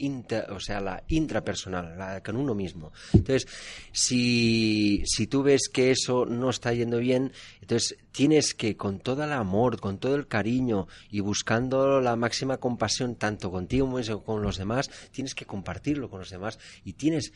Inter, 0.00 0.50
o 0.50 0.60
sea, 0.60 0.80
la 0.80 1.04
intrapersonal, 1.08 1.96
la 1.96 2.22
con 2.22 2.36
uno 2.36 2.54
mismo. 2.54 2.92
Entonces, 3.12 3.46
si, 3.92 5.02
si 5.06 5.26
tú 5.26 5.42
ves 5.42 5.68
que 5.68 5.90
eso 5.90 6.26
no 6.26 6.50
está 6.50 6.72
yendo 6.72 6.98
bien, 6.98 7.32
entonces 7.60 7.96
tienes 8.12 8.54
que, 8.54 8.76
con 8.76 9.00
todo 9.00 9.24
el 9.24 9.32
amor, 9.32 9.80
con 9.80 9.98
todo 9.98 10.14
el 10.14 10.26
cariño 10.26 10.88
y 11.10 11.20
buscando 11.20 12.00
la 12.00 12.16
máxima 12.16 12.58
compasión, 12.58 13.16
tanto 13.16 13.50
contigo 13.50 13.86
como 13.86 14.24
con 14.24 14.42
los 14.42 14.58
demás, 14.58 14.90
tienes 15.10 15.34
que 15.34 15.46
compartirlo 15.46 16.10
con 16.10 16.20
los 16.20 16.30
demás 16.30 16.58
y 16.84 16.94
tienes 16.94 17.32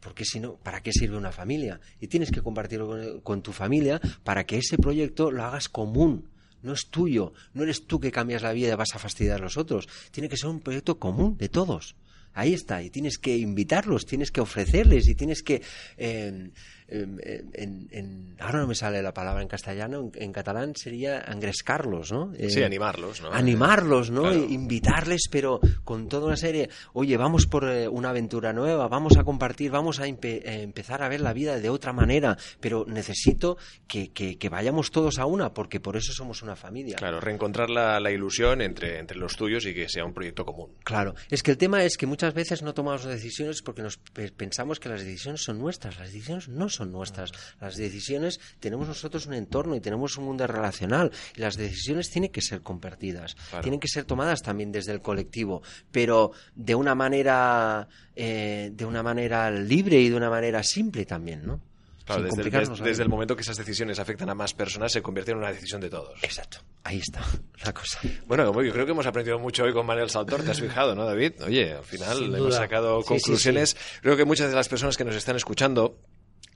porque 0.00 0.24
si 0.24 0.38
no, 0.38 0.54
¿para 0.56 0.80
qué 0.80 0.92
sirve 0.92 1.16
una 1.16 1.32
familia? 1.32 1.80
Y 2.00 2.06
tienes 2.06 2.30
que 2.30 2.40
compartirlo 2.40 2.86
con, 2.86 3.20
con, 3.20 3.42
tu 3.42 3.52
familia 3.52 4.00
para 4.22 4.44
que 4.44 4.58
ese 4.58 4.78
proyecto 4.78 5.32
lo 5.32 5.44
hagas 5.44 5.68
común. 5.68 6.30
No 6.62 6.72
es 6.72 6.88
tuyo, 6.88 7.32
no 7.54 7.62
eres 7.62 7.86
tú 7.86 8.00
que 8.00 8.12
cambias 8.12 8.42
la 8.42 8.52
vida 8.52 8.72
y 8.72 8.76
vas 8.76 8.94
a 8.94 8.98
fastidiar 8.98 9.40
a 9.40 9.42
los 9.42 9.56
otros. 9.56 9.88
Tiene 10.10 10.28
que 10.28 10.36
ser 10.36 10.50
un 10.50 10.60
proyecto 10.60 10.98
común 10.98 11.36
de 11.36 11.48
todos. 11.48 11.96
Ahí 12.34 12.54
está, 12.54 12.82
y 12.82 12.90
tienes 12.90 13.18
que 13.18 13.36
invitarlos, 13.36 14.06
tienes 14.06 14.30
que 14.30 14.40
ofrecerles 14.40 15.08
y 15.08 15.14
tienes 15.14 15.42
que... 15.42 15.62
Eh, 15.96 16.50
en, 16.88 17.88
en, 17.92 18.36
ahora 18.40 18.60
no 18.60 18.66
me 18.66 18.74
sale 18.74 19.02
la 19.02 19.12
palabra 19.12 19.42
en 19.42 19.48
castellano, 19.48 20.00
en, 20.00 20.12
en 20.14 20.32
catalán 20.32 20.74
sería 20.74 21.20
engrescarlos, 21.20 22.12
¿no? 22.12 22.32
Eh, 22.34 22.48
sí, 22.48 22.62
animarlos, 22.62 23.20
¿no? 23.20 23.30
Animarlos, 23.30 24.10
¿no? 24.10 24.22
Claro. 24.22 24.44
Invitarles, 24.44 25.28
pero 25.30 25.60
con 25.84 26.08
toda 26.08 26.26
una 26.26 26.36
serie, 26.36 26.70
oye, 26.94 27.16
vamos 27.16 27.46
por 27.46 27.68
eh, 27.68 27.88
una 27.88 28.10
aventura 28.10 28.52
nueva, 28.52 28.88
vamos 28.88 29.18
a 29.18 29.24
compartir, 29.24 29.70
vamos 29.70 30.00
a 30.00 30.06
empe 30.06 30.36
eh, 30.36 30.62
empezar 30.62 31.02
a 31.02 31.08
ver 31.08 31.20
la 31.20 31.34
vida 31.34 31.58
de 31.58 31.68
otra 31.68 31.92
manera, 31.92 32.38
pero 32.60 32.86
necesito 32.88 33.58
que, 33.86 34.10
que, 34.10 34.38
que, 34.38 34.48
vayamos 34.48 34.90
todos 34.90 35.18
a 35.18 35.26
una, 35.26 35.52
porque 35.52 35.80
por 35.80 35.96
eso 35.96 36.12
somos 36.12 36.42
una 36.42 36.56
familia. 36.56 36.96
Claro, 36.96 37.20
reencontrar 37.20 37.68
la, 37.68 38.00
la 38.00 38.10
ilusión 38.10 38.62
entre, 38.62 38.98
entre 38.98 39.18
los 39.18 39.36
tuyos 39.36 39.66
y 39.66 39.74
que 39.74 39.88
sea 39.88 40.04
un 40.06 40.14
proyecto 40.14 40.46
común. 40.46 40.70
Claro, 40.84 41.14
es 41.28 41.42
que 41.42 41.50
el 41.50 41.58
tema 41.58 41.84
es 41.84 41.98
que 41.98 42.06
muchas 42.06 42.32
veces 42.32 42.62
no 42.62 42.72
tomamos 42.72 43.04
decisiones 43.04 43.60
porque 43.60 43.82
nos 43.82 43.98
pensamos 43.98 44.80
que 44.80 44.88
las 44.88 45.04
decisiones 45.04 45.42
son 45.42 45.58
nuestras, 45.58 45.98
las 45.98 46.08
decisiones 46.12 46.48
no 46.48 46.68
son 46.68 46.77
son 46.78 46.92
nuestras. 46.92 47.32
Las 47.60 47.76
decisiones, 47.76 48.40
tenemos 48.60 48.88
nosotros 48.88 49.26
un 49.26 49.34
entorno 49.34 49.74
y 49.74 49.80
tenemos 49.80 50.16
un 50.16 50.24
mundo 50.24 50.46
relacional 50.46 51.12
y 51.36 51.40
las 51.40 51.56
decisiones 51.56 52.10
tienen 52.10 52.30
que 52.30 52.40
ser 52.40 52.62
compartidas, 52.62 53.34
claro. 53.50 53.62
tienen 53.62 53.80
que 53.80 53.88
ser 53.88 54.04
tomadas 54.04 54.42
también 54.42 54.72
desde 54.72 54.92
el 54.92 55.02
colectivo, 55.02 55.62
pero 55.90 56.32
de 56.54 56.74
una 56.74 56.94
manera, 56.94 57.88
eh, 58.14 58.70
de 58.72 58.84
una 58.84 59.02
manera 59.02 59.50
libre 59.50 60.00
y 60.00 60.08
de 60.08 60.16
una 60.16 60.30
manera 60.30 60.62
simple 60.62 61.04
también, 61.04 61.44
¿no? 61.44 61.60
Claro, 62.04 62.22
desde, 62.22 62.40
el, 62.40 62.50
desde, 62.50 62.84
desde, 62.84 63.02
el 63.02 63.10
momento 63.10 63.36
que 63.36 63.42
esas 63.42 63.58
decisiones 63.58 63.98
afectan 63.98 64.30
a 64.30 64.34
más 64.34 64.54
personas, 64.54 64.90
se 64.90 65.02
convierte 65.02 65.32
en 65.32 65.36
una 65.36 65.52
decisión 65.52 65.78
de 65.78 65.90
todos. 65.90 66.18
Exacto. 66.22 66.60
Ahí 66.82 67.00
está 67.00 67.20
la 67.66 67.74
cosa. 67.74 68.00
Bueno, 68.26 68.46
yo 68.62 68.72
creo 68.72 68.86
que 68.86 68.92
hemos 68.92 69.04
aprendido 69.04 69.38
mucho 69.38 69.64
hoy 69.64 69.74
con 69.74 69.84
Manuel 69.84 70.08
Saltor, 70.08 70.42
te 70.42 70.52
has 70.52 70.60
fijado, 70.60 70.94
¿no, 70.94 71.04
David? 71.04 71.32
Oye, 71.44 71.74
al 71.74 71.84
final 71.84 72.34
hemos 72.34 72.54
sacado 72.54 73.02
conclusiones. 73.02 73.70
Sí, 73.70 73.76
sí, 73.76 73.84
sí. 73.94 74.00
Creo 74.00 74.16
que 74.16 74.24
muchas 74.24 74.48
de 74.48 74.56
las 74.56 74.70
personas 74.70 74.96
que 74.96 75.04
nos 75.04 75.16
están 75.16 75.36
escuchando 75.36 75.98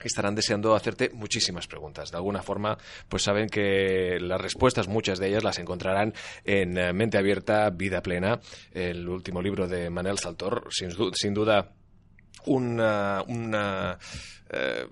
que 0.02 0.08
estarán 0.08 0.34
deseando 0.34 0.74
hacerte 0.74 1.10
muchísimas 1.14 1.66
preguntas. 1.66 2.10
De 2.10 2.16
alguna 2.16 2.42
forma, 2.42 2.76
pues 3.08 3.22
saben 3.22 3.48
que 3.48 4.18
las 4.20 4.40
respuestas, 4.40 4.88
muchas 4.88 5.18
de 5.18 5.28
ellas, 5.28 5.44
las 5.44 5.58
encontrarán 5.58 6.12
en 6.44 6.76
eh, 6.76 6.92
Mente 6.92 7.18
Abierta, 7.18 7.70
Vida 7.70 8.02
Plena, 8.02 8.40
el 8.72 9.08
último 9.08 9.40
libro 9.40 9.68
de 9.68 9.88
Manel 9.88 10.18
Saltor, 10.18 10.68
sin, 10.70 11.34
duda 11.34 11.72
una, 12.46 13.22
una 13.28 13.98
eh, 14.50 14.86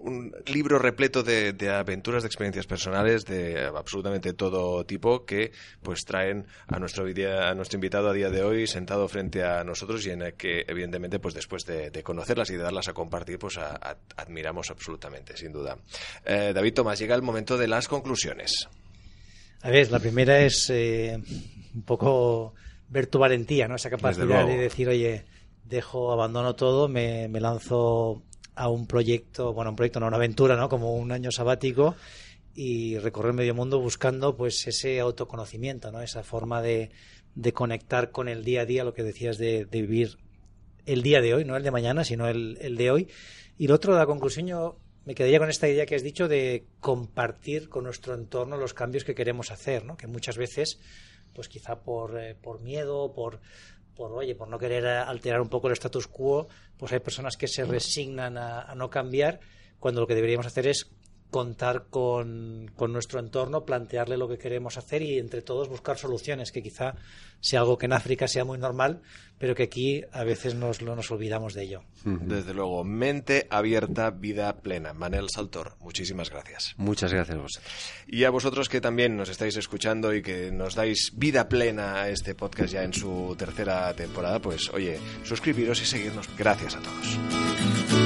un 0.00 0.34
libro 0.46 0.78
repleto 0.78 1.22
de, 1.22 1.52
de, 1.52 1.70
aventuras, 1.70 2.22
de 2.22 2.28
experiencias 2.28 2.66
personales 2.66 3.24
de 3.24 3.66
absolutamente 3.66 4.32
todo 4.32 4.84
tipo 4.84 5.24
que 5.24 5.52
pues 5.82 6.04
traen 6.04 6.46
a 6.68 6.78
nuestro, 6.78 7.04
a 7.04 7.54
nuestro 7.54 7.76
invitado 7.76 8.08
a 8.08 8.12
día 8.12 8.30
de 8.30 8.42
hoy 8.42 8.66
sentado 8.66 9.08
frente 9.08 9.42
a 9.42 9.64
nosotros 9.64 10.06
y 10.06 10.10
en 10.10 10.22
el 10.22 10.34
que 10.34 10.64
evidentemente 10.68 11.18
pues 11.18 11.34
después 11.34 11.64
de, 11.64 11.90
conocerlas 12.02 12.50
y 12.50 12.56
de 12.56 12.62
darlas 12.62 12.88
a 12.88 12.92
compartir 12.92 13.38
pues 13.38 13.58
admiramos 14.16 14.70
absolutamente, 14.70 15.36
sin 15.36 15.52
duda. 15.52 15.76
Eh, 16.24 16.52
David 16.54 16.74
Tomás, 16.74 16.98
llega 16.98 17.14
el 17.14 17.22
momento 17.22 17.56
de 17.56 17.68
las 17.68 17.88
conclusiones. 17.88 18.68
A 19.62 19.70
ver, 19.70 19.90
la 19.90 19.98
primera 19.98 20.40
es 20.40 20.70
eh, 20.70 21.18
un 21.74 21.82
poco 21.82 22.54
ver 22.88 23.06
tu 23.08 23.18
valentía, 23.18 23.66
¿no? 23.66 23.76
Esa 23.76 23.90
capacidad 23.90 24.46
de 24.46 24.56
decir, 24.56 24.88
oye, 24.88 25.24
dejo, 25.64 26.12
abandono 26.12 26.54
todo, 26.54 26.88
me, 26.88 27.28
me 27.28 27.40
lanzo 27.40 28.22
a 28.56 28.68
un 28.68 28.86
proyecto, 28.86 29.52
bueno, 29.52 29.70
un 29.70 29.76
proyecto, 29.76 30.00
no, 30.00 30.08
una 30.08 30.16
aventura, 30.16 30.56
¿no? 30.56 30.68
Como 30.68 30.96
un 30.96 31.12
año 31.12 31.30
sabático 31.30 31.94
y 32.54 32.98
recorrer 32.98 33.34
medio 33.34 33.54
mundo 33.54 33.78
buscando 33.78 34.34
pues 34.34 34.66
ese 34.66 34.98
autoconocimiento, 34.98 35.92
¿no? 35.92 36.00
Esa 36.00 36.22
forma 36.22 36.62
de, 36.62 36.90
de 37.34 37.52
conectar 37.52 38.10
con 38.10 38.28
el 38.28 38.42
día 38.44 38.62
a 38.62 38.66
día, 38.66 38.82
lo 38.82 38.94
que 38.94 39.02
decías 39.02 39.36
de, 39.36 39.66
vivir 39.66 40.16
el 40.86 41.02
día 41.02 41.20
de 41.20 41.34
hoy, 41.34 41.44
no 41.44 41.54
el 41.56 41.62
de 41.62 41.70
mañana, 41.70 42.02
sino 42.02 42.28
el, 42.28 42.56
el 42.60 42.76
de 42.76 42.90
hoy. 42.90 43.08
Y 43.58 43.68
lo 43.68 43.74
otro, 43.74 43.94
la 43.94 44.06
conclusión, 44.06 44.46
yo 44.46 44.78
me 45.04 45.14
quedaría 45.14 45.38
con 45.38 45.50
esta 45.50 45.68
idea 45.68 45.84
que 45.84 45.94
has 45.94 46.02
dicho 46.02 46.26
de 46.26 46.66
compartir 46.80 47.68
con 47.68 47.84
nuestro 47.84 48.14
entorno 48.14 48.56
los 48.56 48.72
cambios 48.72 49.04
que 49.04 49.14
queremos 49.14 49.50
hacer, 49.50 49.84
¿no? 49.84 49.96
Que 49.98 50.06
muchas 50.06 50.38
veces, 50.38 50.80
pues 51.34 51.48
quizá 51.48 51.80
por, 51.80 52.18
eh, 52.18 52.34
por 52.34 52.60
miedo, 52.60 53.12
por 53.14 53.40
por 53.96 54.12
oye, 54.12 54.34
por 54.34 54.48
no 54.48 54.58
querer 54.58 54.86
alterar 54.86 55.40
un 55.40 55.48
poco 55.48 55.68
el 55.68 55.72
status 55.72 56.06
quo, 56.06 56.48
pues 56.76 56.92
hay 56.92 57.00
personas 57.00 57.36
que 57.36 57.48
se 57.48 57.64
resignan 57.64 58.36
a, 58.38 58.74
no 58.74 58.90
cambiar, 58.90 59.40
cuando 59.78 60.00
lo 60.00 60.06
que 60.06 60.14
deberíamos 60.14 60.46
hacer 60.46 60.66
es 60.66 60.90
contar 61.30 61.86
con, 61.90 62.66
nuestro 62.88 63.20
entorno, 63.20 63.64
plantearle 63.64 64.16
lo 64.16 64.28
que 64.28 64.38
queremos 64.38 64.76
hacer 64.76 65.02
y 65.02 65.18
entre 65.18 65.42
todos 65.42 65.68
buscar 65.68 65.98
soluciones, 65.98 66.52
que 66.52 66.62
quizá 66.62 66.94
sea 67.40 67.60
algo 67.60 67.78
que 67.78 67.86
en 67.86 67.92
África 67.92 68.28
sea 68.28 68.44
muy 68.44 68.58
normal, 68.58 69.02
pero 69.38 69.54
que 69.54 69.64
aquí 69.64 70.02
a 70.12 70.24
veces 70.24 70.54
nos, 70.54 70.80
nos 70.82 71.10
olvidamos 71.10 71.54
de 71.54 71.64
ello. 71.64 71.82
Desde 72.04 72.54
luego, 72.54 72.84
mente 72.84 73.46
abierta, 73.50 74.10
vida 74.10 74.56
plena. 74.60 74.92
Manel 74.92 75.28
Saltor, 75.28 75.76
muchísimas 75.80 76.30
gracias. 76.30 76.74
Muchas 76.76 77.12
gracias 77.12 77.36
a 77.36 77.42
vosotros. 77.42 77.72
Y 78.06 78.24
a 78.24 78.30
vosotros 78.30 78.68
que 78.68 78.80
también 78.80 79.16
nos 79.16 79.28
estáis 79.28 79.56
escuchando 79.56 80.14
y 80.14 80.22
que 80.22 80.50
nos 80.50 80.74
dais 80.74 81.12
vida 81.14 81.48
plena 81.48 82.02
a 82.02 82.08
este 82.08 82.34
podcast 82.34 82.72
ya 82.72 82.82
en 82.82 82.94
su 82.94 83.34
tercera 83.38 83.92
temporada, 83.94 84.40
pues 84.40 84.70
oye, 84.70 84.98
suscribiros 85.24 85.82
y 85.82 85.84
seguirnos. 85.84 86.28
Gracias 86.36 86.76
a 86.76 86.80
todos. 86.80 88.05